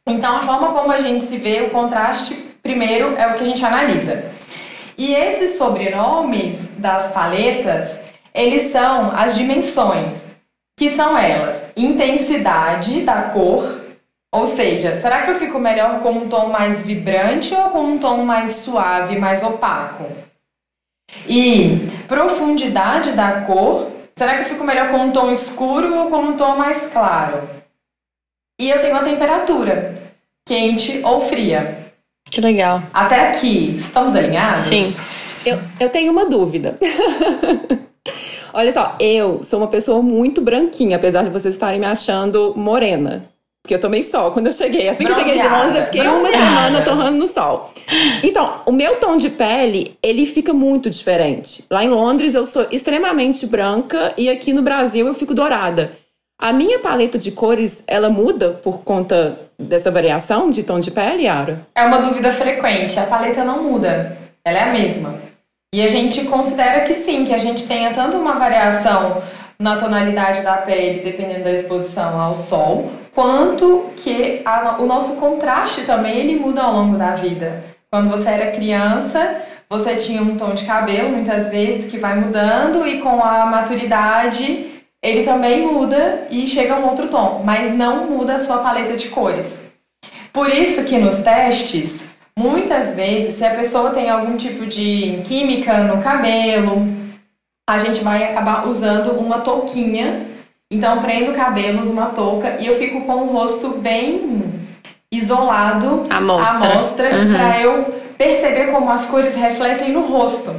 Então 0.07 0.37
a 0.37 0.41
forma 0.41 0.69
como 0.69 0.91
a 0.91 0.97
gente 0.97 1.25
se 1.25 1.37
vê, 1.37 1.61
o 1.61 1.69
contraste 1.69 2.33
primeiro 2.63 3.15
é 3.17 3.27
o 3.27 3.35
que 3.35 3.43
a 3.43 3.45
gente 3.45 3.63
analisa. 3.63 4.25
E 4.97 5.13
esses 5.13 5.59
sobrenomes 5.59 6.71
das 6.79 7.11
paletas, 7.11 7.99
eles 8.33 8.71
são 8.71 9.11
as 9.15 9.35
dimensões 9.35 10.24
que 10.77 10.89
são 10.89 11.17
elas: 11.17 11.71
intensidade 11.75 13.01
da 13.01 13.23
cor, 13.23 13.81
ou 14.33 14.47
seja, 14.47 14.99
será 14.99 15.23
que 15.23 15.31
eu 15.31 15.35
fico 15.35 15.57
melhor 15.57 15.99
com 16.01 16.11
um 16.11 16.29
tom 16.29 16.47
mais 16.47 16.83
vibrante 16.83 17.53
ou 17.55 17.69
com 17.69 17.83
um 17.83 17.97
tom 17.97 18.25
mais 18.25 18.51
suave, 18.57 19.17
mais 19.17 19.41
opaco? 19.43 20.05
E 21.27 21.87
profundidade 22.07 23.13
da 23.13 23.41
cor, 23.41 23.91
será 24.17 24.35
que 24.35 24.41
eu 24.41 24.49
fico 24.49 24.63
melhor 24.63 24.89
com 24.91 24.97
um 24.97 25.11
tom 25.11 25.31
escuro 25.31 25.95
ou 25.95 26.09
com 26.09 26.17
um 26.17 26.37
tom 26.37 26.57
mais 26.57 26.91
claro? 26.91 27.47
E 28.59 28.69
eu 28.69 28.81
tenho 28.81 28.95
a 28.95 29.03
temperatura, 29.03 30.13
quente 30.45 31.01
ou 31.03 31.21
fria. 31.21 31.85
Que 32.29 32.41
legal. 32.41 32.81
Até 32.93 33.29
aqui, 33.29 33.75
estamos 33.75 34.15
alinhados? 34.15 34.61
Sim. 34.61 34.95
Eu, 35.45 35.59
eu 35.79 35.89
tenho 35.89 36.11
uma 36.11 36.25
dúvida. 36.25 36.75
Olha 38.55 38.71
só, 38.71 38.95
eu 39.01 39.43
sou 39.43 39.59
uma 39.59 39.67
pessoa 39.67 40.01
muito 40.01 40.39
branquinha, 40.39 40.95
apesar 40.95 41.23
de 41.23 41.29
vocês 41.29 41.53
estarem 41.53 41.77
me 41.77 41.85
achando 41.85 42.53
morena. 42.55 43.25
Porque 43.61 43.75
eu 43.75 43.81
tomei 43.81 44.01
sol 44.01 44.31
quando 44.31 44.47
eu 44.47 44.53
cheguei. 44.53 44.87
Assim 44.87 45.03
que 45.03 45.11
eu 45.11 45.15
cheguei 45.15 45.37
de 45.37 45.45
Londres, 45.45 45.75
eu 45.75 45.83
fiquei 45.83 46.01
Bronzeada. 46.01 46.37
uma 46.37 46.45
semana 46.45 46.81
torrando 46.85 47.17
no 47.17 47.27
sol. 47.27 47.73
Então, 48.23 48.61
o 48.65 48.71
meu 48.71 48.95
tom 48.95 49.17
de 49.17 49.29
pele, 49.29 49.97
ele 50.01 50.25
fica 50.25 50.53
muito 50.53 50.89
diferente. 50.89 51.65
Lá 51.69 51.83
em 51.83 51.89
Londres, 51.89 52.33
eu 52.33 52.45
sou 52.45 52.65
extremamente 52.71 53.45
branca 53.45 54.13
e 54.15 54.29
aqui 54.29 54.53
no 54.53 54.61
Brasil 54.61 55.05
eu 55.05 55.13
fico 55.13 55.33
dourada. 55.33 55.91
A 56.39 56.53
minha 56.53 56.79
paleta 56.79 57.17
de 57.17 57.31
cores, 57.33 57.83
ela 57.85 58.09
muda 58.09 58.51
por 58.51 58.83
conta 58.83 59.37
dessa 59.59 59.91
variação 59.91 60.49
de 60.49 60.63
tom 60.63 60.79
de 60.79 60.91
pele, 60.91 61.23
Yara? 61.23 61.67
É 61.75 61.83
uma 61.83 61.97
dúvida 61.97 62.31
frequente. 62.31 62.97
A 62.97 63.05
paleta 63.05 63.43
não 63.43 63.63
muda. 63.63 64.17
Ela 64.45 64.59
é 64.59 64.63
a 64.63 64.71
mesma. 64.71 65.24
E 65.75 65.81
a 65.81 65.89
gente 65.89 66.23
considera 66.23 66.85
que 66.85 66.93
sim, 66.93 67.25
que 67.25 67.33
a 67.33 67.37
gente 67.37 67.67
tenha 67.67 67.93
tanto 67.93 68.15
uma 68.15 68.35
variação 68.35 69.21
na 69.59 69.75
tonalidade 69.75 70.41
da 70.41 70.53
pele, 70.53 71.01
dependendo 71.01 71.43
da 71.43 71.51
exposição 71.51 72.17
ao 72.17 72.33
sol, 72.33 72.93
quanto 73.13 73.89
que 73.97 74.41
a, 74.45 74.77
o 74.79 74.85
nosso 74.85 75.15
contraste 75.17 75.81
também 75.81 76.15
ele 76.15 76.39
muda 76.39 76.61
ao 76.61 76.71
longo 76.71 76.97
da 76.97 77.15
vida. 77.15 77.61
Quando 77.91 78.09
você 78.09 78.29
era 78.29 78.53
criança, 78.53 79.41
você 79.69 79.97
tinha 79.97 80.21
um 80.21 80.37
tom 80.37 80.53
de 80.53 80.63
cabelo, 80.63 81.09
muitas 81.09 81.49
vezes, 81.49 81.91
que 81.91 81.97
vai 81.97 82.15
mudando 82.15 82.87
e 82.87 83.01
com 83.01 83.21
a 83.21 83.45
maturidade 83.45 84.81
ele 85.03 85.25
também 85.25 85.67
muda 85.67 86.25
e 86.31 86.47
chega 86.47 86.75
a 86.75 86.79
um 86.79 86.87
outro 86.87 87.09
tom, 87.09 87.41
mas 87.43 87.75
não 87.75 88.05
muda 88.05 88.35
a 88.35 88.39
sua 88.39 88.59
paleta 88.59 88.95
de 88.95 89.09
cores. 89.09 89.69
Por 90.31 90.49
isso 90.49 90.85
que 90.85 90.97
nos 90.97 91.17
testes 91.17 92.04
Muitas 92.37 92.95
vezes, 92.95 93.35
se 93.35 93.45
a 93.45 93.55
pessoa 93.55 93.91
tem 93.91 94.09
algum 94.09 94.35
tipo 94.35 94.65
de 94.65 95.21
química 95.25 95.85
no 95.85 96.03
cabelo, 96.03 96.85
a 97.67 97.77
gente 97.77 98.03
vai 98.03 98.23
acabar 98.23 98.67
usando 98.67 99.11
uma 99.17 99.39
touquinha. 99.39 100.27
Então, 100.69 101.01
prendo 101.01 101.31
o 101.31 101.35
cabelo, 101.35 101.81
uso 101.81 101.91
uma 101.91 102.07
touca 102.07 102.57
e 102.59 102.67
eu 102.67 102.75
fico 102.75 103.01
com 103.05 103.23
o 103.23 103.31
rosto 103.31 103.69
bem 103.77 104.43
isolado, 105.11 106.03
à 106.09 106.19
mostra, 106.19 106.75
mostra 106.75 107.15
uhum. 107.15 107.33
para 107.33 107.61
eu 107.61 107.83
perceber 108.17 108.71
como 108.71 108.89
as 108.91 109.05
cores 109.05 109.35
refletem 109.35 109.93
no 109.93 110.01
rosto. 110.01 110.53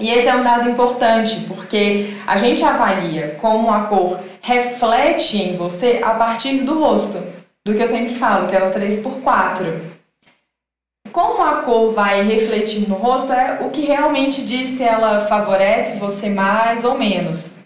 E 0.00 0.08
esse 0.08 0.28
é 0.28 0.34
um 0.34 0.44
dado 0.44 0.70
importante, 0.70 1.46
porque 1.48 2.14
a 2.26 2.36
gente 2.36 2.62
avalia 2.64 3.36
como 3.40 3.72
a 3.72 3.84
cor 3.84 4.20
reflete 4.40 5.36
em 5.36 5.56
você 5.56 6.00
a 6.02 6.10
partir 6.10 6.58
do 6.58 6.78
rosto, 6.78 7.18
do 7.66 7.74
que 7.74 7.82
eu 7.82 7.88
sempre 7.88 8.14
falo, 8.14 8.48
que 8.48 8.56
é 8.56 8.64
o 8.64 8.70
3x4. 8.70 9.99
Como 11.12 11.42
a 11.42 11.62
cor 11.62 11.92
vai 11.92 12.22
refletir 12.22 12.88
no 12.88 12.94
rosto 12.94 13.32
é 13.32 13.58
o 13.62 13.70
que 13.70 13.80
realmente 13.82 14.42
diz 14.42 14.76
se 14.76 14.84
ela 14.84 15.20
favorece 15.22 15.98
você 15.98 16.30
mais 16.30 16.84
ou 16.84 16.96
menos. 16.96 17.64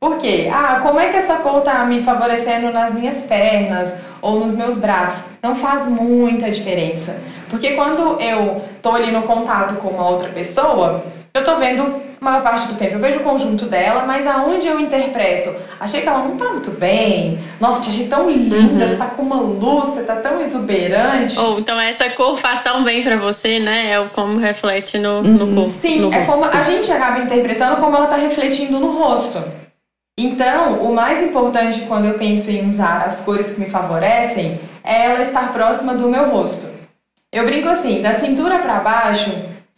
Por 0.00 0.16
quê? 0.16 0.48
Ah, 0.52 0.80
como 0.80 0.98
é 0.98 1.08
que 1.08 1.16
essa 1.16 1.36
cor 1.36 1.60
tá 1.62 1.84
me 1.84 2.00
favorecendo 2.02 2.72
nas 2.72 2.94
minhas 2.94 3.22
pernas 3.22 3.98
ou 4.22 4.40
nos 4.40 4.54
meus 4.54 4.78
braços? 4.78 5.32
Não 5.42 5.54
faz 5.54 5.86
muita 5.88 6.50
diferença. 6.50 7.20
Porque 7.50 7.72
quando 7.72 8.20
eu 8.20 8.62
tô 8.80 8.92
ali 8.92 9.10
no 9.10 9.22
contato 9.22 9.74
com 9.76 9.88
uma 9.88 10.08
outra 10.08 10.28
pessoa, 10.28 11.04
eu 11.34 11.44
tô 11.44 11.56
vendo 11.56 12.07
maior 12.24 12.42
parte 12.42 12.68
do 12.68 12.74
tempo 12.74 12.94
eu 12.94 12.98
vejo 12.98 13.20
o 13.20 13.22
conjunto 13.22 13.66
dela, 13.66 14.04
mas 14.04 14.26
aonde 14.26 14.66
eu 14.66 14.78
interpreto, 14.80 15.54
achei 15.78 16.00
que 16.00 16.08
ela 16.08 16.20
não 16.20 16.36
tá 16.36 16.46
muito 16.46 16.70
bem, 16.70 17.38
nossa, 17.60 17.82
te 17.82 17.90
achei 17.90 18.08
tão 18.08 18.30
linda, 18.30 18.56
uhum. 18.56 18.88
você 18.88 18.96
tá 18.96 19.06
com 19.06 19.22
uma 19.22 19.40
luz, 19.40 19.88
você 19.88 20.02
tá 20.02 20.16
tão 20.16 20.40
exuberante. 20.40 21.38
Ou 21.38 21.58
então 21.58 21.78
essa 21.78 22.10
cor 22.10 22.36
faz 22.36 22.62
tão 22.62 22.82
bem 22.82 23.02
para 23.02 23.16
você, 23.16 23.58
né? 23.60 23.92
É 23.92 24.08
como 24.14 24.38
reflete 24.38 24.98
no, 24.98 25.18
uhum. 25.18 25.22
no 25.22 25.54
corpo. 25.54 25.70
Sim, 25.70 26.00
no 26.00 26.12
é 26.12 26.18
rosto. 26.18 26.32
como 26.32 26.44
a 26.46 26.62
gente 26.62 26.90
acaba 26.90 27.20
interpretando 27.20 27.80
como 27.80 27.96
ela 27.96 28.06
tá 28.06 28.16
refletindo 28.16 28.78
no 28.78 28.90
rosto. 28.90 29.42
Então, 30.18 30.82
o 30.82 30.92
mais 30.92 31.22
importante 31.22 31.82
quando 31.82 32.06
eu 32.06 32.14
penso 32.14 32.50
em 32.50 32.66
usar 32.66 33.04
as 33.06 33.20
cores 33.20 33.54
que 33.54 33.60
me 33.60 33.70
favorecem 33.70 34.60
é 34.82 35.04
ela 35.04 35.22
estar 35.22 35.52
próxima 35.52 35.94
do 35.94 36.08
meu 36.08 36.28
rosto. 36.28 36.66
Eu 37.32 37.44
brinco 37.44 37.68
assim, 37.68 38.02
da 38.02 38.14
cintura 38.14 38.58
para 38.58 38.80
baixo, 38.80 39.30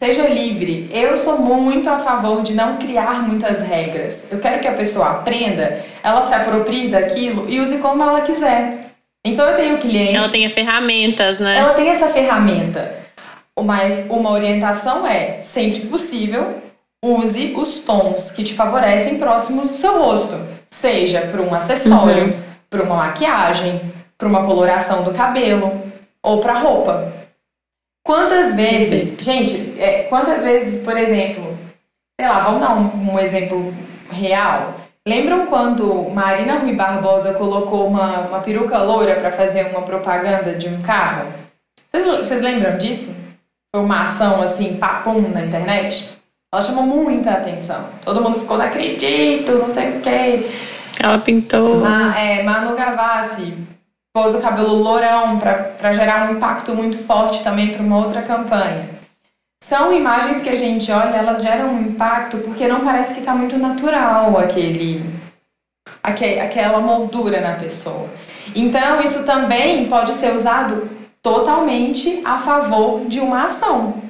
Seja 0.03 0.27
livre. 0.27 0.89
Eu 0.91 1.15
sou 1.15 1.37
muito 1.37 1.87
a 1.87 1.99
favor 1.99 2.41
de 2.41 2.55
não 2.55 2.77
criar 2.77 3.21
muitas 3.21 3.61
regras. 3.61 4.25
Eu 4.31 4.39
quero 4.39 4.59
que 4.59 4.67
a 4.67 4.73
pessoa 4.73 5.11
aprenda, 5.11 5.85
ela 6.01 6.21
se 6.21 6.33
aproprie 6.33 6.89
daquilo 6.89 7.47
e 7.47 7.59
use 7.59 7.77
como 7.77 8.01
ela 8.01 8.21
quiser. 8.21 8.93
Então 9.23 9.47
eu 9.47 9.55
tenho 9.55 9.77
clientes. 9.77 10.15
Ela 10.15 10.29
tem 10.29 10.49
ferramentas, 10.49 11.37
né? 11.37 11.55
Ela 11.55 11.75
tem 11.75 11.87
essa 11.89 12.07
ferramenta. 12.07 12.91
Mas 13.63 14.07
uma 14.09 14.31
orientação 14.31 15.05
é, 15.05 15.39
sempre 15.39 15.81
que 15.81 15.87
possível, 15.87 16.55
use 17.05 17.53
os 17.55 17.81
tons 17.81 18.31
que 18.31 18.43
te 18.43 18.55
favorecem 18.55 19.19
próximos 19.19 19.69
do 19.69 19.77
seu 19.77 19.99
rosto. 19.99 20.35
Seja 20.71 21.21
para 21.21 21.43
um 21.43 21.53
acessório, 21.53 22.23
uhum. 22.23 22.33
para 22.71 22.81
uma 22.81 22.95
maquiagem, 22.95 23.79
para 24.17 24.27
uma 24.27 24.47
coloração 24.47 25.03
do 25.03 25.11
cabelo 25.11 25.79
ou 26.23 26.41
para 26.41 26.57
roupa. 26.57 27.20
Quantas 28.03 28.55
vezes, 28.55 29.15
Perfeito. 29.15 29.23
gente, 29.23 29.79
é, 29.79 30.03
quantas 30.09 30.43
vezes, 30.43 30.83
por 30.83 30.97
exemplo, 30.97 31.57
sei 32.19 32.27
lá, 32.27 32.39
vamos 32.39 32.59
dar 32.59 32.75
um, 32.75 33.13
um 33.13 33.19
exemplo 33.19 33.73
real. 34.11 34.75
Lembram 35.07 35.47
quando 35.47 36.09
Marina 36.09 36.59
Rui 36.59 36.73
Barbosa 36.73 37.33
colocou 37.33 37.87
uma, 37.87 38.27
uma 38.27 38.41
peruca 38.41 38.79
loura 38.79 39.15
para 39.15 39.31
fazer 39.31 39.67
uma 39.67 39.81
propaganda 39.81 40.55
de 40.55 40.67
um 40.67 40.81
carro? 40.81 41.27
Vocês 41.91 42.41
lembram 42.41 42.77
disso? 42.77 43.15
Foi 43.73 43.83
uma 43.83 44.03
ação 44.03 44.41
assim, 44.41 44.77
papum 44.77 45.21
na 45.29 45.45
internet? 45.45 46.09
Ela 46.53 46.61
chamou 46.61 46.85
muita 46.85 47.31
atenção. 47.31 47.85
Todo 48.03 48.21
mundo 48.21 48.39
ficou, 48.39 48.57
não 48.57 48.65
acredito, 48.65 49.53
não 49.53 49.71
sei 49.71 49.97
o 49.97 50.01
quê. 50.01 50.51
Ela 51.01 51.17
pintou. 51.19 51.79
Ma, 51.79 52.19
é, 52.19 52.43
Manu 52.43 52.75
Gavassi 52.75 53.53
pôs 54.13 54.35
o 54.35 54.41
cabelo 54.41 54.73
lourão 54.73 55.39
para 55.39 55.93
gerar 55.93 56.29
um 56.29 56.35
impacto 56.35 56.73
muito 56.75 56.97
forte 56.99 57.43
também 57.43 57.71
para 57.71 57.81
uma 57.81 57.97
outra 57.97 58.21
campanha. 58.21 58.89
São 59.63 59.93
imagens 59.93 60.41
que 60.41 60.49
a 60.49 60.55
gente 60.55 60.91
olha, 60.91 61.17
elas 61.17 61.41
geram 61.41 61.69
um 61.69 61.81
impacto 61.81 62.37
porque 62.39 62.67
não 62.67 62.81
parece 62.81 63.13
que 63.13 63.19
está 63.19 63.33
muito 63.33 63.57
natural 63.57 64.37
aquele, 64.37 65.03
aquele, 66.01 66.39
aquela 66.39 66.81
moldura 66.81 67.39
na 67.39 67.55
pessoa. 67.55 68.09
Então, 68.55 69.01
isso 69.01 69.23
também 69.23 69.87
pode 69.87 70.13
ser 70.13 70.33
usado 70.33 70.89
totalmente 71.21 72.21
a 72.25 72.37
favor 72.37 73.05
de 73.05 73.19
uma 73.19 73.45
ação. 73.45 74.01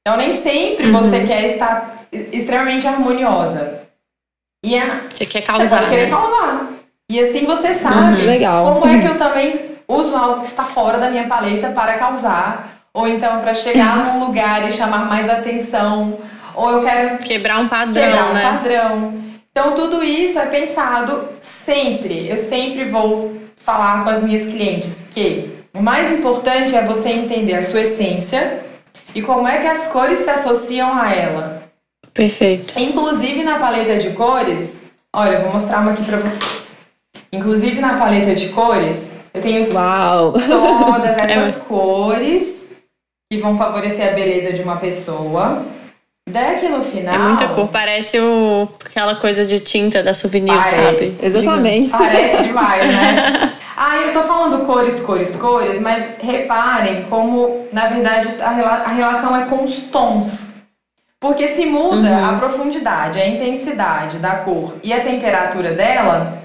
Então, 0.00 0.16
nem 0.16 0.32
sempre 0.32 0.86
uhum. 0.86 1.02
você 1.02 1.24
quer 1.26 1.44
estar 1.44 2.06
extremamente 2.10 2.86
harmoniosa. 2.86 3.82
E 4.64 4.76
a, 4.78 5.02
você 5.10 5.26
quer 5.26 5.42
causar. 5.42 5.66
Você 5.66 5.74
pode 5.76 5.88
querer 5.90 6.04
né? 6.04 6.10
causar. 6.10 6.73
E 7.10 7.20
assim 7.20 7.44
você 7.44 7.74
sabe 7.74 8.22
uhum, 8.22 8.74
como 8.74 8.86
é 8.86 9.00
que 9.00 9.06
eu 9.06 9.16
também 9.18 9.60
uso 9.86 10.16
algo 10.16 10.40
que 10.40 10.46
está 10.46 10.64
fora 10.64 10.98
da 10.98 11.10
minha 11.10 11.26
paleta 11.26 11.68
para 11.70 11.94
causar. 11.94 12.70
Ou 12.92 13.08
então 13.08 13.40
para 13.40 13.54
chegar 13.54 13.96
num 14.14 14.24
lugar 14.26 14.66
e 14.66 14.72
chamar 14.72 15.06
mais 15.06 15.28
atenção. 15.28 16.18
Ou 16.54 16.70
eu 16.70 16.82
quero 16.82 17.18
quebrar 17.18 17.58
um 17.58 17.68
padrão. 17.68 18.04
Quebrar 18.04 18.30
um 18.30 18.34
né? 18.34 18.42
padrão. 18.42 19.24
Então 19.50 19.74
tudo 19.74 20.02
isso 20.02 20.38
é 20.38 20.46
pensado 20.46 21.28
sempre. 21.42 22.28
Eu 22.28 22.36
sempre 22.36 22.84
vou 22.84 23.36
falar 23.56 24.04
com 24.04 24.10
as 24.10 24.22
minhas 24.22 24.46
clientes 24.46 25.08
que 25.12 25.54
o 25.72 25.82
mais 25.82 26.12
importante 26.12 26.76
é 26.76 26.84
você 26.84 27.10
entender 27.10 27.54
a 27.54 27.62
sua 27.62 27.80
essência 27.80 28.60
e 29.14 29.22
como 29.22 29.46
é 29.46 29.58
que 29.58 29.66
as 29.66 29.86
cores 29.88 30.20
se 30.20 30.30
associam 30.30 30.92
a 30.96 31.12
ela. 31.12 31.62
Perfeito. 32.12 32.78
Inclusive 32.78 33.42
na 33.42 33.58
paleta 33.58 33.96
de 33.96 34.10
cores, 34.10 34.84
olha, 35.12 35.34
eu 35.34 35.42
vou 35.42 35.52
mostrar 35.52 35.80
uma 35.80 35.92
aqui 35.92 36.04
para 36.04 36.18
vocês. 36.18 36.63
Inclusive 37.34 37.80
na 37.80 37.98
paleta 37.98 38.34
de 38.34 38.48
cores, 38.50 39.12
eu 39.32 39.42
tenho 39.42 39.72
Uau. 39.74 40.32
todas 40.32 41.16
essas 41.18 41.56
é. 41.56 41.60
cores 41.66 42.64
que 43.30 43.38
vão 43.38 43.56
favorecer 43.56 44.08
a 44.08 44.12
beleza 44.12 44.52
de 44.52 44.62
uma 44.62 44.76
pessoa. 44.76 45.64
Daqui 46.30 46.68
no 46.68 46.82
final. 46.82 47.14
É 47.14 47.18
muita 47.18 47.48
cor, 47.48 47.68
parece 47.68 48.18
o, 48.18 48.68
aquela 48.84 49.16
coisa 49.16 49.44
de 49.44 49.60
tinta 49.60 50.02
da 50.02 50.14
souvenir, 50.14 50.54
parece, 50.54 50.76
sabe? 50.76 51.16
Exatamente. 51.22 51.90
Parece 51.90 52.42
demais, 52.44 52.86
né? 52.86 53.54
Ah, 53.76 53.96
eu 53.96 54.12
tô 54.12 54.22
falando 54.22 54.64
cores, 54.64 55.00
cores, 55.00 55.36
cores, 55.36 55.80
mas 55.80 56.04
reparem 56.22 57.02
como, 57.10 57.66
na 57.72 57.88
verdade, 57.88 58.28
a, 58.40 58.48
a 58.48 58.88
relação 58.88 59.36
é 59.36 59.44
com 59.46 59.64
os 59.64 59.82
tons. 59.84 60.54
Porque 61.20 61.48
se 61.48 61.66
muda 61.66 62.08
uhum. 62.08 62.30
a 62.30 62.38
profundidade, 62.38 63.18
a 63.18 63.28
intensidade 63.28 64.18
da 64.18 64.36
cor 64.36 64.74
e 64.82 64.92
a 64.92 65.02
temperatura 65.02 65.72
dela, 65.72 66.43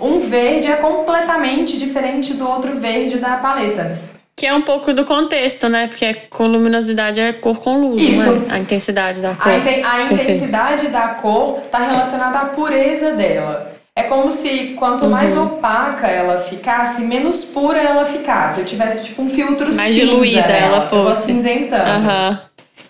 um 0.00 0.20
verde 0.20 0.70
é 0.70 0.76
completamente 0.76 1.76
diferente 1.78 2.34
do 2.34 2.48
outro 2.48 2.74
verde 2.76 3.18
da 3.18 3.36
paleta. 3.36 3.98
Que 4.36 4.46
é 4.46 4.54
um 4.54 4.62
pouco 4.62 4.94
do 4.94 5.04
contexto, 5.04 5.68
né? 5.68 5.86
Porque 5.86 6.14
com 6.30 6.46
luminosidade 6.46 7.20
é 7.20 7.32
cor 7.32 7.58
com 7.58 7.78
luz, 7.78 8.02
Isso. 8.02 8.36
Não 8.36 8.50
é? 8.50 8.54
A 8.54 8.58
intensidade 8.58 9.20
da 9.20 9.34
cor. 9.34 9.52
A, 9.52 9.58
inten 9.58 9.84
a 9.84 10.02
intensidade 10.02 10.88
da 10.88 11.08
cor 11.08 11.60
está 11.64 11.78
relacionada 11.78 12.38
à 12.38 12.44
pureza 12.46 13.12
dela. 13.12 13.70
É 13.94 14.04
como 14.04 14.32
se 14.32 14.74
quanto 14.78 15.04
uhum. 15.04 15.10
mais 15.10 15.36
opaca 15.36 16.06
ela 16.06 16.38
ficasse, 16.38 17.02
menos 17.02 17.44
pura 17.44 17.78
ela 17.78 18.06
ficasse. 18.06 18.60
Eu 18.60 18.64
tivesse 18.64 19.04
tipo 19.04 19.20
um 19.20 19.28
filtro 19.28 19.74
mais 19.74 19.94
cinza 19.94 20.06
diluída 20.06 20.46
nela, 20.46 20.66
ela 20.66 20.80
fosse 20.80 21.26
cinzentando. 21.26 21.90
Uhum. 21.90 22.38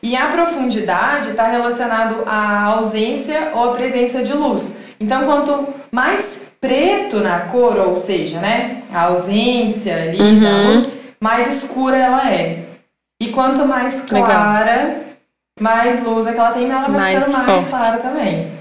E 0.03 0.17
a 0.17 0.27
profundidade 0.27 1.31
está 1.31 1.49
relacionado 1.49 2.23
à 2.27 2.65
ausência 2.67 3.51
ou 3.55 3.71
à 3.71 3.73
presença 3.73 4.23
de 4.23 4.33
luz. 4.33 4.79
Então, 5.01 5.25
quanto 5.25 5.69
mais 5.91 6.40
preto 6.61 7.21
na 7.21 7.41
cor, 7.41 7.77
ou 7.79 7.97
seja, 7.97 8.39
né, 8.39 8.83
a 8.93 9.05
ausência 9.05 9.95
ali 9.95 10.21
uhum. 10.21 10.41
da 10.41 10.71
luz, 10.71 10.91
mais 11.21 11.49
escura 11.49 11.97
ela 11.97 12.31
é. 12.31 12.65
E 13.21 13.29
quanto 13.29 13.67
mais 13.67 14.03
clara, 14.03 14.77
Legal. 14.77 14.97
mais 15.61 16.03
luz 16.03 16.27
é 16.27 16.33
que 16.33 16.39
ela 16.39 16.53
tem, 16.53 16.71
ela 16.71 16.89
vai 16.89 17.15
mais 17.15 17.25
ficando 17.25 17.47
mais 17.47 17.61
forte. 17.61 17.71
clara 17.71 17.99
também. 17.99 18.60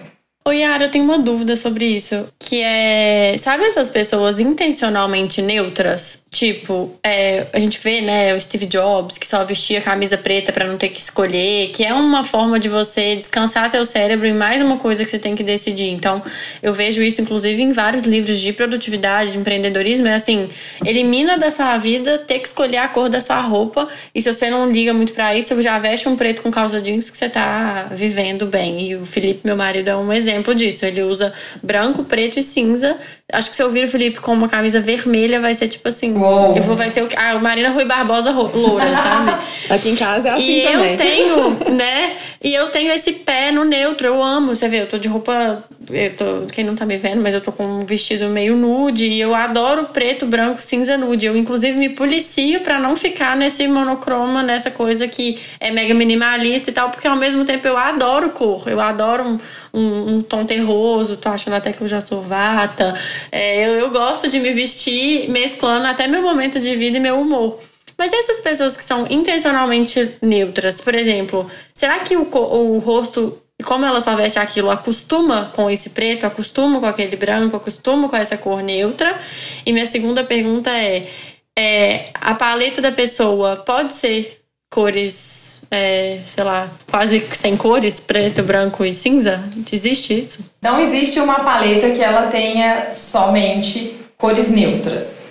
Oi, 0.50 0.62
Yara, 0.62 0.86
eu 0.86 0.90
tenho 0.90 1.06
uma 1.06 1.20
dúvida 1.20 1.56
sobre 1.56 1.86
isso. 1.86 2.28
Que 2.40 2.60
é. 2.64 3.36
Sabe 3.38 3.66
essas 3.66 3.88
pessoas 3.88 4.40
intencionalmente 4.40 5.44
neutras? 5.44 6.24
Tipo, 6.32 6.92
é, 7.04 7.48
a 7.54 7.60
gente 7.60 7.80
vê, 7.80 8.02
né, 8.02 8.36
o 8.36 8.40
Steve 8.40 8.66
Jobs, 8.66 9.18
que 9.18 9.28
só 9.28 9.44
vestia 9.44 9.80
camisa 9.80 10.18
preta 10.18 10.52
para 10.52 10.66
não 10.66 10.78
ter 10.78 10.90
que 10.90 11.00
escolher, 11.00 11.70
que 11.70 11.84
é 11.84 11.94
uma 11.94 12.24
forma 12.24 12.60
de 12.60 12.68
você 12.68 13.16
descansar 13.16 13.70
seu 13.70 13.84
cérebro 13.84 14.26
em 14.26 14.34
mais 14.34 14.62
uma 14.62 14.78
coisa 14.78 15.04
que 15.04 15.12
você 15.12 15.20
tem 15.20 15.36
que 15.36 15.44
decidir. 15.44 15.90
Então, 15.90 16.22
eu 16.64 16.74
vejo 16.74 17.04
isso, 17.04 17.22
inclusive, 17.22 17.62
em 17.62 17.72
vários 17.72 18.06
livros 18.06 18.40
de 18.40 18.52
produtividade, 18.52 19.32
de 19.34 19.38
empreendedorismo. 19.38 20.08
É 20.08 20.16
assim: 20.16 20.50
elimina 20.84 21.38
da 21.38 21.52
sua 21.52 21.78
vida 21.78 22.18
ter 22.18 22.40
que 22.40 22.48
escolher 22.48 22.78
a 22.78 22.88
cor 22.88 23.08
da 23.08 23.22
sua 23.22 23.42
roupa. 23.42 23.88
E 24.16 24.22
se 24.22 24.34
você 24.34 24.50
não 24.50 24.72
liga 24.72 24.94
muito 24.94 25.14
para 25.14 25.36
isso, 25.36 25.62
já 25.62 25.78
veste 25.78 26.10
um 26.10 26.16
preto 26.16 26.42
com 26.42 26.50
calça 26.50 26.82
jeans 26.82 27.12
que 27.12 27.18
você 27.18 27.30
tá 27.30 27.88
vivendo 27.92 28.48
bem. 28.48 28.82
E 28.82 28.96
o 28.96 29.06
Felipe, 29.06 29.42
meu 29.44 29.56
marido, 29.56 29.90
é 29.90 29.96
um 29.96 30.12
exemplo 30.12 30.39
disso. 30.56 30.86
Ele 30.86 31.02
usa 31.04 31.34
branco, 31.62 32.04
preto 32.04 32.40
e 32.40 32.44
cinza 32.44 32.98
Acho 33.32 33.52
que 33.52 33.56
se 33.56 33.62
eu 33.62 33.70
vir 33.70 33.86
o 33.86 33.88
Felipe 33.88 34.20
com 34.20 34.34
uma 34.34 34.50
camisa 34.50 34.82
vermelha, 34.82 35.40
vai 35.40 35.54
ser 35.54 35.68
tipo 35.68 35.88
assim. 35.88 36.18
Uou. 36.18 36.56
Eu 36.56 36.64
vou, 36.64 36.76
vai 36.76 36.90
ser 36.90 37.04
o, 37.04 37.10
a 37.16 37.38
Marina 37.38 37.70
Rui 37.70 37.86
Barbosa 37.86 38.32
loura, 38.32 38.90
sabe? 38.98 39.44
Aqui 39.70 39.90
em 39.90 39.96
casa 39.96 40.30
é 40.30 40.32
assim 40.32 40.60
e 40.60 40.62
também. 40.64 40.88
E 40.88 40.92
eu 40.92 40.98
tenho, 40.98 41.70
né? 41.78 42.18
E 42.44 42.54
eu 42.54 42.70
tenho 42.70 42.92
esse 42.92 43.12
pé 43.14 43.52
no 43.52 43.64
neutro, 43.64 44.08
eu 44.08 44.24
amo. 44.24 44.56
Você 44.56 44.68
vê, 44.68 44.82
eu 44.82 44.88
tô 44.88 44.98
de 44.98 45.08
roupa. 45.08 45.64
Eu 45.92 46.16
tô, 46.16 46.48
quem 46.52 46.64
não 46.64 46.74
tá 46.74 46.88
me 46.88 46.98
vendo, 46.98 47.22
mas 47.22 47.36
eu 47.36 47.42
tô 47.42 47.52
com 47.52 47.64
um 47.64 47.80
vestido 47.82 48.30
meio 48.30 48.56
nude. 48.56 49.08
E 49.08 49.20
eu 49.20 49.36
adoro 49.36 49.86
preto, 49.94 50.26
branco, 50.26 50.60
cinza 50.64 50.98
nude. 50.98 51.28
Eu, 51.28 51.38
inclusive, 51.38 51.78
me 51.78 51.90
policio 51.90 52.62
para 52.62 52.80
não 52.80 52.96
ficar 52.96 53.38
nesse 53.38 53.68
monocroma, 53.68 54.42
nessa 54.42 54.72
coisa 54.72 55.08
que 55.08 55.40
é 55.60 55.70
mega 55.70 55.94
minimalista 55.94 56.72
e 56.72 56.74
tal, 56.74 56.90
porque 56.90 57.08
ao 57.08 57.16
mesmo 57.16 57.46
tempo 57.46 57.68
eu 57.68 57.78
adoro 57.78 58.30
cor. 58.30 58.68
Eu 58.68 58.80
adoro 58.80 59.24
um, 59.24 59.40
um, 59.72 60.16
um 60.16 60.19
tom 60.22 60.46
terroso, 60.46 61.18
tô 61.18 61.30
achando 61.30 61.56
até 61.56 61.72
que 61.72 61.82
eu 61.82 61.88
já 61.88 62.02
sou 62.02 62.22
vata. 62.22 62.94
É, 63.32 63.66
eu, 63.68 63.74
eu 63.74 63.90
gosto 63.90 64.30
de 64.30 64.40
me 64.40 64.52
vestir 64.54 65.30
mesclando 65.30 65.88
até 65.88 66.08
meu 66.08 66.22
momento 66.22 66.60
de 66.60 66.76
vida 66.76 66.98
e 66.98 67.00
meu 67.00 67.20
humor. 67.20 67.60
Mas 67.98 68.14
essas 68.14 68.40
pessoas 68.40 68.78
que 68.78 68.84
são 68.84 69.06
intencionalmente 69.10 70.16
neutras, 70.22 70.80
por 70.80 70.96
exemplo, 70.96 71.50
será 71.74 72.00
que 72.00 72.16
o, 72.16 72.30
o 72.32 72.80
rosto, 72.80 73.42
como 73.66 73.86
ela 73.86 74.00
só 74.00 74.16
veste 74.16 74.40
aquilo, 74.40 74.70
acostuma 74.70 75.52
com 75.54 75.70
esse 75.70 75.90
preto, 75.90 76.26
acostuma 76.26 76.80
com 76.80 76.86
aquele 76.86 77.18
branco, 77.18 77.58
acostuma 77.58 78.08
com 78.08 78.16
essa 78.16 78.38
cor 78.38 78.64
neutra? 78.64 79.20
E 79.66 79.74
minha 79.74 79.86
segunda 79.86 80.24
pergunta 80.24 80.70
é, 80.70 81.10
é 81.58 82.10
a 82.14 82.34
paleta 82.36 82.82
da 82.82 82.92
pessoa 82.92 83.58
pode 83.58 83.94
ser 83.94 84.40
cores 84.70 85.59
é, 85.72 86.20
sei 86.26 86.44
lá, 86.44 86.70
quase 86.90 87.20
sem 87.32 87.56
cores, 87.56 88.00
preto, 88.00 88.44
branco 88.44 88.84
e 88.84 88.94
cinza? 88.94 89.44
Existe 89.72 90.18
isso? 90.18 90.52
Não 90.62 90.80
existe 90.80 91.20
uma 91.20 91.42
paleta 91.42 91.92
que 91.92 92.02
ela 92.02 92.28
tenha 92.28 92.92
somente 92.92 93.96
cores 94.18 94.50
neutras. 94.50 95.24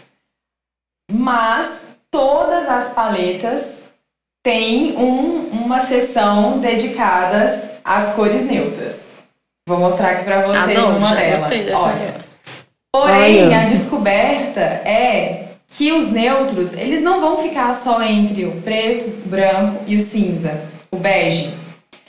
Mas 1.11 1.89
todas 2.11 2.69
as 2.69 2.93
paletas 2.93 3.91
têm 4.45 4.97
um, 4.97 5.49
uma 5.51 5.81
seção 5.81 6.59
dedicadas 6.59 7.69
às 7.85 8.15
cores 8.15 8.45
neutras. 8.45 9.09
Vou 9.69 9.79
mostrar 9.79 10.13
aqui 10.13 10.25
para 10.25 10.43
vocês 10.43 10.79
Adoro, 10.79 10.97
uma 10.97 11.15
delas. 11.15 11.43
Olha. 11.75 12.15
Porém, 12.91 13.47
Olha. 13.47 13.61
a 13.61 13.65
descoberta 13.65 14.61
é 14.61 15.48
que 15.69 15.93
os 15.93 16.11
neutros, 16.11 16.73
eles 16.73 17.03
não 17.03 17.21
vão 17.21 17.37
ficar 17.37 17.73
só 17.75 18.03
entre 18.03 18.47
o 18.47 18.63
preto, 18.63 19.07
o 19.07 19.29
branco 19.29 19.85
e 19.87 19.97
o 19.97 20.01
cinza. 20.01 20.61
o 20.91 20.97
bege. 20.97 21.53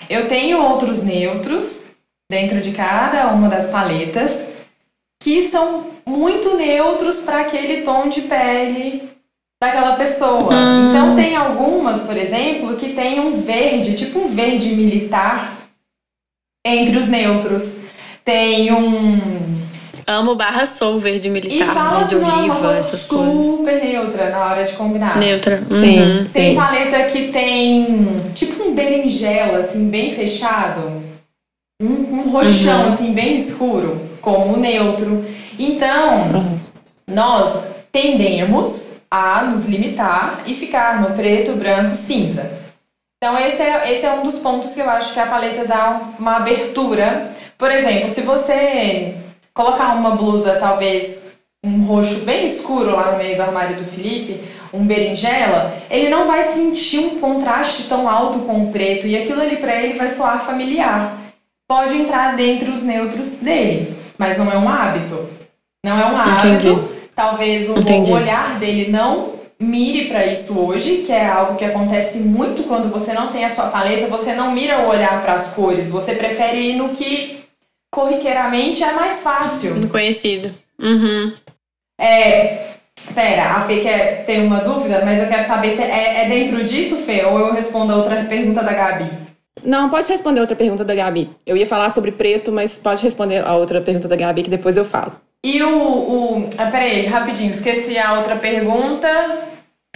Eu 0.10 0.28
tenho 0.28 0.64
outros 0.64 1.03
neutros 1.03 1.91
dentro 2.32 2.62
de 2.62 2.72
cada 2.72 3.28
uma 3.34 3.49
das 3.49 3.70
paletas 3.70 4.45
que 5.22 5.43
são 5.43 5.88
muito 6.05 6.55
neutros 6.55 7.22
para 7.22 7.41
aquele 7.41 7.82
tom 7.82 8.07
de 8.07 8.22
pele 8.22 9.10
daquela 9.62 9.95
pessoa. 9.97 10.53
Hum. 10.53 10.89
Então 10.89 11.16
tem 11.16 11.36
algumas, 11.36 12.01
por 12.01 12.16
exemplo, 12.16 12.78
que 12.78 12.93
tem 12.93 13.20
um 13.20 13.41
verde, 13.41 13.95
tipo 13.95 14.20
um 14.20 14.28
verde 14.28 14.74
militar 14.74 15.57
entre 16.66 16.97
os 16.97 17.07
neutros. 17.07 17.80
Tem 18.24 18.72
um 18.72 19.48
Amo 20.12 20.34
barra 20.34 20.66
sou 20.66 20.97
verde 20.97 21.30
militar, 21.30 21.53
e 21.70 21.72
fala 21.72 21.99
verde 22.03 22.16
assim, 22.16 22.39
oliva, 22.39 22.76
essas 22.78 23.01
super 23.01 23.16
coisas. 23.18 23.45
Super 23.45 23.84
neutra 23.86 24.30
na 24.32 24.39
hora 24.45 24.64
de 24.64 24.74
combinar. 24.74 25.18
Neutra. 25.20 25.62
Sim, 25.70 25.99
Uhum. 26.01 26.18
Tem 26.24 26.26
sim. 26.26 26.55
paleta 26.55 27.03
que 27.03 27.28
tem 27.28 28.07
tipo 28.34 28.64
um 28.64 28.74
berinjela, 28.74 29.60
assim, 29.60 29.88
bem 29.88 30.10
fechado. 30.16 30.99
Um, 31.80 31.86
um 32.24 32.30
roxão, 32.32 32.82
Uhum. 32.82 32.88
assim, 32.88 33.14
bem 33.14 33.36
escuro, 33.36 34.01
como 34.20 34.55
o 34.55 34.60
neutro. 34.60 35.24
Então, 35.60 36.24
Uhum. 36.24 36.60
nós 37.07 37.68
tendemos 37.91 38.88
a 39.12 39.43
nos 39.43 39.68
limitar 39.68 40.41
e 40.47 40.55
ficar 40.55 41.01
no 41.01 41.16
preto, 41.16 41.51
branco, 41.51 41.93
cinza. 41.93 42.51
Então, 43.24 43.38
esse 43.38 43.62
é, 43.62 43.91
esse 43.93 44.05
é 44.07 44.12
um 44.12 44.24
dos 44.24 44.39
pontos 44.39 44.74
que 44.74 44.80
eu 44.82 44.89
acho 44.89 45.14
que 45.14 45.20
a 45.20 45.28
paleta 45.28 45.66
dá 45.66 46.01
uma 46.18 46.38
abertura. 46.38 47.32
Por 47.60 47.70
exemplo, 47.70 48.10
se 48.10 48.22
você 48.22 49.14
colocar 49.53 49.95
uma 49.95 50.11
blusa, 50.11 50.57
talvez 50.57 51.29
um 51.63 51.83
roxo 51.83 52.21
bem 52.21 52.45
escuro 52.45 52.95
lá 52.95 53.11
no 53.11 53.17
meio 53.17 53.35
do 53.35 53.41
armário 53.41 53.75
do 53.75 53.83
Felipe, 53.83 54.39
um 54.73 54.85
berinjela, 54.85 55.73
ele 55.89 56.09
não 56.09 56.27
vai 56.27 56.43
sentir 56.43 56.99
um 56.99 57.19
contraste 57.19 57.89
tão 57.89 58.07
alto 58.07 58.39
com 58.39 58.63
o 58.63 58.71
preto 58.71 59.07
e 59.07 59.17
aquilo 59.17 59.41
ali 59.41 59.57
pra 59.57 59.75
ele 59.81 59.97
vai 59.97 60.07
soar 60.07 60.45
familiar. 60.45 61.17
Pode 61.67 61.95
entrar 61.95 62.35
dentre 62.35 62.69
os 62.69 62.83
neutros 62.83 63.37
dele, 63.37 63.95
mas 64.17 64.37
não 64.37 64.51
é 64.51 64.57
um 64.57 64.69
hábito. 64.69 65.29
Não 65.85 65.99
é 65.99 66.05
um 66.05 66.17
hábito. 66.17 66.67
Entendi. 66.67 66.99
Talvez 67.15 67.69
o, 67.69 67.73
o 67.73 68.13
olhar 68.13 68.57
dele 68.59 68.89
não 68.89 69.33
mire 69.59 70.07
pra 70.07 70.25
isso 70.25 70.57
hoje, 70.57 70.97
que 70.97 71.11
é 71.11 71.27
algo 71.27 71.55
que 71.55 71.65
acontece 71.65 72.19
muito 72.19 72.63
quando 72.63 72.89
você 72.89 73.11
não 73.11 73.27
tem 73.27 73.43
a 73.43 73.49
sua 73.49 73.65
paleta, 73.65 74.07
você 74.07 74.33
não 74.33 74.53
mira 74.53 74.79
o 74.79 74.87
olhar 74.87 75.21
para 75.21 75.33
as 75.33 75.53
cores, 75.53 75.91
você 75.91 76.15
prefere 76.15 76.71
ir 76.71 76.75
no 76.77 76.89
que 76.89 77.39
corriqueiramente 77.91 78.83
é 78.83 78.91
mais 78.93 79.21
fácil. 79.21 79.87
Conhecido. 79.89 80.53
Uhum. 80.79 81.33
É. 81.99 82.69
Pera, 83.13 83.55
a 83.55 83.61
Fê 83.61 83.79
quer, 83.79 84.25
tem 84.25 84.45
uma 84.45 84.59
dúvida, 84.59 85.01
mas 85.05 85.19
eu 85.19 85.27
quero 85.27 85.45
saber 85.45 85.71
se 85.71 85.81
é, 85.81 86.25
é 86.25 86.29
dentro 86.29 86.63
disso, 86.65 86.97
Fê, 86.97 87.23
ou 87.25 87.39
eu 87.39 87.53
respondo 87.53 87.93
a 87.93 87.95
outra 87.95 88.23
pergunta 88.25 88.61
da 88.61 88.73
Gabi. 88.73 89.09
Não, 89.63 89.89
pode 89.89 90.07
responder 90.07 90.41
outra 90.41 90.55
pergunta 90.55 90.83
da 90.83 90.95
Gabi. 90.95 91.29
Eu 91.45 91.57
ia 91.57 91.65
falar 91.65 91.89
sobre 91.89 92.11
preto, 92.11 92.51
mas 92.51 92.73
pode 92.73 93.01
responder 93.01 93.45
a 93.45 93.55
outra 93.55 93.81
pergunta 93.81 94.07
da 94.07 94.15
Gabi 94.15 94.43
que 94.43 94.49
depois 94.49 94.77
eu 94.77 94.85
falo. 94.85 95.13
E 95.43 95.61
o. 95.63 95.69
o 95.69 96.49
ah, 96.57 96.69
peraí, 96.69 97.05
rapidinho, 97.05 97.51
esqueci 97.51 97.97
a 97.97 98.17
outra 98.17 98.35
pergunta. 98.35 99.07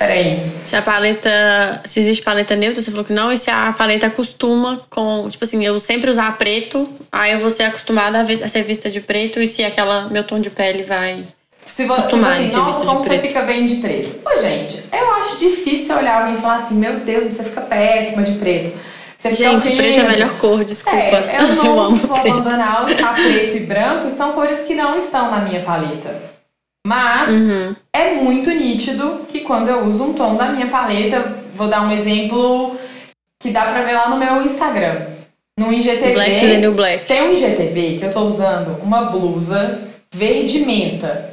Peraí. 0.05 0.41
Se 0.63 0.75
a 0.75 0.81
paleta. 0.81 1.81
Se 1.85 1.99
existe 1.99 2.23
paleta 2.23 2.55
neutra, 2.55 2.81
você 2.81 2.91
falou 2.91 3.05
que 3.05 3.13
não, 3.13 3.31
e 3.31 3.37
se 3.37 3.49
a 3.49 3.73
paleta 3.77 4.07
acostuma 4.07 4.81
com. 4.89 5.27
Tipo 5.29 5.43
assim, 5.43 5.63
eu 5.65 5.79
sempre 5.79 6.09
usar 6.09 6.37
preto, 6.37 6.89
aí 7.11 7.31
eu 7.31 7.39
vou 7.39 7.49
ser 7.49 7.63
acostumada 7.63 8.19
a, 8.19 8.23
ver- 8.23 8.43
a 8.43 8.49
ser 8.49 8.63
vista 8.63 8.89
de 8.89 8.99
preto, 9.01 9.39
e 9.41 9.47
se 9.47 9.63
aquela 9.63 10.09
meu 10.09 10.23
tom 10.23 10.39
de 10.39 10.49
pele 10.49 10.83
vai. 10.83 11.23
Se 11.65 11.85
você, 11.85 12.07
tipo 12.09 12.25
assim, 12.25 12.51
nossa, 12.51 12.85
como 12.85 13.01
você 13.03 13.17
fica 13.19 13.41
bem 13.43 13.63
de 13.63 13.75
preto. 13.75 14.19
Pô, 14.21 14.35
gente, 14.41 14.83
eu 14.91 15.11
acho 15.13 15.37
difícil 15.37 15.95
olhar 15.95 16.19
alguém 16.21 16.33
e 16.33 16.37
falar 16.41 16.55
assim, 16.55 16.75
meu 16.75 16.97
Deus, 16.99 17.23
você 17.31 17.41
fica 17.43 17.61
péssima 17.61 18.21
de 18.21 18.33
preto. 18.33 18.77
Você 19.17 19.29
fica 19.33 19.49
Gente, 19.51 19.61
preto 19.77 19.79
é 19.79 19.83
a 19.83 19.87
horrível. 20.03 20.09
melhor 20.09 20.29
cor, 20.39 20.65
desculpa. 20.65 20.97
É, 20.99 21.37
eu 21.39 21.55
não 21.63 21.79
amo 21.79 21.95
vou 21.95 22.17
preto. 22.19 22.37
abandonar 22.37 22.83
o 22.83 23.13
preto 23.23 23.55
e 23.55 23.59
branco, 23.61 24.09
são 24.09 24.33
cores 24.33 24.59
que 24.67 24.75
não 24.75 24.97
estão 24.97 25.31
na 25.31 25.37
minha 25.39 25.61
paleta. 25.61 26.32
Mas 26.85 27.29
Uhum. 27.29 27.75
é 27.93 28.13
muito 28.15 28.49
nítido 28.49 29.21
que 29.29 29.39
quando 29.41 29.69
eu 29.69 29.85
uso 29.85 30.03
um 30.03 30.13
tom 30.13 30.35
da 30.35 30.47
minha 30.51 30.67
paleta, 30.67 31.33
vou 31.55 31.67
dar 31.67 31.81
um 31.81 31.91
exemplo 31.91 32.75
que 33.41 33.51
dá 33.51 33.65
pra 33.65 33.81
ver 33.81 33.93
lá 33.93 34.09
no 34.09 34.17
meu 34.17 34.41
Instagram. 34.43 35.01
No 35.57 35.71
IGTV. 35.71 36.13
Black 36.13 36.35
is 36.35 36.41
the 36.41 36.57
new 36.57 36.73
black. 36.73 37.05
Tem 37.05 37.21
um 37.21 37.33
IGTV 37.33 37.97
que 37.99 38.05
eu 38.05 38.11
tô 38.11 38.21
usando 38.21 38.81
uma 38.81 39.03
blusa 39.05 39.81
verde 40.13 40.65
menta. 40.65 41.31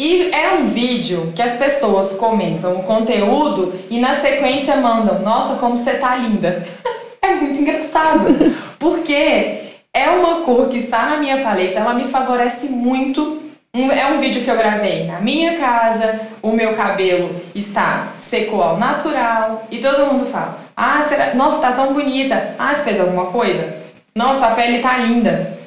E 0.00 0.30
é 0.32 0.54
um 0.54 0.64
vídeo 0.64 1.32
que 1.36 1.42
as 1.42 1.52
pessoas 1.56 2.12
comentam 2.12 2.76
o 2.76 2.82
conteúdo 2.82 3.74
e 3.90 4.00
na 4.00 4.14
sequência 4.14 4.76
mandam: 4.76 5.20
Nossa, 5.20 5.56
como 5.56 5.76
você 5.76 5.94
tá 5.94 6.16
linda. 6.16 6.62
é 7.22 7.34
muito 7.34 7.60
engraçado. 7.60 8.24
Porque 8.80 9.58
é 9.94 10.08
uma 10.10 10.40
cor 10.40 10.68
que 10.68 10.78
está 10.78 11.10
na 11.10 11.18
minha 11.18 11.42
paleta, 11.42 11.78
ela 11.78 11.94
me 11.94 12.06
favorece 12.06 12.66
muito. 12.68 13.41
Um- 13.74 13.90
é 13.90 14.12
um 14.12 14.18
vídeo 14.18 14.42
que 14.44 14.50
eu 14.50 14.56
gravei 14.58 15.06
na 15.06 15.18
minha 15.20 15.56
casa, 15.58 16.20
o 16.42 16.50
meu 16.52 16.74
cabelo 16.74 17.34
está 17.54 18.08
seco 18.18 18.60
ao 18.60 18.76
natural 18.76 19.66
e 19.70 19.78
todo 19.78 20.12
mundo 20.12 20.26
fala: 20.26 20.58
Ah, 20.76 21.00
será? 21.00 21.34
Nossa, 21.34 21.62
tá 21.62 21.72
tão 21.72 21.94
bonita. 21.94 22.54
Ah, 22.58 22.74
você 22.74 22.84
fez 22.84 23.00
alguma 23.00 23.26
coisa? 23.26 23.74
Nossa, 24.14 24.46
a 24.48 24.50
pele 24.54 24.80
tá 24.80 24.98
linda. 24.98 25.58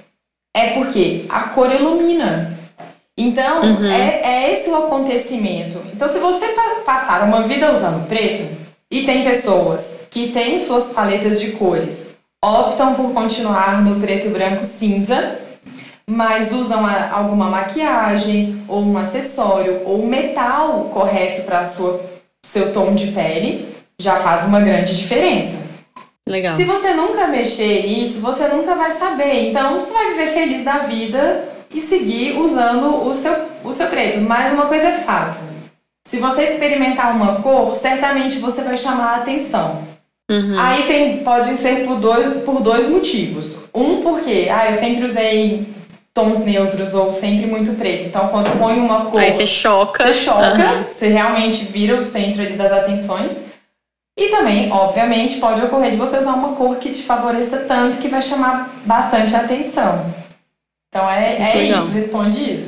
É 0.56 0.70
porque 0.76 1.26
a 1.30 1.42
cor 1.50 1.72
ilumina. 1.74 2.54
Então, 3.18 3.62
é, 3.92 4.22
é 4.22 4.52
esse 4.52 4.70
o 4.70 4.76
acontecimento. 4.76 5.82
Então, 5.94 6.08
se 6.08 6.20
você 6.20 6.50
pa- 6.50 6.82
passar 6.86 7.24
uma 7.24 7.42
vida 7.42 7.72
usando 7.72 8.08
preto, 8.08 8.44
e 8.92 9.04
tem 9.04 9.24
pessoas 9.24 10.02
que 10.12 10.28
têm 10.32 10.60
suas 10.60 10.94
paletas 10.94 11.40
de 11.42 11.54
cores, 11.54 12.10
optam 12.44 12.94
por 12.94 13.14
continuar 13.14 13.82
no 13.82 14.00
preto, 14.00 14.30
branco, 14.30 14.64
cinza, 14.64 15.40
mas 16.08 16.52
usam 16.52 16.86
a- 16.86 17.10
alguma 17.12 17.50
maquiagem, 17.50 18.64
ou 18.68 18.82
um 18.84 18.98
acessório, 18.98 19.82
ou 19.86 20.04
um 20.04 20.08
metal 20.08 20.90
correto 20.94 21.42
para 21.44 21.64
seu 21.66 22.72
tom 22.74 22.94
de 22.94 23.08
pele, 23.08 23.68
já 24.00 24.18
faz 24.18 24.46
uma 24.46 24.60
grande 24.62 24.96
diferença. 24.96 25.64
Legal. 26.28 26.56
Se 26.56 26.64
você 26.64 26.94
nunca 26.94 27.28
mexer 27.28 27.84
nisso, 27.88 28.20
você 28.20 28.48
nunca 28.48 28.74
vai 28.76 28.92
saber. 28.92 29.50
Então, 29.50 29.76
você 29.80 29.94
vai 29.94 30.10
viver 30.10 30.28
feliz 30.28 30.64
da 30.64 30.80
vida 30.80 31.48
e 31.74 31.80
seguir 31.80 32.38
usando 32.40 33.08
o 33.08 33.14
seu, 33.14 33.34
o 33.64 33.72
seu 33.72 33.88
preto. 33.88 34.20
Mas 34.22 34.52
uma 34.52 34.66
coisa 34.66 34.88
é 34.88 34.92
fato. 34.94 35.38
Se 36.08 36.18
você 36.18 36.44
experimentar 36.44 37.16
uma 37.16 37.42
cor, 37.42 37.76
certamente 37.76 38.40
você 38.40 38.62
vai 38.64 38.76
chamar 38.78 39.14
a 39.14 39.16
atenção. 39.18 39.82
Uhum. 40.32 40.60
Aí 40.60 40.84
tem, 40.84 41.18
pode 41.24 41.56
ser 41.58 41.86
por 41.86 42.00
dois, 42.00 42.44
por 42.44 42.60
dois 42.62 42.90
motivos. 42.90 43.58
Um, 43.74 44.02
porque 44.02 44.48
ah, 44.52 44.68
eu 44.68 44.74
sempre 44.74 45.06
usei 45.06 45.68
tons 46.16 46.40
neutros 46.40 46.94
ou 46.94 47.12
sempre 47.12 47.46
muito 47.46 47.74
preto. 47.74 48.08
Então, 48.08 48.30
quando 48.30 48.58
põe 48.58 48.80
uma 48.80 49.06
cor... 49.08 49.20
Aí 49.20 49.30
você 49.32 49.46
choca. 49.46 50.08
Você 50.08 50.14
choca, 50.14 50.40
Aham. 50.40 50.86
você 50.90 51.10
realmente 51.10 51.66
vira 51.66 52.00
o 52.00 52.04
centro 52.04 52.42
ali 52.42 52.54
das 52.54 52.72
atenções. 52.72 53.44
E 54.18 54.30
também, 54.30 54.72
obviamente, 54.72 55.40
pode 55.40 55.62
ocorrer 55.62 55.92
de 55.92 55.98
você 55.98 56.18
usar 56.18 56.34
uma 56.34 56.56
cor 56.56 56.78
que 56.78 56.90
te 56.90 57.04
favoreça 57.04 57.66
tanto 57.68 57.98
que 57.98 58.08
vai 58.08 58.22
chamar 58.22 58.74
bastante 58.86 59.36
a 59.36 59.42
atenção. 59.42 60.06
Então 60.88 61.12
é, 61.12 61.38
Muito 61.38 61.52
é 61.52 61.56
legal. 61.56 61.84
isso, 61.84 61.92
respondido. 61.92 62.68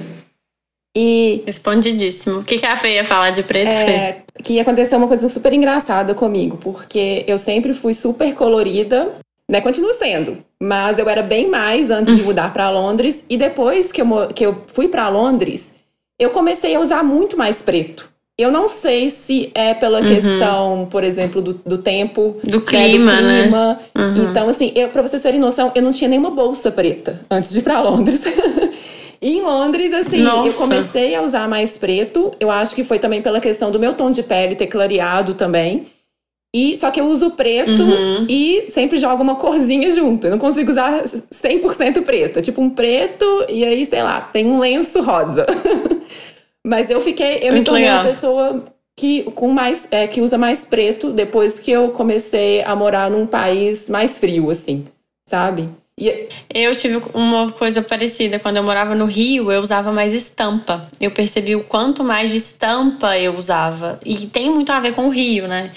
E 0.93 1.43
Respondidíssimo. 1.45 2.39
O 2.39 2.43
que, 2.43 2.57
que 2.57 2.65
a 2.65 2.75
Fê 2.75 2.95
ia 2.95 3.05
falar 3.05 3.29
de 3.29 3.43
preto, 3.43 3.69
Fê? 3.69 3.91
é, 3.91 4.21
que 4.43 4.59
aconteceu 4.59 4.97
uma 4.97 5.07
coisa 5.07 5.29
super 5.29 5.53
engraçada 5.53 6.13
comigo, 6.13 6.57
porque 6.57 7.23
eu 7.27 7.37
sempre 7.37 7.71
fui 7.71 7.93
super 7.93 8.33
colorida, 8.33 9.15
né? 9.49 9.61
Continuo 9.61 9.93
sendo, 9.93 10.37
mas 10.61 10.99
eu 10.99 11.07
era 11.07 11.21
bem 11.21 11.49
mais 11.49 11.89
antes 11.89 12.15
de 12.15 12.23
mudar 12.23 12.51
pra 12.53 12.69
Londres 12.69 13.23
e 13.29 13.37
depois 13.37 13.91
que 13.91 14.01
eu, 14.01 14.27
que 14.33 14.45
eu 14.45 14.63
fui 14.67 14.87
pra 14.87 15.09
Londres, 15.09 15.75
eu 16.19 16.29
comecei 16.31 16.75
a 16.75 16.79
usar 16.79 17.03
muito 17.03 17.37
mais 17.37 17.61
preto. 17.61 18.09
Eu 18.39 18.51
não 18.51 18.69
sei 18.69 19.09
se 19.09 19.49
é 19.55 19.73
pela 19.73 19.99
questão, 19.99 20.87
por 20.91 21.03
exemplo, 21.03 21.41
do, 21.41 21.53
do 21.65 21.79
tempo, 21.79 22.37
Do 22.43 22.59
né, 22.59 22.65
clima, 22.67 23.19
né? 23.19 23.41
clima. 23.41 23.79
Uhum. 23.97 24.29
Então, 24.29 24.47
assim, 24.47 24.71
eu, 24.75 24.89
pra 24.89 25.01
vocês 25.01 25.23
terem 25.23 25.39
noção, 25.39 25.71
eu 25.73 25.81
não 25.81 25.91
tinha 25.91 26.07
nenhuma 26.07 26.29
bolsa 26.29 26.69
preta 26.69 27.19
antes 27.31 27.51
de 27.51 27.57
ir 27.59 27.61
pra 27.63 27.81
Londres. 27.81 28.21
e 29.19 29.37
em 29.37 29.41
Londres, 29.41 29.91
assim, 29.91 30.19
eu 30.19 30.23
Nossa. 30.25 30.55
comecei 30.59 31.15
a 31.15 31.23
usar 31.23 31.47
mais 31.47 31.79
preto. 31.79 32.31
Eu 32.39 32.51
acho 32.51 32.75
que 32.75 32.83
foi 32.83 32.99
também 32.99 33.23
pela 33.23 33.39
questão 33.39 33.71
do 33.71 33.79
meu 33.79 33.95
tom 33.95 34.11
de 34.11 34.21
pele 34.21 34.55
ter 34.55 34.67
clareado 34.67 35.33
também. 35.33 35.87
E 36.59 36.75
só 36.77 36.89
que 36.89 36.99
eu 36.99 37.05
uso 37.07 37.29
preto 37.31 37.69
Uhum. 37.83 38.25
e 38.27 38.65
sempre 38.69 38.97
jogo 38.97 39.21
uma 39.21 39.35
corzinha 39.35 39.93
junto. 39.93 40.25
Eu 40.27 40.31
não 40.31 40.39
consigo 40.39 40.71
usar 40.71 41.03
100% 41.03 42.01
preto. 42.03 42.39
É 42.39 42.41
tipo 42.41 42.61
um 42.61 42.69
preto 42.69 43.25
e 43.49 43.63
aí, 43.63 43.85
sei 43.85 44.01
lá, 44.01 44.21
tem 44.21 44.45
um 44.47 44.57
lenço 44.59 45.01
rosa. 45.01 45.45
Mas 46.65 46.89
eu 46.89 46.99
fiquei, 46.99 47.37
eu 47.41 47.47
me 47.47 47.51
Muito 47.59 47.65
tornei 47.67 47.83
legal. 47.85 47.99
uma 48.01 48.07
pessoa 48.09 48.65
que, 48.95 49.23
com 49.35 49.49
mais, 49.49 49.87
é, 49.91 50.07
que 50.07 50.21
usa 50.21 50.37
mais 50.37 50.65
preto 50.65 51.11
depois 51.11 51.59
que 51.59 51.71
eu 51.71 51.89
comecei 51.89 52.63
a 52.63 52.75
morar 52.75 53.09
num 53.11 53.25
país 53.27 53.87
mais 53.89 54.17
frio, 54.17 54.49
assim, 54.49 54.85
sabe? 55.27 55.69
E, 55.99 56.27
Eu 56.53 56.75
tive 56.75 57.01
uma 57.13 57.51
coisa 57.51 57.81
parecida. 57.81 58.37
Quando 58.39 58.57
eu 58.57 58.63
morava 58.63 58.93
no 58.95 59.05
Rio, 59.05 59.51
eu 59.51 59.61
usava 59.61 59.91
mais 59.91 60.13
estampa. 60.13 60.81
Eu 60.99 61.09
percebi 61.11 61.55
o 61.55 61.63
quanto 61.63 62.03
mais 62.03 62.29
de 62.29 62.37
estampa 62.37 63.17
eu 63.17 63.35
usava. 63.35 63.99
E 64.05 64.15
tem 64.27 64.49
muito 64.51 64.71
a 64.71 64.79
ver 64.79 64.93
com 64.93 65.07
o 65.07 65.09
Rio, 65.09 65.47
né? 65.47 65.71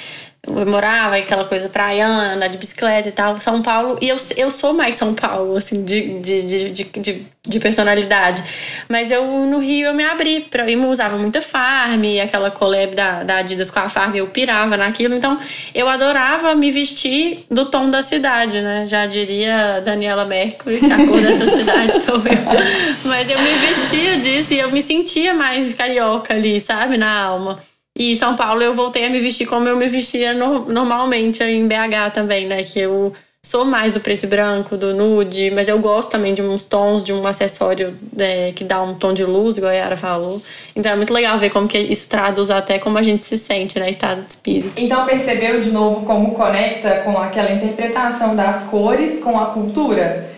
Eu 0.47 0.67
morava, 0.67 1.17
aquela 1.17 1.45
coisa 1.45 1.69
praiana, 1.69 2.35
andar 2.35 2.49
de 2.49 2.57
bicicleta 2.57 3.09
e 3.09 3.13
tal, 3.13 3.39
São 3.41 3.61
Paulo. 3.61 3.99
E 4.01 4.09
eu, 4.09 4.17
eu 4.37 4.51
sou 4.51 4.73
mais 4.73 4.95
São 4.95 5.15
Paulo, 5.15 5.57
assim, 5.57 5.85
de, 5.85 6.19
de, 6.21 6.43
de, 6.43 6.71
de, 6.71 7.27
de 7.47 7.61
personalidade. 7.61 8.43
Mas 8.89 9.11
eu, 9.11 9.23
no 9.47 9.59
Rio, 9.59 9.89
eu 9.89 9.95
me 9.95 10.03
abri. 10.03 10.47
Pra, 10.51 10.69
eu 10.71 10.83
usava 10.89 11.19
muita 11.19 11.43
Farm, 11.43 12.03
aquela 12.23 12.51
collab 12.51 12.95
da, 12.95 13.23
da 13.23 13.37
Adidas 13.37 13.71
com 13.71 13.81
a 13.81 13.89
Farm, 13.89 14.15
eu 14.17 14.29
pirava 14.29 14.79
naquilo. 14.79 15.15
Então, 15.15 15.39
eu 15.75 15.87
adorava 15.87 16.55
me 16.55 16.71
vestir 16.71 17.45
do 17.51 17.67
tom 17.67 17.91
da 17.91 18.03
cidade, 18.03 18.63
né? 18.63 18.87
Já 18.89 19.05
diria 19.05 19.83
Daniela 19.85 20.25
Mercury, 20.25 20.81
que 20.81 20.93
a 20.93 21.07
cor 21.07 21.21
dessa 21.21 21.47
cidade 21.59 22.01
sou 22.01 22.17
eu. 22.17 23.05
Mas 23.05 23.29
eu 23.29 23.39
me 23.39 23.53
vestia 23.67 24.19
disso 24.19 24.55
e 24.55 24.59
eu 24.59 24.71
me 24.71 24.83
sentia 24.83 25.35
mais 25.35 25.75
carioca 25.75 26.33
ali, 26.33 26.61
sabe? 26.63 26.97
Na 26.97 27.25
alma. 27.25 27.70
E 27.99 28.13
em 28.13 28.17
São 28.17 28.37
Paulo 28.37 28.63
eu 28.63 28.73
voltei 28.73 29.05
a 29.05 29.11
me 29.11 29.21
vestir 29.21 29.47
como 29.47 29.69
eu 29.69 29.77
me 29.77 29.89
vestia 29.89 30.33
no, 30.33 30.71
normalmente 30.71 31.43
em 31.43 31.67
BH 31.67 32.13
também, 32.15 32.47
né? 32.47 32.63
Que 32.63 32.81
eu 32.81 33.13
sou 33.45 33.65
mais 33.65 33.93
do 33.93 34.01
preto 34.01 34.25
e 34.25 34.27
branco, 34.27 34.77
do 34.77 34.95
nude, 34.95 35.51
mas 35.51 35.67
eu 35.67 35.79
gosto 35.79 36.11
também 36.11 36.35
de 36.35 36.43
uns 36.43 36.65
tons, 36.65 37.03
de 37.03 37.13
um 37.13 37.27
acessório 37.27 37.97
é, 38.19 38.53
que 38.53 38.65
dá 38.65 38.83
um 38.83 38.95
tom 38.95 39.15
de 39.15 39.25
luz, 39.25 39.57
igual 39.57 39.73
a 39.73 39.75
Yara 39.75 39.97
falou. 39.97 40.41
Então 40.77 40.93
é 40.93 40.97
muito 40.97 41.13
legal 41.13 41.39
ver 41.39 41.51
como 41.51 41.67
que 41.67 41.79
isso 41.79 42.09
traduz 42.09 42.51
até 42.51 42.79
como 42.79 42.99
a 42.99 43.03
gente 43.03 43.25
se 43.25 43.39
sente, 43.39 43.79
né? 43.79 43.91
Estado 43.91 44.23
de 44.23 44.31
espírito. 44.31 44.73
Então 44.77 45.07
percebeu 45.07 45.61
de 45.61 45.71
novo 45.71 46.05
como 46.05 46.35
conecta 46.35 47.03
com 47.03 47.19
aquela 47.19 47.51
interpretação 47.51 48.37
das 48.37 48.65
cores 48.65 49.21
com 49.21 49.39
a 49.39 49.47
cultura? 49.47 50.31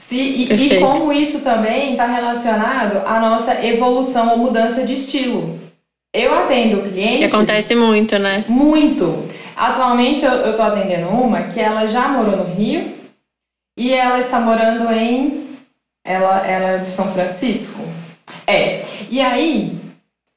Se, 0.00 0.16
e, 0.16 0.52
e 0.52 0.80
como 0.80 1.12
isso 1.12 1.40
também 1.40 1.92
está 1.92 2.06
relacionado 2.06 3.06
à 3.06 3.20
nossa 3.20 3.64
evolução 3.64 4.30
ou 4.30 4.38
mudança 4.38 4.84
de 4.84 4.94
estilo. 4.94 5.67
Eu 6.14 6.34
atendo 6.34 6.82
clientes. 6.82 7.18
Que 7.18 7.24
acontece 7.24 7.74
muito, 7.74 8.18
né? 8.18 8.44
Muito. 8.48 9.28
Atualmente 9.56 10.24
eu, 10.24 10.32
eu 10.32 10.56
tô 10.56 10.62
atendendo 10.62 11.08
uma 11.08 11.42
que 11.42 11.60
ela 11.60 11.84
já 11.86 12.08
morou 12.08 12.36
no 12.36 12.54
Rio 12.54 12.92
e 13.78 13.92
ela 13.92 14.18
está 14.18 14.40
morando 14.40 14.90
em. 14.92 15.48
Ela, 16.04 16.46
ela 16.46 16.68
é 16.70 16.78
de 16.78 16.90
São 16.90 17.12
Francisco. 17.12 17.82
É. 18.46 18.82
E 19.10 19.20
aí, 19.20 19.78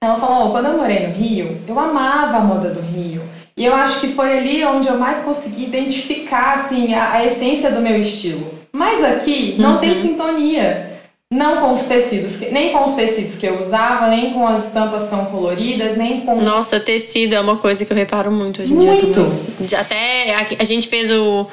ela 0.04 0.16
falou: 0.16 0.48
oh, 0.48 0.52
quando 0.52 0.66
eu 0.66 0.78
morei 0.78 1.08
no 1.08 1.14
Rio, 1.14 1.62
eu 1.68 1.80
amava 1.80 2.38
a 2.38 2.42
moda 2.42 2.70
do 2.70 2.82
Rio. 2.82 3.22
E 3.56 3.66
eu 3.66 3.74
acho 3.76 4.02
que 4.02 4.08
foi 4.08 4.38
ali 4.38 4.66
onde 4.66 4.88
eu 4.88 4.98
mais 4.98 5.24
consegui 5.24 5.66
identificar 5.66 6.54
assim, 6.54 6.94
a, 6.94 7.14
a 7.14 7.26
essência 7.26 7.72
do 7.72 7.82
meu 7.82 7.98
estilo. 7.98 8.52
Mas 8.72 9.04
aqui 9.04 9.56
não 9.58 9.74
uhum. 9.76 9.80
tem 9.80 9.94
sintonia. 9.94 10.91
Não 11.32 11.62
com 11.62 11.72
os 11.72 11.86
tecidos, 11.86 12.42
nem 12.52 12.74
com 12.74 12.84
os 12.84 12.94
tecidos 12.94 13.38
que 13.38 13.46
eu 13.46 13.58
usava, 13.58 14.10
nem 14.10 14.34
com 14.34 14.46
as 14.46 14.68
estampas 14.68 15.10
tão 15.10 15.24
coloridas, 15.28 15.96
nem 15.96 16.20
com. 16.22 16.42
Nossa, 16.42 16.78
tecido 16.78 17.36
é 17.36 17.40
uma 17.40 17.56
coisa 17.56 17.86
que 17.86 17.94
eu 17.94 17.96
reparo 17.96 18.30
muito 18.30 18.62
hoje 18.62 18.74
em 18.74 18.76
muito. 18.76 19.06
dia 19.06 19.14
também. 19.14 19.80
Até 19.80 20.36
a, 20.36 20.46
a 20.60 20.64
gente 20.66 20.90
fez 20.90 21.10
o 21.10 21.48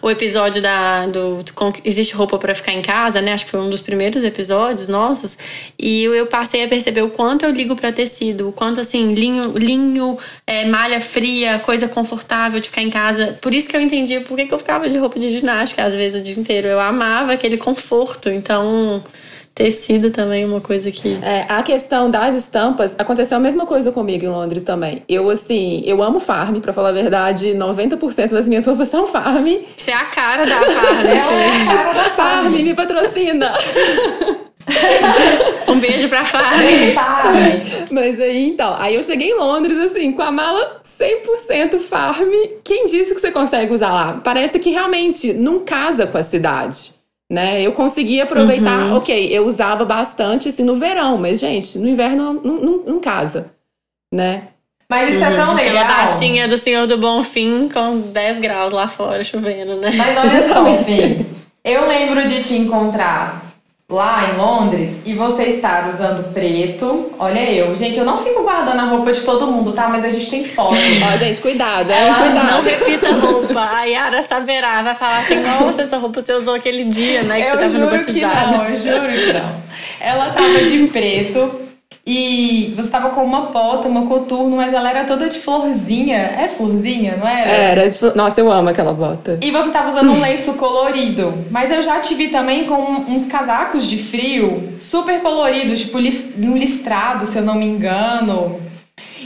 o 0.00 0.10
episódio 0.10 0.62
da 0.62 1.06
do, 1.06 1.42
do 1.42 1.52
existe 1.84 2.14
roupa 2.14 2.38
para 2.38 2.54
ficar 2.54 2.72
em 2.72 2.82
casa, 2.82 3.20
né? 3.20 3.32
Acho 3.32 3.44
que 3.44 3.50
foi 3.50 3.60
um 3.60 3.70
dos 3.70 3.80
primeiros 3.80 4.22
episódios 4.22 4.88
nossos. 4.88 5.38
E 5.78 6.04
eu, 6.04 6.14
eu 6.14 6.26
passei 6.26 6.64
a 6.64 6.68
perceber 6.68 7.02
o 7.02 7.10
quanto 7.10 7.44
eu 7.44 7.50
ligo 7.50 7.74
para 7.76 7.92
tecido, 7.92 8.48
o 8.48 8.52
quanto 8.52 8.80
assim 8.80 9.14
linho, 9.14 9.56
linho, 9.56 10.18
é, 10.46 10.64
malha 10.64 11.00
fria, 11.00 11.58
coisa 11.58 11.88
confortável 11.88 12.60
de 12.60 12.68
ficar 12.68 12.82
em 12.82 12.90
casa. 12.90 13.38
Por 13.40 13.52
isso 13.54 13.68
que 13.68 13.76
eu 13.76 13.80
entendi 13.80 14.20
por 14.20 14.36
que, 14.36 14.46
que 14.46 14.54
eu 14.54 14.58
ficava 14.58 14.88
de 14.88 14.98
roupa 14.98 15.18
de 15.18 15.30
ginástica 15.30 15.84
às 15.84 15.94
vezes 15.94 16.20
o 16.20 16.24
dia 16.24 16.38
inteiro. 16.38 16.68
Eu 16.68 16.80
amava 16.80 17.32
aquele 17.32 17.56
conforto. 17.56 18.28
Então 18.28 19.02
Tecido 19.58 20.12
também 20.12 20.44
é 20.44 20.46
uma 20.46 20.60
coisa 20.60 20.88
que. 20.88 21.18
É, 21.20 21.44
a 21.48 21.64
questão 21.64 22.08
das 22.08 22.36
estampas, 22.36 22.94
aconteceu 22.96 23.36
a 23.36 23.40
mesma 23.40 23.66
coisa 23.66 23.90
comigo 23.90 24.24
em 24.24 24.28
Londres 24.28 24.62
também. 24.62 25.02
Eu, 25.08 25.28
assim, 25.28 25.82
eu 25.84 26.00
amo 26.00 26.20
farm, 26.20 26.60
pra 26.60 26.72
falar 26.72 26.90
a 26.90 26.92
verdade, 26.92 27.54
90% 27.54 28.28
das 28.28 28.46
minhas 28.46 28.64
roupas 28.64 28.86
são 28.88 29.08
farm. 29.08 29.48
Você 29.76 29.90
é 29.90 29.94
a 29.94 30.04
cara 30.04 30.46
da 30.46 30.60
farm. 30.60 31.06
é 31.06 31.48
a 31.48 31.74
cara 31.74 31.92
da 31.92 32.10
farm, 32.10 32.52
me 32.52 32.72
patrocina. 32.72 33.52
um 35.66 35.80
beijo 35.80 36.08
pra 36.08 36.24
farm. 36.24 36.60
Farm. 36.94 37.36
Mas 37.90 38.20
aí, 38.20 38.50
então, 38.50 38.76
aí 38.78 38.94
eu 38.94 39.02
cheguei 39.02 39.30
em 39.32 39.36
Londres, 39.36 39.76
assim, 39.90 40.12
com 40.12 40.22
a 40.22 40.30
mala 40.30 40.80
100% 40.84 41.80
farm. 41.80 42.30
Quem 42.62 42.86
disse 42.86 43.12
que 43.12 43.20
você 43.20 43.32
consegue 43.32 43.74
usar 43.74 43.92
lá? 43.92 44.20
Parece 44.22 44.60
que 44.60 44.70
realmente 44.70 45.32
não 45.32 45.64
casa 45.64 46.06
com 46.06 46.16
a 46.16 46.22
cidade 46.22 46.96
né? 47.30 47.60
Eu 47.60 47.72
conseguia 47.72 48.24
aproveitar, 48.24 48.86
uhum. 48.86 48.96
ok, 48.96 49.28
eu 49.30 49.46
usava 49.46 49.84
bastante 49.84 50.48
assim 50.48 50.64
no 50.64 50.76
verão, 50.76 51.18
mas 51.18 51.38
gente, 51.38 51.78
no 51.78 51.88
inverno 51.88 52.32
não, 52.34 52.54
não, 52.54 52.78
não 52.78 53.00
casa, 53.00 53.52
né? 54.12 54.48
Mas 54.90 55.14
isso 55.14 55.24
uhum. 55.24 55.30
é 55.30 55.44
tão 55.44 55.54
legal. 55.54 55.84
Aquela 55.84 56.06
datinha 56.06 56.48
do 56.48 56.56
Senhor 56.56 56.86
do 56.86 56.96
Bom 56.96 57.22
Fim 57.22 57.68
com 57.68 58.00
10 58.00 58.38
graus 58.38 58.72
lá 58.72 58.88
fora 58.88 59.22
chovendo, 59.22 59.76
né? 59.76 59.90
Mas 59.94 60.16
olha 60.16 60.48
só, 60.48 60.64
Fim, 60.84 61.26
eu 61.62 61.86
lembro 61.86 62.26
de 62.26 62.42
te 62.42 62.54
encontrar 62.54 63.47
lá 63.90 64.28
em 64.28 64.36
Londres 64.36 65.00
e 65.06 65.14
você 65.14 65.44
estar 65.44 65.88
usando 65.88 66.30
preto. 66.34 67.10
Olha 67.18 67.40
eu. 67.50 67.74
Gente, 67.74 67.96
eu 67.96 68.04
não 68.04 68.18
fico 68.18 68.42
guardando 68.42 68.80
a 68.80 68.84
roupa 68.84 69.10
de 69.10 69.22
todo 69.22 69.46
mundo, 69.46 69.72
tá? 69.72 69.88
Mas 69.88 70.04
a 70.04 70.10
gente 70.10 70.28
tem 70.28 70.44
foto. 70.44 70.74
Ó, 71.10 71.16
gente, 71.16 71.40
cuidado, 71.40 71.90
é, 71.90 72.12
cuidado. 72.12 72.50
Não 72.50 72.62
repita 72.62 73.08
a 73.08 73.12
roupa. 73.12 73.60
A 73.60 73.84
Yara 73.84 74.22
saberá, 74.22 74.82
vai 74.82 74.94
falar 74.94 75.20
assim, 75.20 75.36
nossa, 75.40 75.80
essa 75.80 75.96
roupa 75.96 76.20
você 76.20 76.34
usou 76.34 76.54
aquele 76.54 76.84
dia, 76.84 77.22
né? 77.22 77.36
Que 77.36 77.46
eu 77.46 77.50
você 77.52 77.56
tava 77.56 77.68
juro 77.70 77.90
batizado. 77.90 78.50
Que 78.50 78.58
não, 78.58 78.64
eu 78.66 78.76
juro 78.76 79.08
que 79.08 79.32
não. 79.32 79.62
Ela 80.00 80.30
tava 80.32 80.64
de 80.64 80.86
preto. 80.88 81.67
E 82.10 82.72
você 82.74 82.88
tava 82.88 83.10
com 83.10 83.22
uma 83.22 83.42
bota, 83.42 83.86
uma 83.86 84.06
coturno, 84.06 84.56
mas 84.56 84.72
ela 84.72 84.88
era 84.88 85.04
toda 85.04 85.28
de 85.28 85.38
florzinha. 85.38 86.16
É 86.16 86.48
florzinha, 86.48 87.18
não 87.18 87.28
era? 87.28 87.50
Era, 87.50 87.90
de, 87.90 87.98
nossa, 88.16 88.40
eu 88.40 88.50
amo 88.50 88.70
aquela 88.70 88.94
bota. 88.94 89.38
E 89.42 89.50
você 89.50 89.68
tava 89.68 89.88
usando 89.88 90.10
um 90.10 90.18
lenço 90.18 90.54
colorido. 90.54 91.34
Mas 91.50 91.70
eu 91.70 91.82
já 91.82 92.00
te 92.00 92.14
vi 92.14 92.28
também 92.28 92.64
com 92.64 93.04
uns 93.06 93.26
casacos 93.26 93.86
de 93.86 93.98
frio 93.98 94.72
super 94.80 95.20
coloridos, 95.20 95.80
tipo 95.80 95.98
um 95.98 96.56
listrado, 96.56 97.26
se 97.26 97.36
eu 97.36 97.42
não 97.42 97.56
me 97.56 97.66
engano. 97.66 98.58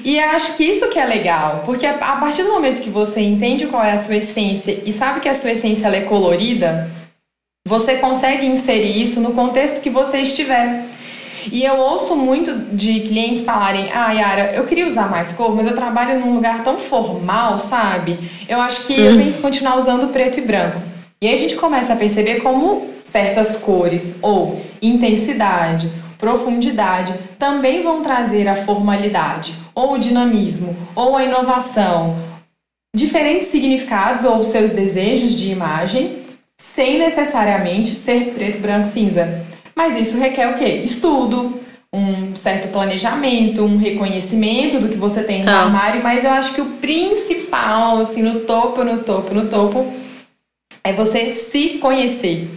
E 0.05 0.18
acho 0.18 0.57
que 0.57 0.64
isso 0.64 0.89
que 0.89 0.99
é 0.99 1.05
legal, 1.05 1.62
porque 1.64 1.87
a 1.87 1.93
partir 1.93 2.43
do 2.43 2.51
momento 2.51 2.83
que 2.83 2.91
você 2.91 3.20
entende 3.20 3.66
qual 3.66 3.85
é 3.85 3.93
a 3.93 3.97
sua 3.97 4.16
essência 4.16 4.83
e 4.85 4.91
sabe 4.91 5.20
que 5.20 5.28
a 5.28 5.35
sua 5.35 5.53
essência 5.53 5.87
é 5.87 6.01
colorida, 6.01 6.91
você 7.64 7.99
consegue 7.99 8.45
inserir 8.45 9.01
isso 9.01 9.20
no 9.20 9.35
contexto 9.35 9.80
que 9.80 9.89
você 9.89 10.18
estiver. 10.18 10.85
E 11.51 11.64
eu 11.64 11.78
ouço 11.78 12.14
muito 12.14 12.55
de 12.74 13.01
clientes 13.01 13.45
falarem: 13.45 13.90
Ah, 13.93 14.12
Yara, 14.12 14.53
eu 14.55 14.64
queria 14.64 14.86
usar 14.86 15.11
mais 15.11 15.32
cor, 15.32 15.55
mas 15.55 15.66
eu 15.66 15.74
trabalho 15.74 16.20
num 16.20 16.34
lugar 16.34 16.62
tão 16.62 16.78
formal, 16.78 17.59
sabe? 17.59 18.18
Eu 18.49 18.61
acho 18.61 18.86
que 18.86 18.99
eu 18.99 19.16
tenho 19.16 19.32
que 19.32 19.43
continuar 19.43 19.76
usando 19.76 20.12
preto 20.12 20.38
e 20.38 20.43
branco. 20.43 20.80
E 21.20 21.26
aí 21.26 21.34
a 21.34 21.38
gente 21.38 21.57
começa 21.57 21.93
a 21.93 21.97
perceber 21.97 22.40
como 22.40 22.86
certas 23.05 23.57
cores 23.57 24.18
ou 24.22 24.61
intensidade, 24.80 25.90
profundidade 26.18 27.14
também 27.38 27.82
vão 27.82 28.03
trazer 28.03 28.49
a 28.49 28.57
formalidade, 28.57 29.55
ou 29.74 29.95
o 29.95 29.99
dinamismo, 29.99 30.76
ou 30.95 31.16
a 31.16 31.24
inovação, 31.24 32.16
diferentes 32.95 33.49
significados 33.49 34.24
ou 34.24 34.45
seus 34.45 34.70
desejos 34.70 35.34
de 35.34 35.51
imagem, 35.51 36.18
sem 36.61 36.99
necessariamente 36.99 37.95
ser 37.95 38.32
preto, 38.34 38.59
branco, 38.59 38.86
cinza. 38.86 39.41
Mas 39.75 39.97
isso 39.97 40.18
requer 40.18 40.49
o 40.49 40.55
quê? 40.55 40.83
Estudo, 40.85 41.61
um 41.93 42.35
certo 42.35 42.68
planejamento, 42.73 43.62
um 43.62 43.77
reconhecimento 43.77 44.79
do 44.79 44.89
que 44.89 44.97
você 44.97 45.23
tem 45.23 45.41
no 45.41 45.45
tá. 45.45 45.64
armário, 45.64 46.03
mas 46.03 46.25
eu 46.25 46.31
acho 46.31 46.55
que 46.55 46.61
o 46.61 46.66
principal, 46.73 47.99
assim, 47.99 48.23
no 48.23 48.41
topo, 48.41 48.83
no 48.83 49.03
topo, 49.03 49.35
no 49.35 49.49
topo, 49.49 49.93
é 50.83 50.93
você 50.93 51.31
se 51.31 51.79
conhecer. 51.79 52.49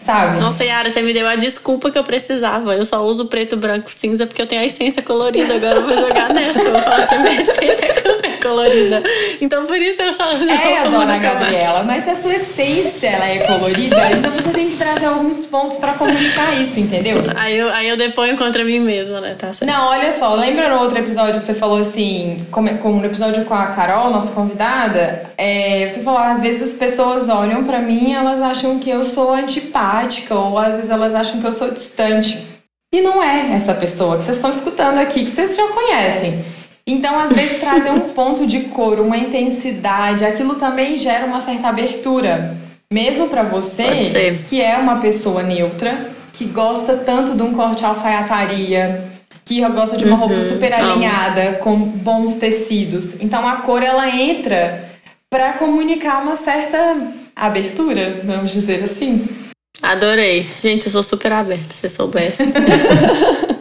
Sabe? 0.00 0.40
Nossa, 0.40 0.64
Yara, 0.64 0.90
você 0.90 1.00
me 1.00 1.12
deu 1.12 1.26
a 1.28 1.36
desculpa 1.36 1.90
que 1.90 1.96
eu 1.96 2.02
precisava. 2.02 2.74
Eu 2.74 2.84
só 2.84 3.04
uso 3.04 3.26
preto, 3.26 3.56
branco, 3.56 3.90
cinza 3.90 4.26
porque 4.26 4.42
eu 4.42 4.46
tenho 4.46 4.60
a 4.60 4.64
essência 4.64 5.00
colorida. 5.00 5.54
Agora 5.54 5.76
eu 5.76 5.86
vou 5.86 5.96
jogar 5.96 6.34
nessa. 6.34 6.60
Eu 6.60 6.72
vou 6.72 6.82
falar 6.82 7.04
assim, 7.04 7.18
minha 7.18 7.42
essência 7.42 7.84
é 7.84 7.92
colorida. 8.42 9.02
Então 9.40 9.64
por 9.66 9.76
isso 9.76 10.02
eu 10.02 10.12
só 10.12 10.34
uso 10.34 10.48
É, 10.50 10.78
a 10.78 10.84
dona 10.84 11.18
Gabriela, 11.18 11.84
mas 11.84 12.04
se 12.04 12.10
a 12.10 12.14
sua 12.14 12.34
essência 12.34 13.08
ela 13.08 13.28
é 13.28 13.38
colorida, 13.38 14.10
então 14.12 14.30
você 14.30 14.50
tem 14.50 14.70
que 14.70 14.76
trazer 14.76 15.06
alguns 15.06 15.46
pontos 15.46 15.78
pra 15.78 15.94
comunicar 15.94 16.60
isso, 16.60 16.80
entendeu? 16.80 17.18
Aí 17.36 17.56
eu, 17.56 17.70
aí 17.70 17.88
eu 17.88 17.96
deponho 17.96 18.36
contra 18.36 18.64
mim 18.64 18.80
mesma, 18.80 19.20
né? 19.20 19.34
Tá 19.38 19.52
certo. 19.52 19.70
Não, 19.70 19.88
olha 19.88 20.10
só, 20.10 20.34
lembra 20.34 20.68
no 20.68 20.80
outro 20.80 20.98
episódio 20.98 21.40
que 21.40 21.46
você 21.46 21.54
falou 21.54 21.78
assim, 21.78 22.44
como, 22.50 22.76
como 22.78 22.98
no 22.98 23.06
episódio 23.06 23.44
com 23.44 23.54
a 23.54 23.66
Carol, 23.66 24.10
nossa 24.10 24.34
convidada, 24.34 25.22
é, 25.36 25.86
você 25.88 26.02
falou, 26.02 26.20
às 26.20 26.40
vezes 26.40 26.70
as 26.70 26.74
pessoas 26.76 27.28
olham 27.28 27.64
pra 27.64 27.78
mim 27.78 28.10
e 28.10 28.14
elas 28.14 28.40
acham 28.40 28.78
que 28.78 28.90
eu 28.90 29.04
sou 29.04 29.32
antipática 29.32 30.34
ou 30.34 30.58
às 30.58 30.76
vezes 30.76 30.90
elas 30.90 31.14
acham 31.14 31.40
que 31.40 31.46
eu 31.46 31.52
sou 31.52 31.70
distante. 31.70 32.42
E 32.94 33.00
não 33.00 33.22
é 33.22 33.54
essa 33.54 33.72
pessoa 33.72 34.18
que 34.18 34.24
vocês 34.24 34.36
estão 34.36 34.50
escutando 34.50 34.98
aqui, 34.98 35.24
que 35.24 35.30
vocês 35.30 35.56
já 35.56 35.66
conhecem. 35.68 36.44
Então, 36.86 37.18
às 37.18 37.32
vezes, 37.32 37.60
trazer 37.60 37.90
um 37.90 38.00
ponto 38.10 38.46
de 38.46 38.60
cor, 38.62 38.98
uma 38.98 39.16
intensidade, 39.16 40.24
aquilo 40.24 40.56
também 40.56 40.96
gera 40.96 41.26
uma 41.26 41.40
certa 41.40 41.68
abertura. 41.68 42.56
Mesmo 42.92 43.28
para 43.28 43.42
você, 43.42 43.84
que 44.48 44.60
é 44.60 44.76
uma 44.76 45.00
pessoa 45.00 45.42
neutra, 45.42 46.10
que 46.32 46.44
gosta 46.44 46.96
tanto 46.96 47.34
de 47.34 47.42
um 47.42 47.54
corte 47.54 47.84
alfaiataria, 47.84 49.10
que 49.44 49.60
gosta 49.70 49.96
de 49.96 50.04
uma 50.04 50.16
roupa 50.16 50.34
uhum, 50.34 50.40
super 50.40 50.72
alinhada, 50.72 51.54
com 51.62 51.76
bons 51.76 52.34
tecidos. 52.34 53.20
Então 53.20 53.46
a 53.46 53.56
cor 53.56 53.82
ela 53.82 54.08
entra 54.08 54.90
para 55.30 55.54
comunicar 55.54 56.22
uma 56.22 56.36
certa 56.36 56.96
abertura, 57.34 58.20
vamos 58.24 58.52
dizer 58.52 58.82
assim. 58.82 59.26
Adorei. 59.82 60.46
Gente, 60.60 60.86
eu 60.86 60.92
sou 60.92 61.02
super 61.02 61.32
aberta, 61.32 61.72
se 61.72 61.88
soubesse. 61.88 62.42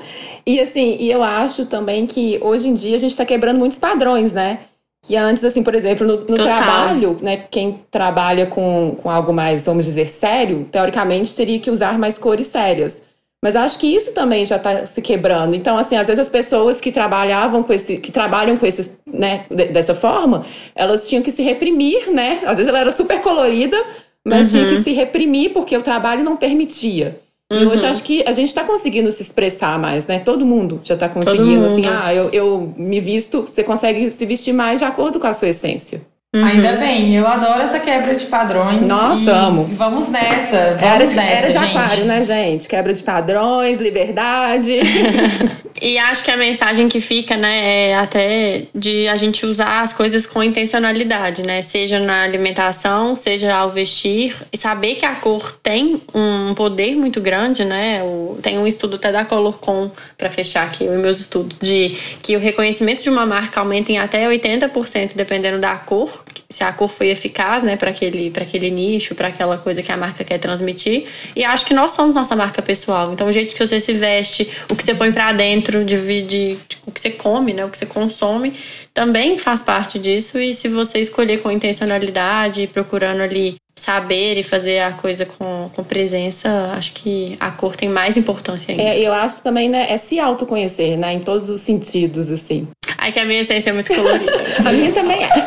e 0.46 0.60
assim, 0.60 0.98
e 1.00 1.12
eu 1.12 1.24
acho 1.24 1.66
também 1.66 2.06
que 2.06 2.40
hoje 2.42 2.68
em 2.68 2.74
dia 2.74 2.96
a 2.96 3.00
gente 3.00 3.12
está 3.12 3.26
quebrando 3.26 3.60
muitos 3.60 3.80
padrões, 3.80 4.34
né? 4.34 4.60
Que 5.04 5.16
antes, 5.16 5.44
assim, 5.44 5.64
por 5.64 5.74
exemplo, 5.74 6.06
no, 6.06 6.18
no 6.18 6.36
trabalho, 6.36 7.18
né, 7.22 7.46
quem 7.50 7.84
trabalha 7.90 8.46
com, 8.46 8.96
com 9.02 9.10
algo 9.10 9.34
mais, 9.34 9.66
vamos 9.66 9.86
dizer, 9.86 10.08
sério, 10.08 10.68
teoricamente 10.72 11.34
teria 11.34 11.60
que 11.60 11.72
usar 11.72 11.98
mais 11.98 12.20
cores 12.20 12.48
sérias. 12.48 13.04
Mas 13.44 13.56
acho 13.56 13.80
que 13.80 13.88
isso 13.88 14.14
também 14.14 14.46
já 14.46 14.58
está 14.58 14.86
se 14.86 15.02
quebrando. 15.02 15.56
Então, 15.56 15.76
assim, 15.76 15.98
às 15.98 16.06
vezes 16.06 16.20
as 16.20 16.30
pessoas 16.30 16.80
que 16.80 16.92
trabalhavam 16.92 17.64
com 17.64 17.74
esse, 17.74 17.98
que 17.98 18.12
trabalham 18.12 18.56
com 18.56 18.68
esses, 18.68 19.00
né, 19.08 19.46
dessa 19.50 19.96
forma, 19.96 20.46
elas 20.76 21.10
tinham 21.10 21.24
que 21.24 21.32
se 21.32 21.42
reprimir, 21.42 22.12
né? 22.12 22.42
Às 22.46 22.58
vezes 22.58 22.68
ela 22.68 22.80
era 22.80 22.92
super 22.92 23.20
colorida, 23.22 23.84
mas 24.24 24.54
uhum. 24.54 24.60
tinha 24.60 24.70
que 24.70 24.76
uhum. 24.78 24.84
se 24.84 24.92
reprimir 24.94 25.54
porque 25.54 25.76
o 25.76 25.82
trabalho 25.82 26.24
não 26.24 26.38
permitia. 26.38 27.20
E 27.52 27.66
uhum. 27.66 27.72
hoje 27.72 27.86
acho 27.86 28.04
que 28.04 28.24
a 28.26 28.32
gente 28.32 28.48
está 28.48 28.64
conseguindo 28.64 29.12
se 29.12 29.22
expressar 29.22 29.78
mais, 29.78 30.08
né? 30.08 30.20
Todo 30.20 30.46
mundo 30.46 30.80
já 30.86 30.94
está 30.94 31.10
conseguindo, 31.10 31.66
assim, 31.66 31.86
ah, 31.86 32.14
eu, 32.14 32.30
eu 32.32 32.74
me 32.78 33.02
visto, 33.02 33.42
você 33.42 33.62
consegue 33.62 34.10
se 34.10 34.26
vestir 34.26 34.54
mais 34.54 34.80
de 34.80 34.86
acordo 34.86 35.20
com 35.20 35.28
a 35.28 35.34
sua 35.34 35.50
essência. 35.50 36.02
Uhum. 36.34 36.46
Ainda 36.46 36.78
bem, 36.78 37.14
eu 37.14 37.28
adoro 37.28 37.62
essa 37.62 37.78
quebra 37.78 38.16
de 38.16 38.26
padrões. 38.26 38.82
Nossa, 38.84 39.34
amo. 39.34 39.66
Vamos 39.74 40.08
nessa. 40.08 40.78
Vamos 40.80 40.82
era 40.82 41.06
de, 41.06 41.16
nessa, 41.18 41.30
era 41.30 41.48
de 41.48 41.54
gente. 41.60 41.78
aquário, 41.78 42.06
né, 42.06 42.24
gente? 42.24 42.70
Quebra 42.70 42.94
de 42.94 43.04
padrões, 43.04 43.82
liberdade. 43.82 44.80
e 45.82 45.98
acho 45.98 46.24
que 46.24 46.32
a 46.32 46.38
mensagem 46.38 46.88
que 46.88 47.02
fica, 47.02 47.36
né, 47.36 47.90
é 47.90 47.96
até 47.96 48.64
de 48.74 49.10
a 49.10 49.18
gente 49.18 49.46
usar 49.46 49.82
as 49.82 49.92
coisas 49.92 50.26
com 50.26 50.42
intencionalidade, 50.42 51.46
né? 51.46 51.62
Seja 51.62 52.00
na 52.00 52.24
alimentação, 52.24 53.14
seja 53.14 53.54
ao 53.54 53.70
vestir. 53.70 54.34
E 54.54 54.58
saber 54.58 54.96
que 54.96 55.06
a 55.06 55.16
cor 55.16 55.52
tem 55.62 56.02
um 56.16 56.54
poder 56.54 56.96
muito 56.96 57.20
grande, 57.20 57.66
né? 57.66 58.00
Tem 58.42 58.58
um 58.58 58.66
estudo 58.66 58.96
até 58.96 59.12
da 59.12 59.26
Colorcom, 59.26 59.92
para 60.18 60.30
fechar 60.30 60.64
aqui 60.64 60.86
os 60.86 60.98
meus 60.98 61.20
estudos, 61.20 61.58
de 61.60 61.98
que 62.24 62.38
o 62.38 62.40
reconhecimento 62.40 63.04
de 63.04 63.10
uma 63.10 63.26
marca 63.26 63.60
aumenta 63.60 63.92
em 63.92 64.00
até 64.00 64.26
80%, 64.30 65.14
dependendo 65.14 65.60
da 65.60 65.76
cor 65.76 66.21
se 66.50 66.64
a 66.64 66.72
cor 66.72 66.90
foi 66.90 67.10
eficaz, 67.10 67.64
né, 67.64 67.76
para 67.76 67.92
aquele, 67.92 68.32
aquele 68.36 68.70
nicho, 68.70 69.16
para 69.16 69.30
aquela 69.30 69.58
coisa 69.58 69.82
que 69.82 69.92
a 69.92 69.98
marca 69.98 70.24
quer 70.24 70.38
transmitir. 70.38 71.06
E 71.36 71.44
acho 71.44 71.66
que 71.66 71.74
nós 71.74 71.92
somos 71.92 72.14
nossa 72.14 72.36
marca 72.36 72.62
pessoal. 72.62 73.14
Então, 73.14 73.28
o 73.28 73.32
jeito 73.32 73.56
que 73.56 73.66
você 73.66 73.80
se 73.80 73.94
veste, 73.94 74.50
o 74.70 74.76
que 74.76 74.84
você 74.84 74.94
põe 74.94 75.12
para 75.12 75.32
dentro, 75.32 75.84
de, 75.84 75.98
de, 75.98 76.22
de, 76.22 76.58
o 76.86 76.92
que 76.92 77.00
você 77.00 77.10
come, 77.10 77.54
né, 77.54 77.66
o 77.66 77.70
que 77.70 77.78
você 77.78 77.86
consome, 77.86 78.54
também 78.94 79.38
faz 79.38 79.62
parte 79.62 79.98
disso. 79.98 80.40
E 80.40 80.54
se 80.54 80.68
você 80.68 81.00
escolher 81.00 81.42
com 81.42 81.50
intencionalidade, 81.50 82.68
procurando 82.68 83.22
ali 83.22 83.56
saber 83.76 84.38
e 84.38 84.44
fazer 84.44 84.80
a 84.80 84.92
coisa 84.92 85.26
com, 85.26 85.70
com 85.74 85.84
presença, 85.84 86.74
acho 86.78 86.94
que 86.94 87.36
a 87.40 87.50
cor 87.50 87.76
tem 87.76 87.90
mais 87.90 88.18
importância 88.18 88.72
ainda. 88.72 88.84
É, 88.84 89.00
eu 89.00 89.14
acho 89.14 89.42
também, 89.42 89.70
né, 89.70 89.88
é 89.90 89.98
se 89.98 90.20
autoconhecer, 90.20 90.98
né, 90.98 91.14
em 91.14 91.20
todos 91.20 91.50
os 91.50 91.62
sentidos, 91.62 92.30
assim. 92.30 92.68
Ai, 93.02 93.12
que 93.12 93.20
a 93.20 93.26
minha 93.26 93.42
essência 93.42 93.72
é 93.72 93.74
muito 93.74 93.92
colorida. 93.92 94.46
a 94.64 94.72
minha 94.72 94.92
também 94.92 95.24
é. 95.24 95.30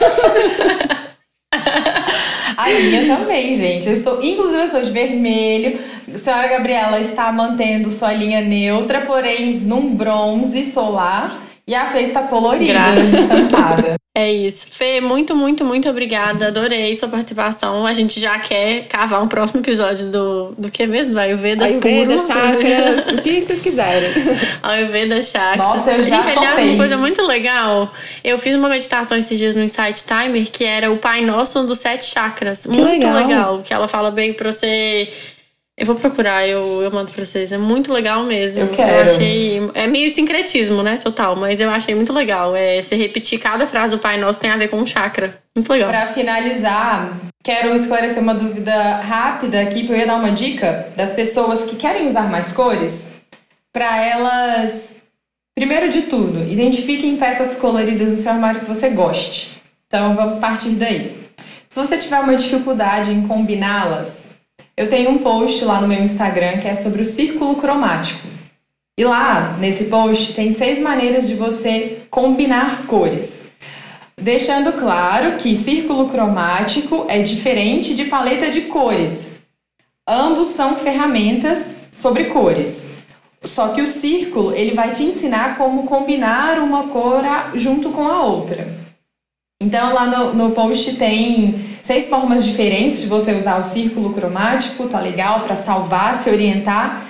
a 2.57 2.69
minha 2.69 3.17
também, 3.17 3.53
gente. 3.53 3.87
Eu 3.87 3.93
estou, 3.93 4.21
inclusive, 4.21 4.59
eu 4.59 4.65
estou 4.65 4.83
de 4.83 4.91
vermelho. 4.91 5.79
A 6.13 6.19
senhora 6.19 6.49
Gabriela 6.49 6.99
está 6.99 7.31
mantendo 7.33 7.93
sua 7.93 8.13
linha 8.13 8.41
neutra, 8.41 9.03
porém 9.03 9.61
num 9.61 9.95
bronze 9.95 10.65
solar. 10.65 11.41
E 11.67 11.75
a 11.75 11.87
Fê 11.87 12.03
está 12.03 12.23
colorida, 12.25 12.95
estampada. 12.97 13.95
É 14.17 14.33
isso. 14.33 14.69
Fê, 14.71 15.01
muito, 15.01 15.35
muito, 15.35 15.65
muito 15.65 15.91
obrigada. 15.91 16.47
Adorei 16.47 16.95
sua 16.95 17.09
participação. 17.09 17.85
A 17.85 17.93
gente 17.93 18.21
já 18.21 18.39
quer 18.39 18.87
cavar 18.87 19.21
um 19.21 19.27
próximo 19.27 19.61
episódio 19.61 20.07
do, 20.09 20.55
do 20.57 20.71
que 20.71 20.87
mesmo? 20.87 21.19
Ayurveda, 21.19 21.65
Ayurveda 21.65 22.15
puro. 22.15 22.25
chakras, 22.25 23.07
o 23.13 23.23
que 23.23 23.43
vocês 23.43 23.61
quiserem. 23.61 24.11
Ayurveda 24.63 25.21
chakras. 25.21 25.57
Nossa, 25.57 25.91
eu 25.95 26.03
já 26.03 26.23
Gente, 26.23 26.39
aliás, 26.39 26.63
uma 26.63 26.77
coisa 26.77 26.97
muito 26.97 27.27
legal. 27.27 27.93
Eu 28.23 28.39
fiz 28.39 28.55
uma 28.55 28.69
meditação 28.69 29.19
esses 29.19 29.37
dias 29.37 29.57
no 29.57 29.65
Insight 29.65 30.05
Timer, 30.05 30.49
que 30.49 30.63
era 30.63 30.93
o 30.93 30.99
Pai 30.99 31.21
Nosso 31.21 31.65
dos 31.65 31.81
Sete 31.81 32.05
Chakras. 32.05 32.67
Que 32.67 32.69
muito 32.69 33.05
legal. 33.05 33.17
legal. 33.17 33.63
Que 33.65 33.75
ela 33.75 33.89
fala 33.89 34.13
bem 34.13 34.33
pra 34.33 34.53
você 34.53 35.13
eu 35.77 35.87
vou 35.87 35.97
procurar, 35.97 36.47
eu, 36.47 36.83
eu 36.83 36.91
mando 36.93 37.11
pra 37.11 37.25
vocês. 37.25 37.51
É 37.51 37.59
muito 37.59 37.93
legal 37.93 38.23
mesmo. 38.23 38.61
Eu 38.61 38.69
quero. 38.69 39.09
Eu 39.09 39.15
achei. 39.15 39.71
É 39.75 39.89
meio 39.89 40.09
sincretismo, 40.09 40.85
né? 40.85 40.97
Total. 40.97 41.35
Mas 41.35 41.61
eu 41.61 41.69
achei 41.69 41.97
muito 41.97 42.13
legal. 42.13 42.55
É, 42.55 42.81
se 42.81 42.95
repetir 42.95 43.41
cada 43.41 43.67
frase 43.67 43.97
do 43.97 44.01
Pai 44.01 44.17
Nosso 44.17 44.39
tem 44.39 44.51
a 44.51 44.57
ver 44.57 44.69
com 44.69 44.77
um 44.77 44.87
chakra. 44.87 45.37
Muito 45.57 45.73
legal. 45.73 45.89
Pra 45.89 46.07
finalizar, 46.07 47.13
quero 47.43 47.75
esclarecer 47.75 48.23
uma 48.23 48.35
dúvida 48.35 48.99
rápida 48.99 49.61
aqui, 49.61 49.81
porque 49.81 49.93
eu 49.93 49.97
ia 49.97 50.07
dar 50.07 50.17
uma 50.17 50.31
dica 50.31 50.89
das 50.95 51.13
pessoas 51.13 51.65
que 51.65 51.75
querem 51.75 52.07
usar 52.07 52.31
mais 52.31 52.53
cores. 52.53 53.09
Pra 53.73 54.01
elas. 54.01 55.03
Primeiro 55.57 55.89
de 55.89 56.03
tudo, 56.03 56.43
identifiquem 56.51 57.17
peças 57.17 57.57
coloridas 57.57 58.11
no 58.11 58.17
seu 58.17 58.33
armário 58.33 58.61
que 58.61 58.67
você 58.67 58.91
goste. 58.91 59.63
Então 59.87 60.15
vamos 60.15 60.39
partir 60.39 60.71
daí. 60.71 61.17
Se 61.69 61.79
você 61.79 61.97
tiver 61.97 62.19
uma 62.19 62.35
dificuldade 62.35 63.13
em 63.13 63.27
combiná-las, 63.27 64.34
eu 64.77 64.89
tenho 64.89 65.11
um 65.11 65.19
post 65.19 65.65
lá 65.65 65.81
no 65.81 65.89
meu 65.89 66.03
Instagram 66.03 66.59
que 66.59 66.69
é 66.69 66.75
sobre 66.75 67.03
o 67.03 67.07
círculo 67.07 67.57
cromático. 67.57 68.27
E 68.99 69.05
lá, 69.05 69.57
nesse 69.59 69.85
post, 69.85 70.35
tem 70.35 70.53
seis 70.53 70.81
maneiras 70.81 71.27
de 71.27 71.35
você 71.35 72.03
combinar 72.11 72.87
cores. 72.87 73.43
Deixando 74.17 74.73
claro 74.73 75.37
que 75.39 75.57
círculo 75.57 76.09
cromático 76.09 77.05
é 77.09 77.21
diferente 77.21 77.95
de 77.95 78.05
paleta 78.05 78.51
de 78.51 78.63
cores. 78.63 79.33
Ambos 80.07 80.49
são 80.49 80.77
ferramentas 80.77 81.75
sobre 81.93 82.25
cores. 82.27 82.85
Só 83.43 83.69
que 83.69 83.83
o 83.83 83.87
círculo, 83.87 84.55
ele 84.55 84.75
vai 84.75 84.93
te 84.93 85.03
ensinar 85.03 85.57
como 85.57 85.87
combinar 85.87 86.59
uma 86.59 86.89
cor 86.89 87.23
junto 87.55 87.91
com 87.91 88.07
a 88.07 88.23
outra. 88.23 88.84
Então 89.63 89.95
lá 89.95 90.07
no, 90.07 90.35
no 90.35 90.51
post 90.51 90.97
tem 90.97 91.55
seis 91.83 92.09
formas 92.09 92.45
diferentes 92.45 93.01
de 93.01 93.07
você 93.07 93.35
usar 93.35 93.59
o 93.59 93.63
círculo 93.63 94.13
cromático, 94.13 94.89
tá 94.89 94.99
legal? 94.99 95.41
Para 95.41 95.55
salvar, 95.55 96.15
se 96.15 96.31
orientar. 96.31 97.07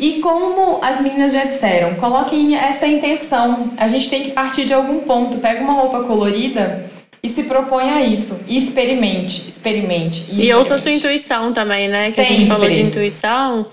E 0.00 0.20
como 0.20 0.84
as 0.84 1.00
meninas 1.00 1.32
já 1.32 1.44
disseram, 1.44 1.94
coloquem 1.94 2.54
essa 2.54 2.86
intenção. 2.86 3.70
A 3.76 3.88
gente 3.88 4.10
tem 4.10 4.24
que 4.24 4.30
partir 4.30 4.66
de 4.66 4.74
algum 4.74 5.00
ponto. 5.00 5.38
Pega 5.38 5.62
uma 5.62 5.72
roupa 5.72 6.02
colorida 6.04 6.90
e 7.22 7.28
se 7.28 7.44
propõe 7.44 7.90
a 7.90 8.04
isso. 8.04 8.40
E 8.46 8.56
experimente, 8.56 9.48
experimente. 9.48 10.18
E, 10.18 10.22
experimente. 10.22 10.48
e 10.48 10.54
ouça 10.54 10.74
a 10.74 10.78
sua 10.78 10.92
intuição 10.92 11.52
também, 11.52 11.88
né? 11.88 12.12
Que 12.12 12.20
a 12.20 12.24
gente 12.24 12.46
falou 12.46 12.68
de 12.68 12.80
intuição. 12.80 13.66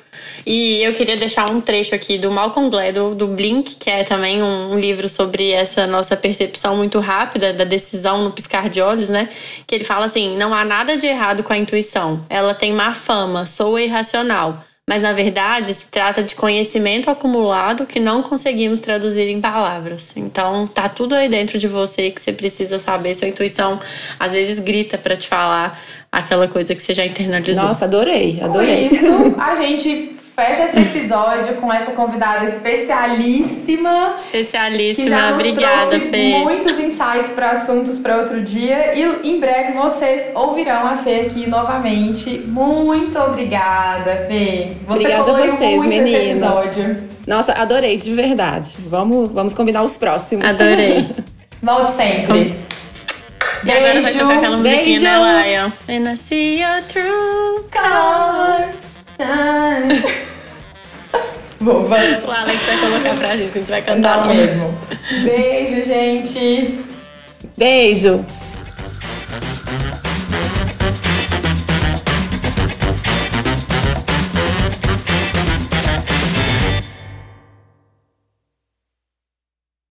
E 0.46 0.84
eu 0.84 0.94
queria 0.94 1.16
deixar 1.16 1.50
um 1.50 1.62
trecho 1.62 1.96
aqui 1.96 2.18
do 2.18 2.30
Malcolm 2.30 2.70
Gladwell, 2.70 3.16
do 3.16 3.28
Blink, 3.28 3.78
que 3.78 3.90
é 3.90 4.04
também 4.04 4.42
um, 4.44 4.74
um, 4.74 4.80
livro 4.80 5.08
sobre 5.08 5.52
essa 5.52 5.88
nossa 5.88 6.18
percepção 6.18 6.76
muito 6.76 7.00
rápida 7.00 7.54
da 7.54 7.64
decisão 7.64 8.24
no 8.24 8.32
piscar 8.32 8.70
de 8.70 8.82
olhos, 8.82 9.10
né? 9.10 9.30
Que 9.66 9.76
ele 9.76 9.84
fala 9.84 10.06
assim: 10.06 10.36
não 10.36 10.54
há 10.54 10.66
nada 10.66 10.98
de 10.98 11.08
errado 11.08 11.44
com 11.44 11.54
a 11.54 11.58
intuição. 11.58 12.26
Ela 12.30 12.54
tem 12.54 12.74
má 12.74 12.94
fama, 12.94 13.46
soa 13.46 13.82
irracional. 13.82 14.64
Mas 14.88 15.04
na 15.04 15.14
verdade 15.14 15.74
se 15.74 15.88
trata 15.88 16.22
de 16.22 16.36
conhecimento 16.36 17.10
acumulado 17.10 17.86
que 17.86 18.02
não 18.02 18.22
conseguimos 18.22 18.82
traduzir 18.82 19.30
em 19.30 19.40
palavras. 19.40 20.14
Então 20.18 20.68
tá 20.68 20.90
tudo 20.90 21.16
aí 21.16 21.30
dentro 21.30 21.58
de 21.58 21.68
você 21.68 22.12
que 22.12 22.22
você 22.22 22.34
precisa 22.34 22.78
saber. 22.78 23.16
Sua 23.16 23.30
intuição 23.30 23.80
às 24.20 24.34
vezes 24.34 24.60
grita 24.60 24.98
para 24.98 25.16
te 25.16 25.28
falar 25.28 25.82
aquela 26.12 26.50
coisa 26.50 26.76
que 26.76 26.84
você 26.84 26.94
já 26.94 27.06
internalizou. 27.06 27.64
Nossa, 27.64 27.86
adorei, 27.86 28.40
adorei. 28.42 28.90
Por 28.90 28.96
isso, 28.96 29.36
a 29.40 29.56
gente 29.56 30.18
fecha 30.36 30.64
esse 30.64 30.80
episódio 30.80 31.56
com 31.56 31.72
essa 31.72 31.92
convidada 31.92 32.50
especialíssima. 32.50 34.16
Especialíssima, 34.18 35.06
que 35.06 35.10
já 35.10 35.32
nos 35.32 35.40
obrigada, 35.40 35.90
trouxe 35.90 36.10
Fê. 36.10 36.40
muitos 36.40 36.80
insights 36.80 37.32
para 37.36 37.52
assuntos 37.52 38.00
para 38.00 38.18
outro 38.18 38.42
dia. 38.42 38.96
E 38.98 39.30
em 39.30 39.40
breve 39.40 39.74
vocês 39.74 40.32
ouvirão 40.36 40.88
a 40.88 40.98
Fê 40.98 41.28
aqui 41.28 41.48
novamente. 41.48 42.40
Muito 42.48 43.18
obrigada, 43.20 44.26
Fê. 44.28 44.74
Você 44.88 45.00
obrigada 45.00 45.32
a 45.32 45.48
vocês, 45.48 45.78
muito 45.78 45.88
meninas. 45.88 46.14
esse 46.14 46.80
episódio. 46.80 47.10
Nossa, 47.28 47.54
adorei, 47.54 47.98
de 47.98 48.14
verdade. 48.14 48.76
Vamos, 48.88 49.30
vamos 49.32 49.54
combinar 49.54 49.84
os 49.84 49.98
próximos. 49.98 50.46
Adorei. 50.46 51.08
Volte 51.62 51.92
sempre. 51.94 52.56
E 53.64 53.72
agora 53.72 54.02
vai 54.02 54.14
tocar 54.14 54.38
aquela 54.38 54.58
musiquinha, 54.58 54.84
Beijo. 54.84 55.04
né, 55.04 55.44
Lion? 55.46 55.72
And 55.88 56.12
I 56.12 56.18
see 56.18 56.60
your 56.62 56.84
true 56.90 57.64
colors. 57.72 58.93
Boba. 61.60 61.96
O 61.96 62.32
Alex 62.32 62.66
vai 62.66 62.78
colocar 62.78 63.16
pra 63.16 63.36
gente, 63.38 63.52
que 63.52 63.58
a 63.58 63.62
gente 63.62 63.72
vai 63.72 63.82
cantar 63.82 64.26
Não 64.26 64.34
mesmo. 64.34 64.78
Beijo, 65.24 65.84
gente. 65.84 66.80
Beijo. 67.58 68.26